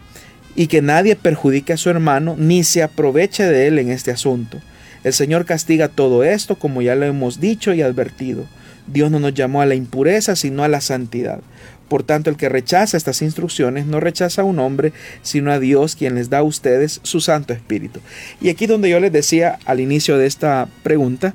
y 0.57 0.67
que 0.67 0.83
nadie 0.83 1.17
perjudique 1.17 1.73
a 1.73 1.77
su 1.77 1.91
hermano 1.91 2.37
ni 2.39 2.65
se 2.65 2.83
aproveche 2.83 3.45
de 3.45 3.67
él 3.67 3.79
en 3.79 3.91
este 3.91 4.11
asunto. 4.11 4.61
El 5.03 5.13
Señor 5.13 5.45
castiga 5.45 5.89
todo 5.89 6.25
esto, 6.25 6.59
como 6.59 6.81
ya 6.81 6.95
lo 6.95 7.05
hemos 7.05 7.41
dicho 7.41 7.75
y 7.75 7.83
advertido. 7.83 8.47
Dios 8.87 9.11
no 9.11 9.21
nos 9.21 9.35
llamó 9.35 9.63
a 9.63 9.67
la 9.67 9.75
impureza, 9.75 10.37
sino 10.37 10.65
a 10.65 10.69
la 10.69 10.81
santidad. 10.81 11.41
Por 11.89 12.03
tanto, 12.03 12.31
el 12.31 12.37
que 12.37 12.49
rechaza 12.49 12.97
estas 12.97 13.21
instrucciones 13.23 13.87
no 13.87 14.01
rechaza 14.01 14.43
a 14.43 14.45
un 14.45 14.59
hombre, 14.59 14.93
sino 15.23 15.53
a 15.53 15.59
Dios, 15.59 15.97
quien 15.97 16.15
les 16.15 16.31
da 16.31 16.39
a 16.39 16.43
ustedes 16.43 17.01
su 17.03 17.21
Santo 17.21 17.53
Espíritu. 17.53 18.01
Y 18.41 18.49
aquí 18.49 18.67
donde 18.67 18.89
yo 18.89 19.01
les 19.01 19.13
decía 19.13 19.59
al 19.67 19.81
inicio 19.81 20.17
de 20.17 20.27
esta 20.27 20.69
pregunta, 20.83 21.35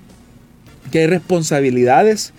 que 0.91 0.99
hay 0.99 1.07
responsabilidades 1.07 2.33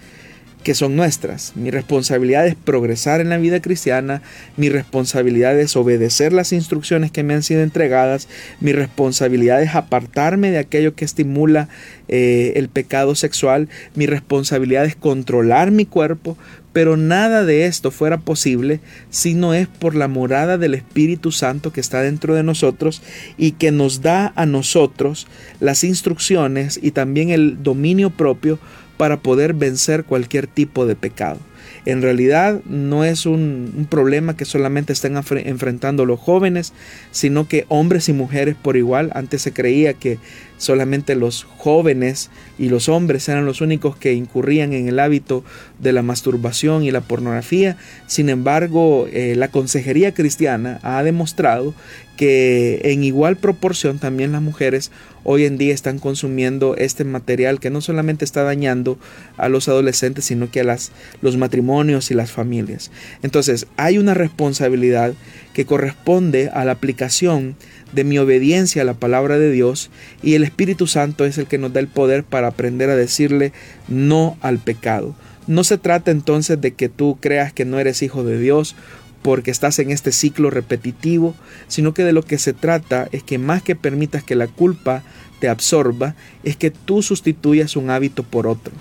que 0.62 0.74
son 0.74 0.96
nuestras. 0.96 1.52
Mi 1.56 1.70
responsabilidad 1.70 2.46
es 2.46 2.54
progresar 2.54 3.20
en 3.20 3.28
la 3.28 3.38
vida 3.38 3.61
cristiana, 3.61 4.22
mi 4.56 4.68
responsabilidad 4.68 5.58
es 5.58 5.76
obedecer 5.76 6.32
las 6.32 6.52
instrucciones 6.52 7.11
que 7.11 7.22
me 7.22 7.34
han 7.34 7.42
sido 7.42 7.62
entregadas, 7.62 8.28
mi 8.61 8.72
responsabilidad 8.72 9.62
es 9.62 9.74
apartarme 9.74 10.50
de 10.50 10.58
aquello 10.58 10.94
que 10.94 11.04
estimula 11.04 11.68
eh, 12.08 12.52
el 12.56 12.68
pecado 12.68 13.14
sexual, 13.14 13.68
mi 13.94 14.06
responsabilidad 14.06 14.84
es 14.84 14.96
controlar 14.96 15.70
mi 15.70 15.86
cuerpo, 15.86 16.36
pero 16.72 16.96
nada 16.96 17.44
de 17.44 17.66
esto 17.66 17.90
fuera 17.90 18.18
posible 18.18 18.80
si 19.11 19.34
no 19.34 19.54
es 19.54 19.66
por 19.66 19.94
la 19.94 20.08
morada 20.08 20.56
del 20.56 20.74
Espíritu 20.74 21.32
Santo 21.32 21.72
que 21.72 21.80
está 21.80 22.00
dentro 22.00 22.34
de 22.34 22.42
nosotros 22.42 23.02
y 23.36 23.52
que 23.52 23.72
nos 23.72 24.02
da 24.02 24.32
a 24.36 24.46
nosotros 24.46 25.26
las 25.58 25.82
instrucciones 25.82 26.78
y 26.80 26.92
también 26.92 27.30
el 27.30 27.62
dominio 27.62 28.11
propio 28.11 28.58
para 29.01 29.16
poder 29.16 29.55
vencer 29.55 30.05
cualquier 30.05 30.46
tipo 30.46 30.84
de 30.84 30.94
pecado. 30.94 31.38
En 31.86 32.02
realidad 32.02 32.61
no 32.64 33.04
es 33.04 33.26
un, 33.26 33.86
problema 33.88 34.36
que 34.36 34.44
solamente 34.44 34.92
estén 34.92 35.16
enfrentando 35.16 36.04
los 36.06 36.20
jóvenes, 36.20 36.72
sino 37.11 37.48
que 37.48 37.64
hombres 37.68 38.08
y 38.08 38.12
mujeres 38.12 38.56
por 38.61 38.76
igual. 38.76 39.11
Antes 39.14 39.42
se 39.42 39.52
creía 39.52 39.94
que 39.94 40.18
solamente 40.58 41.14
los 41.14 41.44
jóvenes 41.44 42.30
y 42.58 42.68
los 42.68 42.88
hombres 42.88 43.28
eran 43.28 43.46
los 43.46 43.62
únicos 43.62 43.96
que 43.96 44.12
incurrían 44.12 44.74
en 44.74 44.88
el 44.88 44.98
hábito 44.98 45.42
de 45.78 45.92
la 45.92 46.02
masturbación 46.02 46.84
y 46.84 46.90
la 46.90 47.00
pornografía. 47.00 47.76
Sin 48.06 48.28
embargo, 48.28 49.06
eh, 49.11 49.34
la 49.36 49.48
consejería 49.48 50.12
cristiana 50.12 50.78
ha 50.82 51.02
demostrado 51.02 51.74
que 52.20 52.82
en 52.84 53.02
igual 53.02 53.38
proporción 53.38 53.98
también 53.98 54.32
las 54.32 54.42
mujeres 54.42 54.90
hoy 55.24 55.46
en 55.46 55.56
día 55.56 55.72
están 55.72 55.98
consumiendo 55.98 56.76
este 56.76 57.04
material 57.04 57.61
que 57.61 57.70
no 57.70 57.80
solamente 57.80 58.26
está 58.26 58.42
dañando 58.42 58.98
a 59.38 59.48
los 59.48 59.68
adolescentes, 59.68 60.26
sino 60.26 60.50
que 60.50 60.61
a 60.61 60.64
las, 60.64 60.92
los 61.22 61.38
matrimonios 61.38 61.49
y 61.53 62.14
las 62.14 62.30
familias. 62.30 62.90
Entonces, 63.22 63.66
hay 63.76 63.98
una 63.98 64.14
responsabilidad 64.14 65.14
que 65.53 65.66
corresponde 65.66 66.51
a 66.53 66.64
la 66.64 66.72
aplicación 66.72 67.57
de 67.92 68.05
mi 68.05 68.18
obediencia 68.18 68.82
a 68.82 68.84
la 68.84 68.94
palabra 68.94 69.38
de 69.38 69.51
Dios 69.51 69.90
y 70.22 70.34
el 70.34 70.44
Espíritu 70.44 70.86
Santo 70.86 71.24
es 71.24 71.38
el 71.38 71.46
que 71.46 71.59
nos 71.59 71.72
da 71.72 71.80
el 71.80 71.88
poder 71.88 72.24
para 72.24 72.48
aprender 72.48 72.88
a 72.88 72.96
decirle 72.96 73.53
no 73.88 74.36
al 74.40 74.59
pecado. 74.59 75.14
No 75.46 75.64
se 75.64 75.78
trata 75.78 76.11
entonces 76.11 76.61
de 76.61 76.72
que 76.72 76.88
tú 76.88 77.18
creas 77.20 77.53
que 77.53 77.64
no 77.64 77.78
eres 77.78 78.03
hijo 78.03 78.22
de 78.22 78.38
Dios 78.38 78.76
porque 79.22 79.51
estás 79.51 79.78
en 79.78 79.90
este 79.90 80.12
ciclo 80.12 80.51
repetitivo, 80.51 81.34
sino 81.68 81.92
que 81.92 82.05
de 82.05 82.12
lo 82.12 82.22
que 82.22 82.38
se 82.38 82.53
trata 82.53 83.09
es 83.12 83.22
que 83.22 83.38
más 83.38 83.62
que 83.62 83.76
permitas 83.76 84.22
que 84.22 84.36
la 84.36 84.46
culpa 84.46 85.03
te 85.40 85.48
absorba, 85.48 86.14
es 86.44 86.57
que 86.57 86.70
tú 86.70 87.03
sustituyas 87.03 87.76
un 87.76 87.90
hábito 87.90 88.22
por 88.22 88.46
otro. 88.46 88.72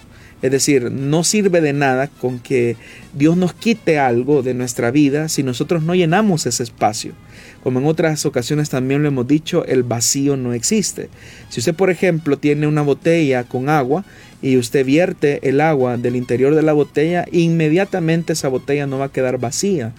Es 0.41 0.51
decir, 0.51 0.91
no 0.91 1.23
sirve 1.23 1.59
de 1.61 1.73
nada 1.73 2.07
con 2.07 2.39
que 2.39 2.77
Dios 3.13 3.35
nos 3.35 3.53
quite 3.53 3.99
algo 3.99 4.41
de 4.41 4.53
nuestra 4.53 4.89
vida 4.89 5.27
si 5.27 5.43
nosotros 5.43 5.83
no 5.83 5.95
llenamos 5.95 6.45
ese 6.45 6.63
espacio. 6.63 7.13
Como 7.63 7.79
en 7.79 7.85
otras 7.85 8.25
ocasiones 8.25 8.69
también 8.69 9.01
lo 9.01 9.09
hemos 9.09 9.27
dicho, 9.27 9.65
el 9.65 9.83
vacío 9.83 10.37
no 10.37 10.53
existe. 10.53 11.09
Si 11.49 11.59
usted, 11.59 11.75
por 11.75 11.89
ejemplo, 11.89 12.37
tiene 12.37 12.67
una 12.67 12.81
botella 12.81 13.43
con 13.43 13.67
agua 13.67 14.05
y 14.41 14.55
usted 14.55 14.85
vierte 14.85 15.47
el 15.47 15.59
agua 15.59 15.97
del 15.97 16.15
interior 16.15 16.55
de 16.55 16.61
la 16.61 16.71
botella, 16.71 17.25
inmediatamente 17.31 18.33
esa 18.33 18.47
botella 18.47 18.87
no 18.87 18.97
va 18.97 19.05
a 19.05 19.11
quedar 19.11 19.39
vacía, 19.39 19.93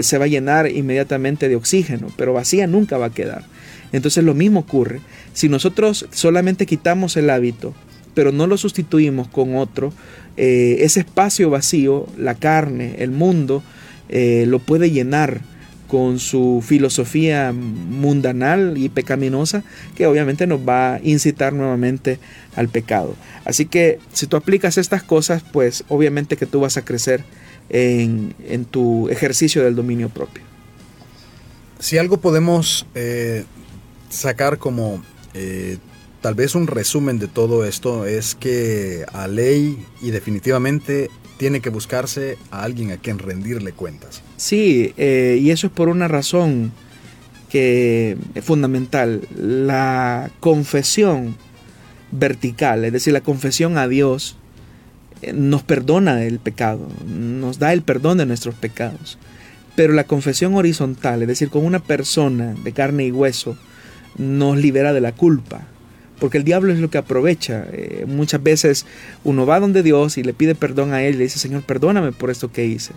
se 0.00 0.18
va 0.18 0.26
a 0.26 0.28
llenar 0.28 0.70
inmediatamente 0.70 1.48
de 1.48 1.56
oxígeno, 1.56 2.08
pero 2.16 2.32
vacía 2.32 2.68
nunca 2.68 2.96
va 2.96 3.06
a 3.06 3.14
quedar. 3.14 3.44
Entonces 3.90 4.22
lo 4.22 4.34
mismo 4.34 4.60
ocurre. 4.60 5.00
Si 5.32 5.48
nosotros 5.48 6.06
solamente 6.12 6.66
quitamos 6.66 7.16
el 7.16 7.30
hábito, 7.30 7.74
pero 8.14 8.32
no 8.32 8.46
lo 8.46 8.56
sustituimos 8.56 9.28
con 9.28 9.56
otro, 9.56 9.92
eh, 10.36 10.78
ese 10.80 11.00
espacio 11.00 11.50
vacío, 11.50 12.06
la 12.16 12.34
carne, 12.34 12.96
el 12.98 13.10
mundo, 13.10 13.62
eh, 14.08 14.44
lo 14.48 14.58
puede 14.58 14.90
llenar 14.90 15.40
con 15.88 16.18
su 16.18 16.62
filosofía 16.66 17.52
mundanal 17.52 18.76
y 18.76 18.88
pecaminosa 18.88 19.62
que 19.94 20.06
obviamente 20.06 20.46
nos 20.46 20.60
va 20.60 20.94
a 20.94 21.00
incitar 21.02 21.52
nuevamente 21.52 22.18
al 22.56 22.68
pecado. 22.68 23.14
Así 23.44 23.66
que 23.66 23.98
si 24.12 24.26
tú 24.26 24.36
aplicas 24.36 24.78
estas 24.78 25.02
cosas, 25.02 25.44
pues 25.52 25.84
obviamente 25.88 26.36
que 26.36 26.46
tú 26.46 26.60
vas 26.60 26.76
a 26.76 26.84
crecer 26.84 27.22
en, 27.68 28.34
tu 28.70 29.08
ejercicio 29.08 29.62
del 29.62 29.76
dominio 29.76 30.08
propio. 30.08 30.42
Si 31.78 31.98
algo 31.98 32.16
podemos 32.16 32.86
eh, 32.94 33.44
sacar 34.08 34.58
como 34.58 35.02
tal 36.24 36.34
vez 36.34 36.54
un 36.54 36.66
resumen 36.66 37.18
de 37.18 37.28
todo 37.28 37.66
esto 37.66 38.06
es 38.06 38.34
que 38.34 39.04
a 39.12 39.28
ley 39.28 39.84
y 40.00 40.10
definitivamente 40.10 41.10
tiene 41.36 41.60
que 41.60 41.68
buscarse 41.68 42.38
a 42.50 42.62
alguien 42.62 42.92
a 42.92 42.96
quien 42.96 43.18
rendirle 43.18 43.72
cuentas. 43.72 44.22
Sí, 44.38 44.94
eh, 44.96 45.38
y 45.38 45.50
eso 45.50 45.66
es 45.66 45.72
por 45.74 45.90
una 45.90 46.08
razón 46.08 46.72
que 47.50 48.16
es 48.34 48.42
fundamental. 48.42 49.28
La 49.36 50.30
confesión 50.40 51.36
vertical, 52.10 52.86
es 52.86 52.94
decir, 52.94 53.12
la 53.12 53.20
confesión 53.20 53.76
a 53.76 53.86
Dios, 53.86 54.38
eh, 55.20 55.34
nos 55.34 55.62
perdona 55.62 56.24
el 56.24 56.38
pecado, 56.38 56.88
nos 57.06 57.58
da 57.58 57.74
el 57.74 57.82
perdón 57.82 58.16
de 58.16 58.24
nuestros 58.24 58.54
pecados. 58.54 59.18
Pero 59.76 59.92
la 59.92 60.04
confesión 60.04 60.54
horizontal, 60.54 61.20
es 61.20 61.28
decir, 61.28 61.50
con 61.50 61.66
una 61.66 61.80
persona 61.80 62.54
de 62.64 62.72
carne 62.72 63.04
y 63.04 63.12
hueso, 63.12 63.58
nos 64.16 64.56
libera 64.56 64.94
de 64.94 65.02
la 65.02 65.12
culpa, 65.12 65.66
porque 66.18 66.38
el 66.38 66.44
diablo 66.44 66.72
es 66.72 66.78
lo 66.78 66.90
que 66.90 66.98
aprovecha. 66.98 67.66
Eh, 67.72 68.04
muchas 68.06 68.42
veces 68.42 68.86
uno 69.24 69.46
va 69.46 69.60
donde 69.60 69.82
Dios 69.82 70.18
y 70.18 70.22
le 70.22 70.32
pide 70.32 70.54
perdón 70.54 70.92
a 70.92 71.02
Él 71.02 71.14
y 71.14 71.18
le 71.18 71.24
dice, 71.24 71.38
Señor, 71.38 71.62
perdóname 71.62 72.12
por 72.12 72.30
esto 72.30 72.52
que 72.52 72.64
hice. 72.64 72.92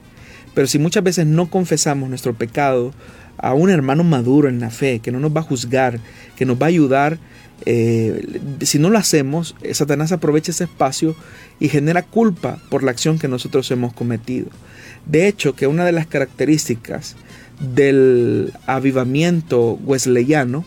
Pero 0.54 0.68
si 0.68 0.80
muchas 0.80 1.04
veces 1.04 1.26
no 1.26 1.50
confesamos 1.50 2.10
nuestro 2.10 2.34
pecado 2.34 2.94
a 3.38 3.54
un 3.54 3.70
hermano 3.70 4.04
maduro 4.04 4.50
en 4.50 4.60
la 4.60 4.70
fe, 4.70 5.00
que 5.00 5.12
no 5.12 5.20
nos 5.20 5.36
va 5.36 5.42
a 5.42 5.44
juzgar, 5.44 6.00
que 6.36 6.46
nos 6.46 6.60
va 6.60 6.66
a 6.66 6.70
ayudar, 6.70 7.20
eh, 7.66 8.40
si 8.62 8.80
no 8.80 8.90
lo 8.90 8.98
hacemos, 8.98 9.56
eh, 9.62 9.74
Satanás 9.74 10.12
aprovecha 10.12 10.52
ese 10.52 10.66
espacio 10.66 11.16
y 11.60 11.70
genera 11.70 12.04
culpa 12.04 12.60
por 12.70 12.84
la 12.84 12.92
acción 12.92 13.20
que 13.20 13.28
nosotros 13.28 13.70
hemos 13.72 13.94
cometido. 13.94 14.48
De 15.06 15.28
hecho, 15.28 15.56
que 15.56 15.68
una 15.68 15.86
de 15.86 15.92
las 15.92 16.08
características 16.08 17.16
del 17.60 18.54
avivamiento 18.68 19.74
wesleyano 19.84 20.66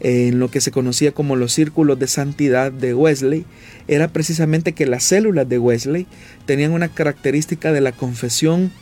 en 0.00 0.38
lo 0.38 0.50
que 0.50 0.60
se 0.60 0.70
conocía 0.70 1.12
como 1.12 1.36
los 1.36 1.52
círculos 1.52 1.98
de 1.98 2.06
santidad 2.06 2.72
de 2.72 2.94
Wesley, 2.94 3.44
era 3.86 4.08
precisamente 4.08 4.72
que 4.72 4.86
las 4.86 5.04
células 5.04 5.48
de 5.48 5.58
Wesley 5.58 6.06
tenían 6.46 6.72
una 6.72 6.88
característica 6.88 7.72
de 7.72 7.80
la 7.80 7.92
confesión 7.92 8.72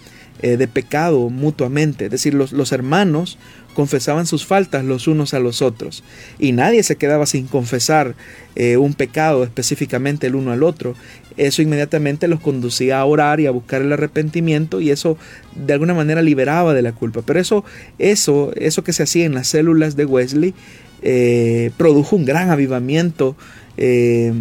eh, 0.40 0.56
de 0.56 0.68
pecado 0.68 1.30
mutuamente, 1.30 2.04
es 2.04 2.10
decir, 2.12 2.32
los, 2.32 2.52
los 2.52 2.70
hermanos 2.70 3.38
confesaban 3.74 4.26
sus 4.26 4.44
faltas 4.44 4.84
los 4.84 5.06
unos 5.06 5.34
a 5.34 5.38
los 5.38 5.62
otros 5.62 6.02
y 6.38 6.50
nadie 6.50 6.82
se 6.82 6.96
quedaba 6.96 7.26
sin 7.26 7.46
confesar 7.46 8.14
eh, 8.56 8.76
un 8.76 8.94
pecado 8.94 9.44
específicamente 9.44 10.26
el 10.26 10.34
uno 10.34 10.50
al 10.50 10.64
otro. 10.64 10.96
Eso 11.36 11.62
inmediatamente 11.62 12.26
los 12.26 12.40
conducía 12.40 12.98
a 12.98 13.04
orar 13.04 13.38
y 13.38 13.46
a 13.46 13.52
buscar 13.52 13.82
el 13.82 13.92
arrepentimiento 13.92 14.80
y 14.80 14.90
eso 14.90 15.16
de 15.54 15.72
alguna 15.74 15.94
manera 15.94 16.22
liberaba 16.22 16.74
de 16.74 16.82
la 16.82 16.92
culpa. 16.92 17.22
Pero 17.24 17.38
eso, 17.38 17.64
eso, 18.00 18.50
eso 18.56 18.82
que 18.82 18.92
se 18.92 19.04
hacía 19.04 19.26
en 19.26 19.34
las 19.34 19.46
células 19.46 19.94
de 19.94 20.04
Wesley 20.06 20.54
eh, 21.03 21.70
produjo 21.76 22.16
un 22.16 22.24
gran 22.24 22.51
avivamiento 22.51 23.36
eh, 23.76 24.32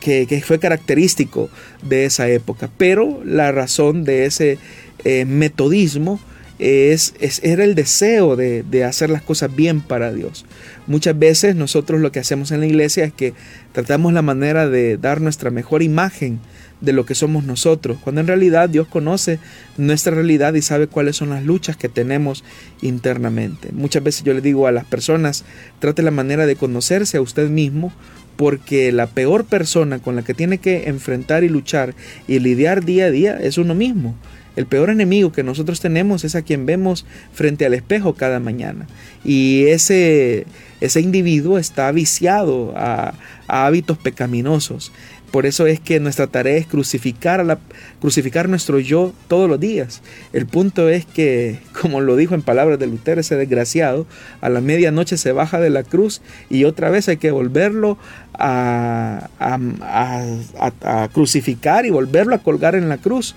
que, 0.00 0.42
fue 0.44 0.58
característico 0.58 1.48
de 1.82 2.04
esa 2.04 2.28
época. 2.28 2.70
Pero 2.76 3.22
la 3.24 3.52
razón 3.52 4.04
de 4.04 4.26
ese 4.26 4.58
eh, 5.04 5.24
metodismo 5.24 6.20
es, 6.58 7.14
era 7.42 7.64
el 7.64 7.74
deseo 7.74 8.36
de, 8.36 8.62
de, 8.62 8.84
hacer 8.84 9.10
las 9.10 9.22
cosas 9.22 9.54
bien 9.54 9.80
para 9.80 10.12
Dios. 10.12 10.46
Muchas 10.86 11.18
veces 11.18 11.56
nosotros 11.56 12.00
lo 12.00 12.12
que 12.12 12.20
hacemos 12.20 12.50
en 12.52 12.60
la 12.60 12.66
iglesia 12.66 13.04
es 13.04 13.12
que 13.12 13.34
tratamos 13.72 14.12
la 14.12 14.22
manera 14.22 14.68
de 14.68 14.96
dar 14.96 15.20
nuestra 15.20 15.50
mejor 15.50 15.82
imagen 15.82 16.40
de 16.80 16.92
lo 16.92 17.06
que 17.06 17.14
somos 17.14 17.44
nosotros, 17.44 17.98
cuando 18.00 18.20
en 18.20 18.26
realidad 18.26 18.68
Dios 18.68 18.86
conoce 18.86 19.38
nuestra 19.76 20.14
realidad 20.14 20.54
y 20.54 20.62
sabe 20.62 20.86
cuáles 20.86 21.16
son 21.16 21.30
las 21.30 21.44
luchas 21.44 21.76
que 21.76 21.88
tenemos 21.88 22.44
internamente. 22.82 23.70
Muchas 23.72 24.02
veces 24.02 24.22
yo 24.22 24.34
le 24.34 24.40
digo 24.40 24.66
a 24.66 24.72
las 24.72 24.84
personas, 24.84 25.44
trate 25.78 26.02
la 26.02 26.10
manera 26.10 26.46
de 26.46 26.56
conocerse 26.56 27.16
a 27.16 27.22
usted 27.22 27.48
mismo, 27.48 27.92
porque 28.36 28.92
la 28.92 29.06
peor 29.06 29.44
persona 29.44 30.00
con 30.00 30.16
la 30.16 30.22
que 30.22 30.34
tiene 30.34 30.58
que 30.58 30.88
enfrentar 30.88 31.44
y 31.44 31.48
luchar 31.48 31.94
y 32.26 32.40
lidiar 32.40 32.84
día 32.84 33.06
a 33.06 33.10
día 33.10 33.38
es 33.40 33.58
uno 33.58 33.74
mismo. 33.74 34.14
El 34.56 34.66
peor 34.66 34.90
enemigo 34.90 35.32
que 35.32 35.42
nosotros 35.42 35.80
tenemos 35.80 36.24
es 36.24 36.34
a 36.34 36.42
quien 36.42 36.66
vemos 36.66 37.04
frente 37.32 37.66
al 37.66 37.74
espejo 37.74 38.14
cada 38.14 38.40
mañana. 38.40 38.86
Y 39.24 39.64
ese, 39.66 40.46
ese 40.80 41.00
individuo 41.00 41.58
está 41.58 41.90
viciado 41.90 42.72
a, 42.76 43.14
a 43.48 43.66
hábitos 43.66 43.98
pecaminosos 43.98 44.92
Por 45.30 45.46
eso 45.46 45.66
es 45.66 45.80
que 45.80 45.98
nuestra 45.98 46.28
tarea 46.28 46.56
es 46.56 46.66
crucificar, 46.66 47.40
a 47.40 47.44
la, 47.44 47.58
crucificar 48.00 48.48
nuestro 48.48 48.78
yo 48.78 49.12
todos 49.26 49.50
los 49.50 49.58
días. 49.58 50.00
El 50.32 50.46
punto 50.46 50.88
es 50.88 51.04
que, 51.06 51.58
como 51.80 52.00
lo 52.00 52.14
dijo 52.14 52.36
en 52.36 52.42
palabras 52.42 52.78
de 52.78 52.86
Lutero, 52.86 53.20
ese 53.20 53.34
desgraciado, 53.34 54.06
a 54.40 54.48
la 54.48 54.60
medianoche 54.60 55.16
se 55.16 55.32
baja 55.32 55.58
de 55.58 55.70
la 55.70 55.82
cruz 55.82 56.22
y 56.50 56.64
otra 56.64 56.90
vez 56.90 57.08
hay 57.08 57.16
que 57.16 57.32
volverlo 57.32 57.98
a, 58.34 59.28
a 59.40 61.08
crucificar 61.12 61.86
y 61.86 61.90
volverlo 61.90 62.36
a 62.36 62.38
colgar 62.38 62.76
en 62.76 62.88
la 62.88 62.98
cruz. 62.98 63.34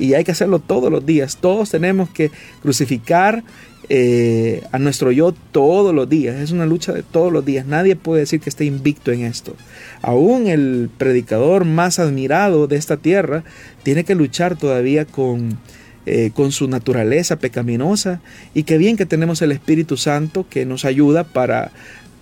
Y 0.00 0.14
hay 0.14 0.24
que 0.24 0.32
hacerlo 0.32 0.58
todos 0.58 0.90
los 0.90 1.04
días. 1.04 1.36
Todos 1.36 1.70
tenemos 1.70 2.08
que 2.08 2.30
crucificar 2.62 3.44
eh, 3.90 4.62
a 4.72 4.78
nuestro 4.78 5.12
yo 5.12 5.34
todos 5.52 5.94
los 5.94 6.08
días. 6.08 6.36
Es 6.36 6.52
una 6.52 6.64
lucha 6.64 6.92
de 6.92 7.02
todos 7.02 7.30
los 7.30 7.44
días. 7.44 7.66
Nadie 7.66 7.96
puede 7.96 8.20
decir 8.20 8.40
que 8.40 8.48
esté 8.48 8.64
invicto 8.64 9.12
en 9.12 9.22
esto. 9.22 9.54
Aún 10.00 10.46
el 10.46 10.88
predicador 10.96 11.66
más 11.66 11.98
admirado 11.98 12.66
de 12.66 12.76
esta 12.76 12.96
tierra 12.96 13.44
tiene 13.82 14.04
que 14.04 14.14
luchar 14.14 14.56
todavía 14.56 15.04
con, 15.04 15.58
eh, 16.06 16.30
con 16.32 16.50
su 16.50 16.66
naturaleza 16.66 17.38
pecaminosa. 17.38 18.22
Y 18.54 18.62
qué 18.62 18.78
bien 18.78 18.96
que 18.96 19.04
tenemos 19.04 19.42
el 19.42 19.52
Espíritu 19.52 19.98
Santo 19.98 20.46
que 20.48 20.64
nos 20.64 20.86
ayuda 20.86 21.24
para, 21.24 21.72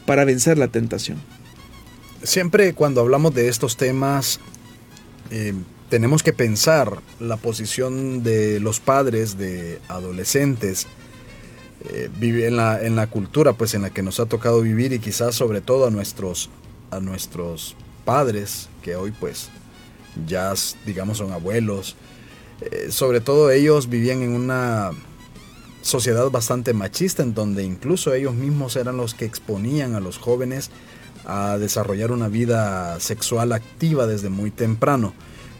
para 0.05 0.25
vencer 0.25 0.59
la 0.59 0.67
tentación. 0.67 1.19
Siempre 2.25 2.73
cuando 2.73 3.03
hablamos 3.03 3.35
de 3.37 3.49
estos 3.49 3.77
temas, 3.77 4.41
eh, 5.31 5.53
tenemos 5.89 6.23
que 6.23 6.33
pensar 6.33 7.01
la 7.21 7.37
posición 7.37 8.23
de 8.23 8.61
los 8.61 8.81
padres 8.81 9.39
de 9.39 9.81
adolescentes 9.89 10.87
eh, 11.91 12.11
en 12.21 12.57
la, 12.57 12.83
en 12.83 12.97
la 12.97 13.07
cultura 13.07 13.53
pues 13.53 13.75
en 13.75 13.83
la 13.83 13.91
que 13.91 14.03
nos 14.03 14.21
ha 14.21 14.27
tocado 14.27 14.61
vivir 14.61 14.93
y 14.93 14.99
quizás 14.99 15.35
sobre 15.35 15.61
todo 15.61 15.87
a 15.87 15.91
nuestros, 15.91 16.51
a 16.91 17.01
nuestros 17.01 17.77
padres 18.05 18.69
que 18.83 18.97
hoy 18.97 19.13
pues 19.13 19.49
ya 20.27 20.53
digamos 20.85 21.19
son 21.19 21.33
abuelos. 21.33 21.97
Eh, 22.61 22.89
sobre 22.91 23.21
todo 23.21 23.51
ellos 23.51 23.89
vivían 23.89 24.23
en 24.23 24.33
una 24.33 24.91
sociedad 25.83 26.29
bastante 26.31 26.75
machista 26.75 27.23
en 27.23 27.35
donde 27.35 27.65
incluso 27.65 28.13
ellos 28.13 28.35
mismos 28.35 28.77
eran 28.77 28.97
los 28.97 29.15
que 29.15 29.25
exponían 29.25 29.95
a 29.95 30.01
los 30.01 30.19
jóvenes 30.19 30.71
a 31.25 31.59
desarrollar 31.59 32.11
una 32.11 32.29
vida 32.29 32.99
sexual 33.01 33.53
activa 33.53 34.07
desde 34.07 34.29
muy 34.29 34.51
temprano. 34.51 35.15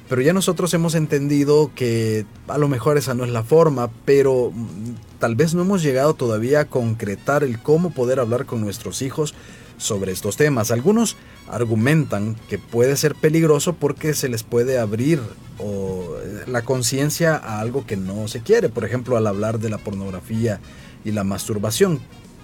Pero 0.09 0.23
ya 0.23 0.33
nosotros 0.33 0.73
hemos 0.73 0.95
entendido 0.95 1.71
que 1.75 2.25
a 2.49 2.57
lo 2.57 2.69
mejor 2.69 2.97
esa 2.97 3.15
no 3.15 3.25
es 3.25 3.31
la 3.31 3.43
forma, 3.43 3.91
pero 4.05 4.51
mm, 4.55 5.19
tal 5.19 5.37
vez 5.37 5.55
no 5.55 5.63
hemos 5.63 5.83
llegado 5.83 6.15
todavía 6.15 6.61
a 6.61 6.65
concretar 6.65 7.45
el 7.45 7.61
cómo 7.61 7.91
poder 7.91 8.19
hablar 8.19 8.47
con 8.47 8.61
nuestros 8.61 9.03
hijos 9.03 9.35
sobre 9.77 10.13
estos 10.13 10.37
temas. 10.37 10.71
Algunos 10.71 11.17
argumentan 11.51 12.37
que 12.49 12.59
puede 12.59 12.97
ser 12.97 13.15
peligroso 13.15 13.75
porque 13.75 14.15
se 14.15 14.29
les 14.29 14.43
puede 14.43 14.79
abrir 14.79 15.21
eh, 15.59 16.45
la 16.47 16.63
conciencia 16.63 17.37
a 17.37 17.61
algo 17.61 17.87
que 17.87 17.97
no 17.97 18.29
se 18.29 18.41
quiere, 18.41 18.71
por 18.71 18.85
ejemplo, 18.85 19.17
al 19.17 19.27
hablar 19.27 19.59
de 19.59 19.71
la 19.71 19.79
pornografía 19.79 20.61
y 21.05 21.13
la 21.13 21.25
masturbación. 21.25 22.01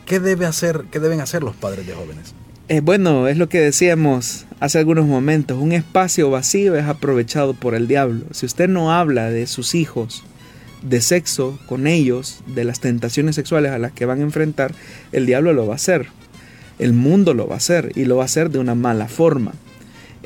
¿Qué 0.07 0.21
debe 0.21 0.45
hacer, 0.45 0.85
qué 0.91 1.01
deben 1.01 1.21
hacer 1.21 1.43
los 1.43 1.57
padres 1.57 1.87
de 1.87 1.95
jóvenes? 1.95 2.35
Eh, 2.69 2.81
bueno, 2.81 3.29
es 3.29 3.37
lo 3.37 3.51
que 3.51 3.61
decíamos 3.61 4.47
hace 4.59 4.79
algunos 4.79 5.07
momentos, 5.07 5.59
un 5.59 5.73
espacio 5.73 6.31
vacío 6.31 6.77
es 6.77 6.87
aprovechado 6.87 7.53
por 7.53 7.75
el 7.75 7.87
diablo. 7.87 8.25
Si 8.31 8.47
usted 8.47 8.71
no 8.71 8.91
habla 8.91 9.29
de 9.29 9.47
sus 9.47 9.75
hijos, 9.75 10.25
de 10.83 11.03
sexo 11.03 11.59
con 11.67 11.87
ellos, 11.87 12.41
de 12.47 12.65
las 12.65 12.81
tentaciones 12.81 13.35
sexuales 13.35 13.73
a 13.73 13.79
las 13.79 13.93
que 13.93 14.07
van 14.07 14.21
a 14.21 14.23
enfrentar, 14.23 14.73
el 15.12 15.27
diablo 15.27 15.53
lo 15.53 15.67
va 15.67 15.75
a 15.75 15.77
hacer. 15.77 16.07
El 16.79 16.95
mundo 16.95 17.35
lo 17.35 17.47
va 17.47 17.55
a 17.55 17.59
hacer 17.59 17.93
y 17.95 18.07
lo 18.07 18.17
va 18.17 18.23
a 18.23 18.25
hacer 18.25 18.49
de 18.49 18.59
una 18.59 18.75
mala 18.75 19.09
forma. 19.09 19.53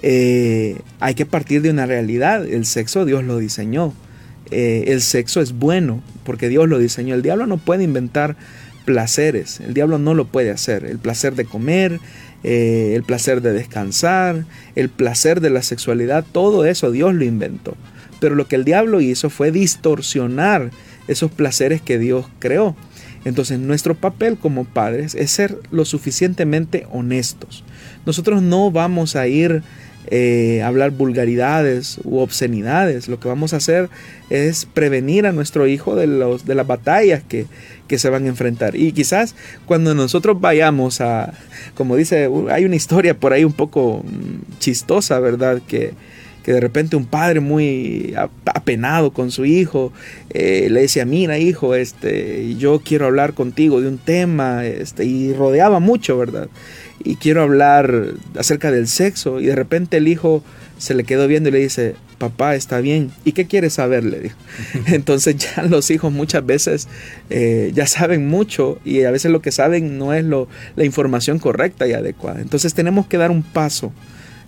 Eh, 0.03 0.81
hay 1.01 1.15
que 1.15 1.27
partir 1.27 1.61
de 1.61 1.71
una 1.71 1.87
realidad. 1.87 2.47
El 2.47 2.67
sexo 2.67 3.05
Dios 3.05 3.25
lo 3.25 3.39
diseñó. 3.39 3.93
Eh, 4.53 4.85
el 4.87 5.03
sexo 5.03 5.41
es 5.41 5.53
bueno 5.53 6.03
porque 6.23 6.49
Dios 6.49 6.69
lo 6.69 6.79
diseñó. 6.79 7.17
El 7.17 7.23
diablo 7.23 7.49
no 7.49 7.59
puede 7.59 7.83
inventar 7.83 8.37
placeres. 8.85 9.61
El 9.61 9.75
diablo 9.75 9.99
no 9.99 10.15
lo 10.15 10.27
puede 10.27 10.51
hacer. 10.51 10.85
El 10.85 10.99
placer 10.99 11.35
de 11.35 11.45
comer, 11.45 12.01
eh, 12.45 12.93
el 12.95 13.03
placer 13.03 13.43
de 13.43 13.53
descansar, 13.53 14.45
el 14.77 14.89
placer 14.89 15.41
de 15.41 15.51
la 15.51 15.63
sexualidad, 15.63 16.25
todo 16.31 16.65
eso 16.65 16.91
Dios 16.91 17.15
lo 17.15 17.25
inventó. 17.25 17.77
Pero 18.21 18.35
lo 18.35 18.47
que 18.47 18.57
el 18.57 18.65
diablo 18.65 19.01
hizo 19.01 19.31
fue 19.31 19.53
distorsionar 19.53 20.71
esos 21.09 21.31
placeres 21.31 21.81
que 21.81 21.99
Dios 21.99 22.27
creó. 22.39 22.77
Entonces 23.25 23.59
nuestro 23.59 23.95
papel 23.95 24.39
como 24.39 24.65
padres 24.65 25.15
es 25.15 25.31
ser 25.31 25.59
lo 25.71 25.85
suficientemente 25.85 26.87
honestos. 26.91 27.65
Nosotros 28.07 28.43
no 28.43 28.71
vamos 28.71 29.17
a 29.17 29.27
ir 29.27 29.63
eh, 30.11 30.63
hablar 30.63 30.93
vulgaridades 30.93 32.01
u 32.05 32.19
obscenidades. 32.19 33.09
Lo 33.09 33.21
que 33.21 33.29
vamos 33.29 33.53
a 33.53 33.59
hacer 33.59 33.91
es 34.31 34.65
prevenir 34.65 35.27
a 35.27 35.33
nuestro 35.33 35.67
hijo 35.67 35.97
de, 35.97 36.07
los, 36.07 36.47
de 36.47 36.55
las 36.55 36.67
batallas 36.67 37.23
que, 37.23 37.47
que 37.89 37.99
se 37.99 38.11
van 38.11 38.25
a 38.25 38.29
enfrentar. 38.29 38.77
Y 38.77 38.93
quizás 38.93 39.35
cuando 39.67 39.95
nosotros 39.95 40.41
vayamos 40.41 41.01
a, 41.01 41.33
como 41.75 41.97
dice, 41.97 42.31
hay 42.51 42.65
una 42.65 42.77
historia 42.77 43.19
por 43.19 43.33
ahí 43.33 43.45
un 43.45 43.53
poco 43.53 44.05
mm, 44.05 44.59
chistosa, 44.61 45.19
¿verdad? 45.19 45.61
Que, 45.67 45.95
que 46.45 46.53
de 46.53 46.61
repente 46.61 46.97
un 46.97 47.05
padre 47.05 47.41
muy 47.41 48.15
apenado 48.47 49.13
con 49.13 49.31
su 49.31 49.45
hijo 49.45 49.93
eh, 50.31 50.69
le 50.71 50.83
decía, 50.83 51.05
mira 51.05 51.39
hijo, 51.39 51.75
este, 51.75 52.55
yo 52.57 52.81
quiero 52.81 53.07
hablar 53.07 53.35
contigo 53.35 53.81
de 53.81 53.89
un 53.89 53.99
tema, 53.99 54.65
este, 54.65 55.05
y 55.05 55.33
rodeaba 55.35 55.81
mucho, 55.81 56.17
¿verdad? 56.17 56.49
Y 57.05 57.17
quiero 57.17 57.43
hablar 57.43 58.15
acerca 58.37 58.71
del 58.71 58.89
sexo, 58.89 59.41
y 59.41 59.47
de 59.47 59.57
repente 59.57 59.99
el 59.99 60.09
hijo 60.09 60.43
se 60.79 60.95
le 60.95 61.05
quedó 61.05 61.27
viendo 61.29 61.49
y 61.49 61.53
le 61.53 61.59
dice, 61.59 61.97
papá, 62.19 62.55
está 62.55 62.81
bien. 62.81 63.11
¿Y 63.25 63.33
qué 63.33 63.47
quieres 63.47 63.75
saber? 63.75 64.05
Le 64.05 64.21
dijo. 64.21 64.37
Entonces 64.87 65.37
ya 65.37 65.63
los 65.63 65.91
hijos 65.91 66.13
muchas 66.13 66.45
veces 66.45 66.89
eh, 67.31 67.73
ya 67.75 67.87
saben 67.87 68.29
mucho 68.29 68.79
y 68.85 69.05
a 69.05 69.11
veces 69.11 69.31
lo 69.31 69.41
que 69.41 69.53
saben 69.53 69.99
no 69.99 70.13
es 70.13 70.25
lo, 70.25 70.49
la 70.77 70.85
información 70.85 71.39
correcta 71.39 71.87
y 71.87 71.93
adecuada. 71.93 72.41
Entonces 72.41 72.75
tenemos 72.75 73.07
que 73.07 73.17
dar 73.17 73.31
un 73.31 73.43
paso, 73.43 73.93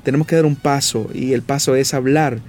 tenemos 0.02 0.26
que 0.26 0.36
dar 0.36 0.46
un 0.46 0.56
paso 0.56 1.08
y 1.14 1.32
el 1.32 1.42
paso 1.42 1.74
es 1.76 1.94
hablar. 1.94 2.40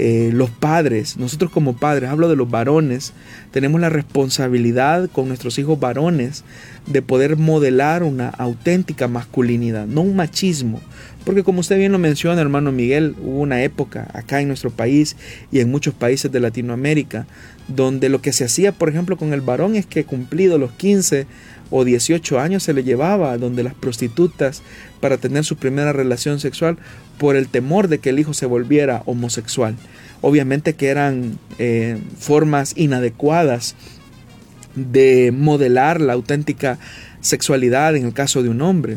Eh, 0.00 0.30
los 0.32 0.48
padres, 0.48 1.16
nosotros 1.16 1.50
como 1.50 1.76
padres, 1.76 2.08
hablo 2.08 2.28
de 2.28 2.36
los 2.36 2.48
varones, 2.48 3.14
tenemos 3.50 3.80
la 3.80 3.88
responsabilidad 3.88 5.10
con 5.10 5.26
nuestros 5.26 5.58
hijos 5.58 5.80
varones 5.80 6.44
de 6.86 7.02
poder 7.02 7.36
modelar 7.36 8.04
una 8.04 8.28
auténtica 8.28 9.08
masculinidad, 9.08 9.88
no 9.88 10.02
un 10.02 10.14
machismo, 10.14 10.80
porque 11.28 11.44
como 11.44 11.60
usted 11.60 11.76
bien 11.76 11.92
lo 11.92 11.98
menciona, 11.98 12.40
hermano 12.40 12.72
Miguel, 12.72 13.14
hubo 13.20 13.40
una 13.40 13.62
época 13.62 14.08
acá 14.14 14.40
en 14.40 14.48
nuestro 14.48 14.70
país 14.70 15.14
y 15.52 15.60
en 15.60 15.70
muchos 15.70 15.92
países 15.92 16.32
de 16.32 16.40
Latinoamérica 16.40 17.26
donde 17.68 18.08
lo 18.08 18.22
que 18.22 18.32
se 18.32 18.46
hacía, 18.46 18.72
por 18.72 18.88
ejemplo, 18.88 19.18
con 19.18 19.34
el 19.34 19.42
varón 19.42 19.74
es 19.74 19.84
que 19.84 20.04
cumplido 20.04 20.56
los 20.56 20.72
15 20.72 21.26
o 21.68 21.84
18 21.84 22.40
años 22.40 22.62
se 22.62 22.72
le 22.72 22.82
llevaba 22.82 23.36
donde 23.36 23.62
las 23.62 23.74
prostitutas 23.74 24.62
para 25.00 25.18
tener 25.18 25.44
su 25.44 25.56
primera 25.56 25.92
relación 25.92 26.40
sexual 26.40 26.78
por 27.18 27.36
el 27.36 27.48
temor 27.48 27.88
de 27.88 27.98
que 27.98 28.08
el 28.08 28.18
hijo 28.18 28.32
se 28.32 28.46
volviera 28.46 29.02
homosexual. 29.04 29.76
Obviamente 30.22 30.76
que 30.76 30.88
eran 30.88 31.38
eh, 31.58 31.98
formas 32.18 32.72
inadecuadas 32.74 33.74
de 34.76 35.30
modelar 35.36 36.00
la 36.00 36.14
auténtica 36.14 36.78
sexualidad 37.20 37.96
en 37.96 38.06
el 38.06 38.14
caso 38.14 38.42
de 38.42 38.48
un 38.48 38.62
hombre. 38.62 38.96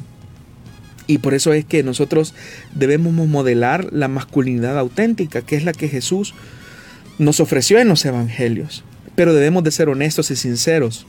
Y 1.11 1.17
por 1.17 1.33
eso 1.33 1.51
es 1.51 1.65
que 1.65 1.83
nosotros 1.83 2.33
debemos 2.73 3.11
modelar 3.13 3.91
la 3.91 4.07
masculinidad 4.07 4.79
auténtica, 4.79 5.41
que 5.41 5.57
es 5.57 5.65
la 5.65 5.73
que 5.73 5.89
Jesús 5.89 6.33
nos 7.19 7.41
ofreció 7.41 7.79
en 7.79 7.89
los 7.89 8.05
evangelios. 8.05 8.85
Pero 9.15 9.33
debemos 9.33 9.65
de 9.65 9.71
ser 9.71 9.89
honestos 9.89 10.31
y 10.31 10.37
sinceros 10.37 11.05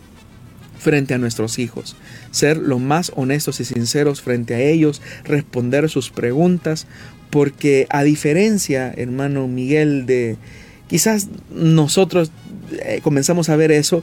frente 0.76 1.14
a 1.14 1.18
nuestros 1.18 1.60
hijos, 1.60 1.94
ser 2.32 2.56
lo 2.56 2.80
más 2.80 3.12
honestos 3.14 3.60
y 3.60 3.64
sinceros 3.64 4.22
frente 4.22 4.54
a 4.54 4.60
ellos, 4.60 5.00
responder 5.22 5.88
sus 5.88 6.10
preguntas, 6.10 6.88
porque 7.30 7.86
a 7.88 8.02
diferencia, 8.02 8.92
hermano 8.96 9.46
Miguel, 9.46 10.04
de 10.06 10.36
quizás 10.88 11.28
nosotros 11.54 12.32
eh, 12.72 12.98
comenzamos 13.04 13.50
a 13.50 13.54
ver 13.54 13.70
eso, 13.70 14.02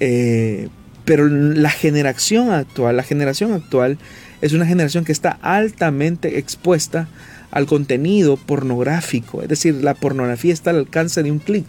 eh, 0.00 0.70
pero 1.04 1.28
la 1.28 1.70
generación 1.70 2.50
actual, 2.50 2.96
la 2.96 3.04
generación 3.04 3.52
actual 3.52 3.96
es 4.40 4.52
una 4.52 4.66
generación 4.66 5.04
que 5.04 5.12
está 5.12 5.38
altamente 5.42 6.38
expuesta 6.38 7.08
al 7.50 7.66
contenido 7.66 8.36
pornográfico, 8.36 9.42
es 9.42 9.48
decir, 9.48 9.74
la 9.76 9.94
pornografía 9.94 10.52
está 10.52 10.70
al 10.70 10.78
alcance 10.78 11.22
de 11.22 11.32
un 11.32 11.38
clic. 11.38 11.64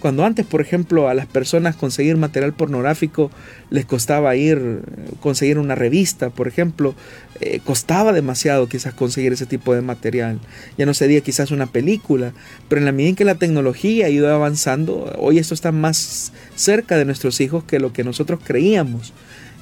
Cuando 0.00 0.24
antes, 0.24 0.46
por 0.46 0.60
ejemplo, 0.60 1.08
a 1.08 1.14
las 1.14 1.26
personas 1.26 1.74
conseguir 1.74 2.16
material 2.16 2.52
pornográfico 2.52 3.32
les 3.68 3.84
costaba 3.84 4.36
ir, 4.36 4.82
conseguir 5.20 5.58
una 5.58 5.74
revista, 5.74 6.30
por 6.30 6.46
ejemplo, 6.46 6.94
eh, 7.40 7.60
costaba 7.64 8.12
demasiado 8.12 8.68
quizás 8.68 8.94
conseguir 8.94 9.32
ese 9.32 9.46
tipo 9.46 9.74
de 9.74 9.82
material. 9.82 10.38
Ya 10.76 10.86
no 10.86 10.94
sería 10.94 11.20
quizás 11.20 11.50
una 11.50 11.66
película, 11.66 12.32
pero 12.68 12.78
en 12.78 12.84
la 12.84 12.92
medida 12.92 13.08
en 13.08 13.16
que 13.16 13.24
la 13.24 13.34
tecnología 13.34 14.06
ha 14.06 14.10
ido 14.10 14.32
avanzando, 14.32 15.12
hoy 15.18 15.38
esto 15.38 15.54
está 15.54 15.72
más 15.72 16.32
cerca 16.54 16.96
de 16.96 17.04
nuestros 17.04 17.40
hijos 17.40 17.64
que 17.64 17.80
lo 17.80 17.92
que 17.92 18.04
nosotros 18.04 18.38
creíamos. 18.44 19.12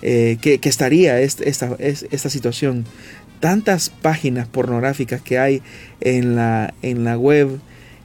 Eh, 0.03 0.36
que, 0.40 0.61
estaría 0.62 1.20
esta, 1.20 1.76
esta 1.78 2.30
situación. 2.30 2.84
tantas 3.40 3.90
páginas 3.90 4.47
pornográficas 4.47 5.20
que 5.20 5.38
hay 5.38 5.62
en 6.01 6.36
la, 6.36 6.74
en 6.82 7.05
la 7.05 7.18
web, 7.18 7.59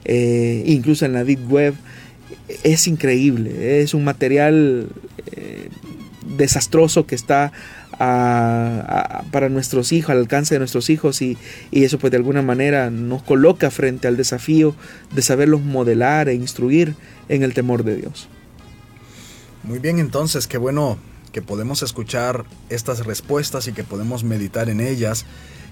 eh, 0.04 0.62
incluso 0.66 1.06
en 1.06 1.12
la 1.12 1.24
deep 1.24 1.50
web, 1.50 1.74
es 2.64 2.86
increíble. 2.86 3.82
Es 3.82 3.94
un 3.94 4.04
material 4.04 4.88
eh, 5.32 5.68
desastroso 6.36 7.06
que 7.06 7.14
está 7.14 7.52
para 7.98 9.48
nuestros 9.48 9.92
hijos, 9.92 10.10
al 10.10 10.18
alcance 10.18 10.56
de 10.56 10.58
nuestros 10.58 10.90
hijos 10.90 11.22
y, 11.22 11.38
y, 11.70 11.84
eso 11.84 12.00
pues 12.00 12.10
de 12.10 12.16
alguna 12.16 12.42
manera 12.42 12.90
nos 12.90 13.22
coloca 13.22 13.70
frente 13.70 14.08
al 14.08 14.16
desafío 14.16 14.74
de 15.14 15.22
saberlos 15.22 15.60
modelar 15.60 16.28
e 16.28 16.34
instruir 16.34 16.96
en 17.28 17.44
el 17.44 17.54
temor 17.54 17.84
de 17.84 17.96
Dios. 17.96 18.28
Muy 19.62 19.78
bien, 19.78 20.00
entonces, 20.00 20.48
qué 20.48 20.58
bueno 20.58 20.98
que 21.32 21.42
podemos 21.42 21.82
escuchar 21.82 22.44
estas 22.68 23.04
respuestas 23.04 23.66
y 23.66 23.72
que 23.72 23.84
podemos 23.84 24.22
meditar 24.22 24.68
en 24.68 24.80
ellas 24.80 25.24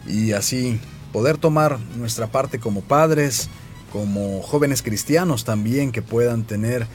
y 0.09 0.33
así 0.33 0.81
poder 1.13 1.37
tomar 1.37 1.79
nuestra 1.97 2.29
parte 2.29 2.59
como 2.59 2.81
padres, 2.81 3.49
como 3.93 4.43
jóvenes 4.43 4.83
cristianos 4.83 5.45
también 5.45 5.93
que 5.93 6.03
puedan 6.03 6.45
tener, 6.45 6.87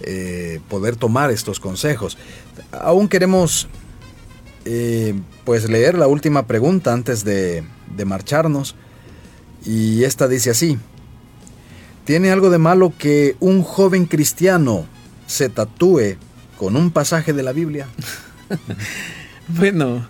eh, 0.00 0.60
poder 0.68 0.96
tomar 0.96 1.30
estos 1.30 1.60
consejos. 1.60 2.18
Aún 2.72 3.08
queremos 3.08 3.68
eh, 4.64 5.14
pues 5.44 5.68
leer 5.68 5.96
la 5.96 6.08
última 6.08 6.46
pregunta 6.46 6.92
antes 6.92 7.24
de, 7.24 7.62
de 7.96 8.04
marcharnos 8.04 8.74
y 9.64 10.04
esta 10.04 10.28
dice 10.28 10.50
así, 10.50 10.78
¿tiene 12.04 12.30
algo 12.30 12.50
de 12.50 12.58
malo 12.58 12.92
que 12.98 13.36
un 13.38 13.62
joven 13.62 14.06
cristiano 14.06 14.86
se 15.26 15.48
tatúe 15.48 16.16
con 16.58 16.76
un 16.76 16.90
pasaje 16.90 17.32
de 17.32 17.42
la 17.42 17.52
Biblia? 17.52 17.86
bueno, 19.48 20.06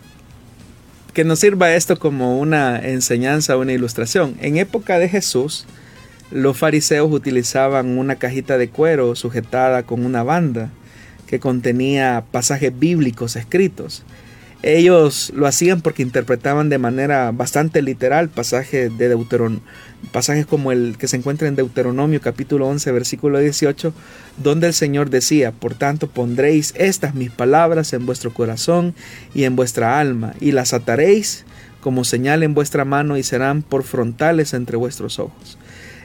que 1.13 1.23
nos 1.25 1.41
sirva 1.41 1.75
esto 1.75 1.99
como 1.99 2.41
una 2.41 2.79
enseñanza, 2.79 3.57
una 3.57 3.73
ilustración. 3.73 4.37
En 4.41 4.57
época 4.57 4.99
de 4.99 5.09
Jesús, 5.09 5.67
los 6.31 6.57
fariseos 6.57 7.13
utilizaban 7.13 7.99
una 7.99 8.17
cajita 8.17 8.59
de 8.59 8.71
cuero 8.71 9.15
sujetada 9.15 9.85
con 9.85 10.05
una 10.05 10.23
banda 10.23 10.71
que 11.27 11.39
contenía 11.39 12.25
pasajes 12.33 12.77
bíblicos 12.77 13.37
escritos. 13.37 14.03
Ellos 14.63 15.31
lo 15.37 15.47
hacían 15.47 15.83
porque 15.83 16.03
interpretaban 16.03 16.69
de 16.69 16.79
manera 16.79 17.31
bastante 17.31 17.81
literal 17.81 18.29
pasajes 18.29 18.97
de 18.99 19.09
Deuteron 19.09 19.63
pasajes 20.11 20.47
como 20.47 20.73
el 20.73 20.97
que 20.99 21.07
se 21.07 21.17
encuentra 21.17 21.47
en 21.47 21.55
Deuteronomio 21.55 22.21
capítulo 22.21 22.67
11 22.67 22.91
versículo 22.91 23.39
18, 23.39 23.93
donde 24.37 24.67
el 24.67 24.75
Señor 24.75 25.11
decía, 25.11 25.53
por 25.53 25.75
tanto 25.75 26.09
pondréis 26.09 26.75
estas 26.77 27.15
mis 27.15 27.31
palabras 27.31 27.93
en 27.93 28.05
vuestro 28.05 28.33
corazón 28.33 28.95
y 29.33 29.45
en 29.45 29.55
vuestra 29.55 30.01
alma, 30.01 30.35
y 30.41 30.53
las 30.53 30.73
ataréis 30.73 31.45
como 31.81 32.05
señal 32.05 32.43
en 32.43 32.55
vuestra 32.55 32.85
mano 32.85 33.17
y 33.17 33.23
serán 33.23 33.63
por 33.63 33.85
frontales 33.85 34.55
entre 34.55 34.77
vuestros 34.77 35.21
ojos. 35.21 35.57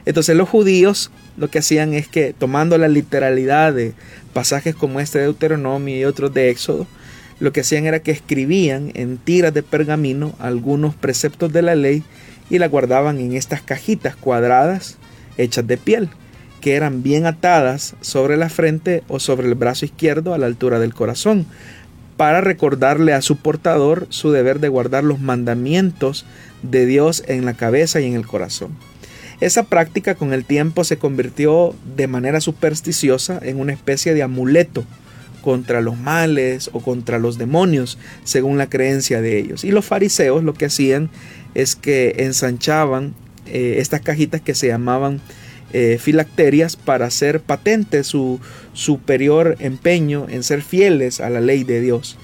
Entonces 0.06 0.36
los 0.36 0.48
judíos 0.48 1.10
lo 1.36 1.48
que 1.48 1.58
hacían 1.58 1.94
es 1.94 2.06
que 2.06 2.32
tomando 2.32 2.78
la 2.78 2.88
literalidad 2.88 3.72
de 3.72 3.94
pasajes 4.32 4.74
como 4.76 5.00
este 5.00 5.18
de 5.18 5.24
Deuteronomio 5.24 5.96
y 5.96 6.04
otros 6.04 6.32
de 6.34 6.50
Éxodo, 6.50 6.86
lo 7.44 7.52
que 7.52 7.60
hacían 7.60 7.84
era 7.84 8.00
que 8.00 8.10
escribían 8.10 8.90
en 8.94 9.18
tiras 9.18 9.52
de 9.52 9.62
pergamino 9.62 10.34
algunos 10.38 10.94
preceptos 10.94 11.52
de 11.52 11.60
la 11.60 11.74
ley 11.74 12.02
y 12.48 12.58
la 12.58 12.68
guardaban 12.68 13.18
en 13.20 13.34
estas 13.34 13.60
cajitas 13.60 14.16
cuadradas 14.16 14.96
hechas 15.36 15.66
de 15.66 15.76
piel, 15.76 16.08
que 16.62 16.74
eran 16.74 17.02
bien 17.02 17.26
atadas 17.26 17.96
sobre 18.00 18.38
la 18.38 18.48
frente 18.48 19.02
o 19.08 19.20
sobre 19.20 19.46
el 19.46 19.54
brazo 19.56 19.84
izquierdo 19.84 20.32
a 20.32 20.38
la 20.38 20.46
altura 20.46 20.78
del 20.78 20.94
corazón, 20.94 21.44
para 22.16 22.40
recordarle 22.40 23.12
a 23.12 23.20
su 23.20 23.36
portador 23.36 24.06
su 24.08 24.30
deber 24.30 24.58
de 24.58 24.68
guardar 24.68 25.04
los 25.04 25.20
mandamientos 25.20 26.24
de 26.62 26.86
Dios 26.86 27.24
en 27.26 27.44
la 27.44 27.52
cabeza 27.52 28.00
y 28.00 28.06
en 28.06 28.14
el 28.14 28.26
corazón. 28.26 28.70
Esa 29.40 29.64
práctica 29.64 30.14
con 30.14 30.32
el 30.32 30.46
tiempo 30.46 30.82
se 30.84 30.96
convirtió 30.96 31.74
de 31.94 32.06
manera 32.06 32.40
supersticiosa 32.40 33.38
en 33.42 33.60
una 33.60 33.74
especie 33.74 34.14
de 34.14 34.22
amuleto 34.22 34.86
contra 35.44 35.82
los 35.82 35.98
males 35.98 36.70
o 36.72 36.80
contra 36.80 37.18
los 37.18 37.36
demonios, 37.36 37.98
según 38.24 38.56
la 38.56 38.70
creencia 38.70 39.20
de 39.20 39.38
ellos. 39.38 39.62
Y 39.62 39.72
los 39.72 39.84
fariseos 39.84 40.42
lo 40.42 40.54
que 40.54 40.64
hacían 40.64 41.10
es 41.54 41.76
que 41.76 42.14
ensanchaban 42.20 43.14
eh, 43.46 43.76
estas 43.78 44.00
cajitas 44.00 44.40
que 44.40 44.54
se 44.54 44.68
llamaban 44.68 45.20
eh, 45.74 45.98
filacterias 46.00 46.76
para 46.76 47.04
hacer 47.04 47.40
patente 47.40 48.04
su 48.04 48.40
superior 48.72 49.56
empeño 49.58 50.26
en 50.30 50.44
ser 50.44 50.62
fieles 50.62 51.20
a 51.20 51.28
la 51.28 51.42
ley 51.42 51.62
de 51.62 51.82
Dios. 51.82 52.16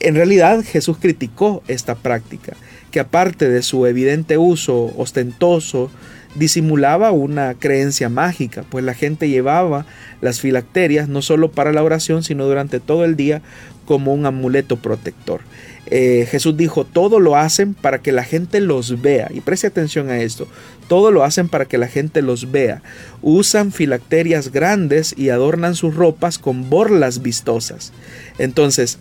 En 0.00 0.14
realidad 0.14 0.64
Jesús 0.64 0.96
criticó 0.98 1.62
esta 1.68 1.96
práctica, 1.96 2.56
que 2.90 3.00
aparte 3.00 3.50
de 3.50 3.62
su 3.62 3.84
evidente 3.84 4.38
uso 4.38 4.90
ostentoso, 4.96 5.90
disimulaba 6.34 7.12
una 7.12 7.54
creencia 7.54 8.08
mágica, 8.08 8.64
pues 8.68 8.84
la 8.84 8.94
gente 8.94 9.28
llevaba 9.28 9.86
las 10.20 10.40
filacterias 10.40 11.08
no 11.08 11.22
solo 11.22 11.50
para 11.50 11.72
la 11.72 11.82
oración, 11.82 12.22
sino 12.22 12.46
durante 12.46 12.80
todo 12.80 13.04
el 13.04 13.16
día 13.16 13.42
como 13.86 14.12
un 14.14 14.26
amuleto 14.26 14.76
protector. 14.76 15.40
Eh, 15.86 16.26
Jesús 16.30 16.56
dijo, 16.56 16.84
todo 16.84 17.20
lo 17.20 17.36
hacen 17.36 17.74
para 17.74 18.00
que 18.00 18.12
la 18.12 18.24
gente 18.24 18.60
los 18.60 19.02
vea. 19.02 19.28
Y 19.32 19.40
preste 19.40 19.66
atención 19.66 20.08
a 20.08 20.18
esto. 20.18 20.48
Todo 20.88 21.10
lo 21.10 21.24
hacen 21.24 21.48
para 21.48 21.66
que 21.66 21.78
la 21.78 21.88
gente 21.88 22.22
los 22.22 22.50
vea. 22.50 22.82
Usan 23.20 23.72
filacterias 23.72 24.50
grandes 24.50 25.14
y 25.16 25.28
adornan 25.28 25.74
sus 25.74 25.94
ropas 25.94 26.38
con 26.38 26.70
borlas 26.70 27.22
vistosas. 27.22 27.92
Entonces, 28.38 28.98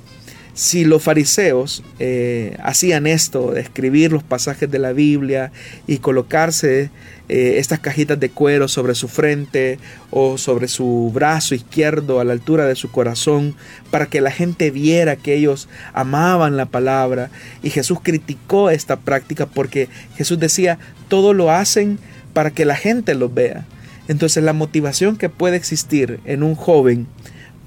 si 0.54 0.86
los 0.86 1.02
fariseos 1.02 1.84
eh, 2.00 2.58
hacían 2.62 3.08
esto, 3.08 3.52
de 3.52 3.62
escribir 3.62 4.12
los 4.12 4.24
pasajes 4.24 4.70
de 4.70 4.80
la 4.80 4.94
Biblia 4.94 5.52
y 5.88 5.98
colocarse 5.98 6.92
eh, 7.30 7.56
estas 7.58 7.80
cajitas 7.80 8.20
de 8.20 8.30
cuero 8.30 8.68
sobre 8.68 8.96
su 8.96 9.08
frente 9.08 9.80
o 10.12 10.38
sobre 10.38 10.68
su 10.68 11.12
brazo 11.14 11.56
izquierdo 11.56 12.20
a 12.20 12.24
la 12.24 12.34
altura 12.34 12.66
de 12.66 12.76
su 12.76 12.92
corazón, 12.92 13.56
para 13.92 14.08
que 14.08 14.22
la 14.22 14.32
gente 14.32 14.72
viera 14.72 15.16
que 15.16 15.36
ellos 15.36 15.70
amaban 15.94 16.58
la 16.58 16.66
palabra, 16.66 17.30
y 17.62 17.70
Jesús 17.70 18.00
criticó 18.02 18.70
esta 18.70 18.98
práctica 18.98 19.46
porque 19.46 19.90
Jesús 20.16 20.40
decía, 20.40 20.80
todo 21.08 21.34
lo 21.34 21.52
hacen 21.52 22.00
para 22.34 22.52
que 22.52 22.66
la 22.66 22.76
gente 22.76 23.16
los 23.16 23.34
vea. 23.34 23.66
Entonces 24.08 24.44
la 24.44 24.54
motivación 24.54 25.18
que 25.18 25.30
puede 25.30 25.56
existir 25.56 26.20
en 26.26 26.44
un 26.44 26.56
joven 26.56 27.08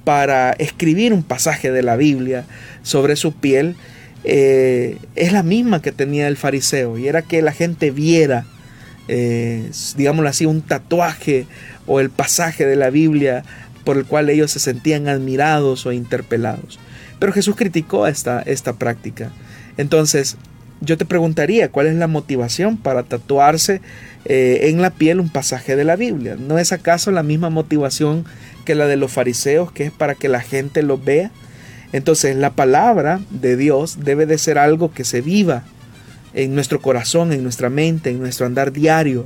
para 0.05 0.53
escribir 0.53 1.13
un 1.13 1.23
pasaje 1.23 1.73
de 1.73 1.83
la 1.83 1.97
Biblia 1.97 2.45
sobre 2.83 3.17
su 3.17 3.33
piel 3.33 3.75
eh, 4.25 4.99
es 5.15 5.33
la 5.33 5.43
misma 5.43 5.83
que 5.83 5.93
tenía 5.93 6.29
el 6.29 6.37
fariseo 6.37 6.99
y 6.99 7.09
era 7.09 7.23
que 7.23 7.43
la 7.43 7.53
gente 7.53 7.91
viera, 7.91 8.45
eh, 9.09 9.71
digámoslo 9.97 10.29
así, 10.29 10.47
un 10.47 10.63
tatuaje 10.63 11.47
o 11.87 12.01
el 12.01 12.11
pasaje 12.11 12.67
de 12.67 12.77
la 12.77 12.91
Biblia 12.91 13.45
por 13.85 13.97
el 13.97 14.05
cual 14.05 14.31
ellos 14.31 14.51
se 14.51 14.59
sentían 14.59 15.09
admirados 15.09 15.87
o 15.87 15.93
interpelados. 15.93 16.79
Pero 17.19 17.33
Jesús 17.33 17.57
criticó 17.57 18.07
esta, 18.07 18.43
esta 18.43 18.73
práctica. 18.75 19.31
Entonces, 19.77 20.37
yo 20.81 20.99
te 20.99 21.07
preguntaría, 21.07 21.71
¿cuál 21.71 21.87
es 21.87 21.95
la 21.95 22.09
motivación 22.09 22.77
para 22.77 23.05
tatuarse 23.05 23.81
eh, 24.25 24.61
en 24.65 24.83
la 24.83 24.91
piel 24.91 25.21
un 25.21 25.31
pasaje 25.31 25.77
de 25.77 25.85
la 25.85 25.97
Biblia? 25.97 26.37
¿No 26.39 26.59
es 26.59 26.73
acaso 26.73 27.11
la 27.13 27.23
misma 27.23 27.49
motivación 27.49 28.27
que 28.67 28.75
la 28.75 28.87
de 28.87 28.97
los 28.97 29.11
fariseos, 29.11 29.73
que 29.73 29.85
es 29.85 29.93
para 29.93 30.15
que 30.15 30.29
la 30.29 30.41
gente 30.41 30.83
lo 30.83 30.99
vea. 30.99 31.31
Entonces 31.93 32.37
la 32.37 32.51
palabra 32.51 33.21
de 33.31 33.57
Dios 33.57 34.05
debe 34.05 34.27
de 34.27 34.37
ser 34.37 34.59
algo 34.59 34.93
que 34.93 35.05
se 35.05 35.23
viva 35.23 35.65
en 36.37 36.55
nuestro 36.55 36.81
corazón, 36.81 37.33
en 37.33 37.43
nuestra 37.43 37.71
mente, 37.71 38.11
en 38.11 38.21
nuestro 38.21 38.47
andar 38.47 38.73
diario. 38.73 39.25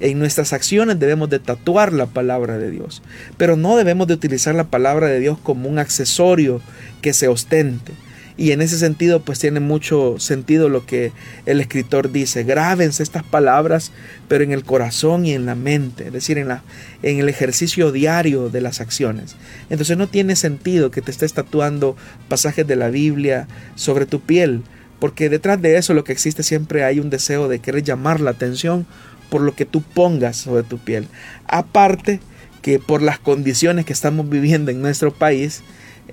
En 0.00 0.18
nuestras 0.18 0.52
acciones 0.52 0.98
debemos 0.98 1.30
de 1.30 1.38
tatuar 1.38 1.92
la 1.92 2.06
palabra 2.06 2.58
de 2.58 2.70
Dios, 2.70 3.02
pero 3.36 3.56
no 3.56 3.76
debemos 3.76 4.06
de 4.08 4.14
utilizar 4.14 4.54
la 4.54 4.64
palabra 4.64 5.06
de 5.06 5.20
Dios 5.20 5.38
como 5.42 5.68
un 5.68 5.78
accesorio 5.78 6.60
que 7.00 7.12
se 7.12 7.28
ostente. 7.28 7.92
Y 8.36 8.50
en 8.52 8.62
ese 8.62 8.78
sentido, 8.78 9.20
pues 9.20 9.38
tiene 9.38 9.60
mucho 9.60 10.18
sentido 10.18 10.68
lo 10.68 10.86
que 10.86 11.12
el 11.46 11.60
escritor 11.60 12.10
dice. 12.10 12.44
Grábense 12.44 13.02
estas 13.02 13.22
palabras, 13.22 13.92
pero 14.26 14.42
en 14.42 14.52
el 14.52 14.64
corazón 14.64 15.26
y 15.26 15.34
en 15.34 15.46
la 15.46 15.54
mente, 15.54 16.06
es 16.06 16.12
decir, 16.12 16.38
en, 16.38 16.48
la, 16.48 16.62
en 17.02 17.18
el 17.18 17.28
ejercicio 17.28 17.92
diario 17.92 18.48
de 18.48 18.60
las 18.62 18.80
acciones. 18.80 19.36
Entonces 19.70 19.96
no 19.96 20.08
tiene 20.08 20.34
sentido 20.34 20.90
que 20.90 21.02
te 21.02 21.10
estés 21.10 21.34
tatuando 21.34 21.94
pasajes 22.28 22.66
de 22.66 22.76
la 22.76 22.88
Biblia 22.88 23.46
sobre 23.76 24.06
tu 24.06 24.20
piel, 24.20 24.62
porque 25.02 25.28
detrás 25.28 25.60
de 25.60 25.78
eso 25.78 25.94
lo 25.94 26.04
que 26.04 26.12
existe 26.12 26.44
siempre 26.44 26.84
hay 26.84 27.00
un 27.00 27.10
deseo 27.10 27.48
de 27.48 27.58
querer 27.58 27.82
llamar 27.82 28.20
la 28.20 28.30
atención 28.30 28.86
por 29.30 29.40
lo 29.40 29.52
que 29.52 29.64
tú 29.64 29.82
pongas 29.82 30.36
sobre 30.36 30.62
tu 30.62 30.78
piel. 30.78 31.08
Aparte 31.48 32.20
que 32.62 32.78
por 32.78 33.02
las 33.02 33.18
condiciones 33.18 33.84
que 33.84 33.92
estamos 33.92 34.28
viviendo 34.28 34.70
en 34.70 34.80
nuestro 34.80 35.12
país, 35.12 35.64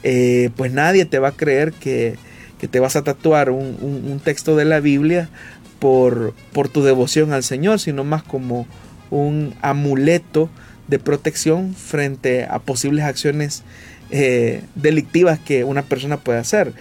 eh, 0.02 0.50
pues 0.56 0.72
nadie 0.72 1.06
te 1.06 1.20
va 1.20 1.28
a 1.28 1.38
creer 1.38 1.72
que, 1.72 2.18
te 2.60 2.80
vas 2.80 2.96
a 2.96 3.04
tatuar 3.04 3.52
un, 3.52 4.20
texto 4.24 4.56
de 4.56 4.66
la 4.66 4.80
Biblia 4.80 5.30
por, 5.78 6.34
por, 6.52 6.68
tu 6.68 6.82
devoción 6.82 7.32
al 7.32 7.44
Señor, 7.44 7.80
sino 7.80 8.04
más 8.04 8.24
como 8.24 8.66
un 9.12 9.54
amuleto 9.62 10.50
de 10.88 10.98
protección 10.98 11.76
frente 11.76 12.46
a 12.46 12.58
posibles 12.58 13.06
acciones 13.06 13.62
eh, 14.10 14.64
delictivas 14.74 15.38
que 15.38 15.64
una 15.64 15.84
persona 15.84 16.18
puede 16.18 16.40
hacer. 16.40 16.74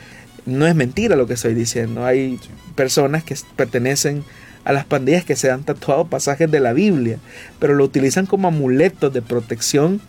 No 0.46 0.66
es 0.66 0.74
mentira 0.74 1.16
lo 1.16 1.26
que 1.26 1.34
estoy 1.34 1.54
diciendo. 1.54 2.04
Hay 2.04 2.38
personas 2.74 3.24
que 3.24 3.36
pertenecen 3.56 4.24
a 4.64 4.72
las 4.72 4.84
pandillas 4.84 5.24
que 5.24 5.36
se 5.36 5.50
han 5.50 5.64
tatuado 5.64 6.06
pasajes 6.06 6.50
de 6.50 6.60
la 6.60 6.72
Biblia, 6.72 7.18
pero 7.58 7.74
lo 7.74 7.84
utilizan 7.84 8.26
como 8.26 8.48
amuletos 8.48 9.12
de 9.12 9.22
protección 9.22 10.00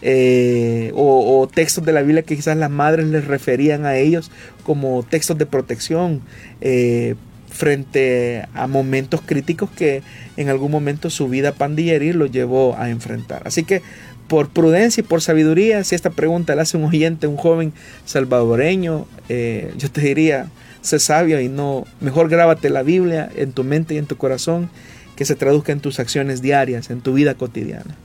eh, 0.00 0.92
o, 0.94 1.48
textos 1.52 1.84
de 1.84 1.92
la 1.92 2.02
Biblia 2.02 2.22
que 2.22 2.36
quizás 2.36 2.56
las 2.56 2.70
madres 2.70 3.06
les 3.06 3.26
referían 3.26 3.84
a 3.84 3.96
ellos 3.96 4.30
como 4.62 5.02
textos 5.02 5.36
de 5.38 5.46
protección 5.46 6.22
eh, 6.60 7.16
frente 7.50 8.46
a 8.54 8.66
momentos 8.66 9.20
críticos 9.20 9.70
que 9.70 10.02
en 10.36 10.48
algún 10.48 10.70
momento 10.70 11.10
su 11.10 11.28
vida 11.28 11.52
pandilleril 11.52 12.16
lo 12.16 12.26
llevó 12.26 12.76
a 12.78 12.90
enfrentar. 12.90 13.42
Así 13.44 13.64
que 13.64 13.82
por 14.28 14.50
prudencia 14.50 15.00
y 15.00 15.04
por 15.04 15.22
sabiduría, 15.22 15.82
si 15.84 15.94
esta 15.94 16.10
pregunta 16.10 16.54
la 16.54 16.62
hace 16.62 16.76
un 16.76 16.84
oyente, 16.84 17.26
un 17.26 17.36
joven 17.36 17.72
salvadoreño, 18.04 19.06
eh, 19.28 19.72
yo 19.76 19.90
te 19.90 20.02
diría, 20.02 20.50
sé 20.82 20.98
sabio 20.98 21.40
y 21.40 21.48
no, 21.48 21.84
mejor 22.00 22.28
grábate 22.28 22.70
la 22.70 22.82
Biblia 22.82 23.30
en 23.36 23.52
tu 23.52 23.64
mente 23.64 23.94
y 23.94 23.98
en 23.98 24.06
tu 24.06 24.16
corazón, 24.16 24.70
que 25.16 25.24
se 25.24 25.34
traduzca 25.34 25.72
en 25.72 25.80
tus 25.80 25.98
acciones 25.98 26.42
diarias, 26.42 26.90
en 26.90 27.00
tu 27.00 27.14
vida 27.14 27.34
cotidiana. 27.34 27.96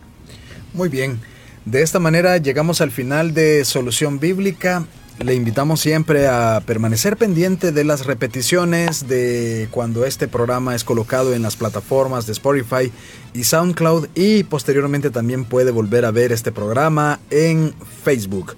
Muy 0.74 0.90
bien, 0.90 1.20
de 1.66 1.82
esta 1.82 2.00
manera 2.00 2.38
llegamos 2.38 2.82
al 2.82 2.90
final 2.90 3.34
de 3.34 3.64
Solución 3.66 4.20
Bíblica. 4.20 4.86
Le 5.20 5.36
invitamos 5.36 5.80
siempre 5.80 6.28
a 6.28 6.62
permanecer 6.66 7.18
pendiente 7.18 7.72
de 7.72 7.84
las 7.84 8.08
repeticiones 8.08 9.08
de 9.08 9.68
cuando 9.70 10.06
este 10.06 10.28
programa 10.28 10.76
es 10.76 10.84
colocado 10.84 11.36
en 11.36 11.44
las 11.44 11.56
plataformas 11.56 12.26
de 12.26 12.32
Spotify 12.32 12.92
y 13.34 13.44
SoundCloud 13.44 14.08
y 14.16 14.44
posteriormente 14.44 15.12
también 15.12 15.46
puede 15.46 15.70
volver 15.72 16.06
a 16.06 16.12
ver 16.12 16.32
este 16.32 16.52
programa 16.52 17.20
en 17.30 17.74
Facebook. 18.04 18.56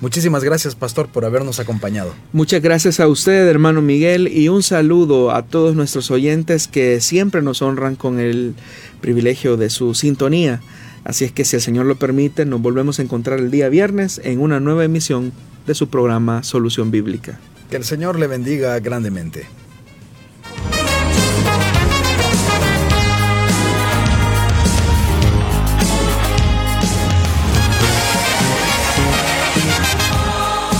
Muchísimas 0.00 0.42
gracias, 0.42 0.74
Pastor, 0.74 1.08
por 1.08 1.24
habernos 1.24 1.60
acompañado. 1.60 2.12
Muchas 2.32 2.60
gracias 2.60 2.98
a 2.98 3.06
usted, 3.06 3.46
hermano 3.46 3.80
Miguel, 3.80 4.28
y 4.28 4.48
un 4.48 4.64
saludo 4.64 5.30
a 5.30 5.42
todos 5.42 5.76
nuestros 5.76 6.10
oyentes 6.10 6.66
que 6.66 7.00
siempre 7.00 7.40
nos 7.40 7.62
honran 7.62 7.94
con 7.94 8.18
el 8.18 8.54
privilegio 9.00 9.56
de 9.56 9.70
su 9.70 9.94
sintonía. 9.94 10.60
Así 11.04 11.24
es 11.24 11.32
que 11.32 11.44
si 11.44 11.56
el 11.56 11.62
Señor 11.62 11.86
lo 11.86 11.94
permite, 11.96 12.44
nos 12.44 12.60
volvemos 12.60 12.98
a 12.98 13.02
encontrar 13.02 13.38
el 13.38 13.52
día 13.52 13.68
viernes 13.68 14.20
en 14.24 14.40
una 14.40 14.58
nueva 14.58 14.84
emisión 14.84 15.32
de 15.66 15.74
su 15.74 15.88
programa 15.88 16.42
Solución 16.42 16.90
Bíblica. 16.90 17.38
Que 17.70 17.76
el 17.76 17.84
Señor 17.84 18.18
le 18.18 18.26
bendiga 18.26 18.78
grandemente. 18.80 19.46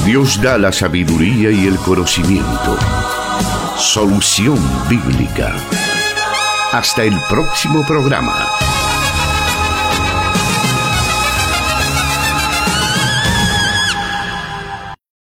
Dios 0.05 0.41
da 0.43 0.59
la 0.59 0.71
sabiduría 0.71 1.51
y 1.51 1.67
el 1.67 1.77
conocimiento. 1.77 2.77
Solución 3.79 4.59
Bíblica. 4.89 5.57
Hasta 6.73 7.05
el 7.05 7.19
próximo 7.29 7.87
programa. 7.87 8.47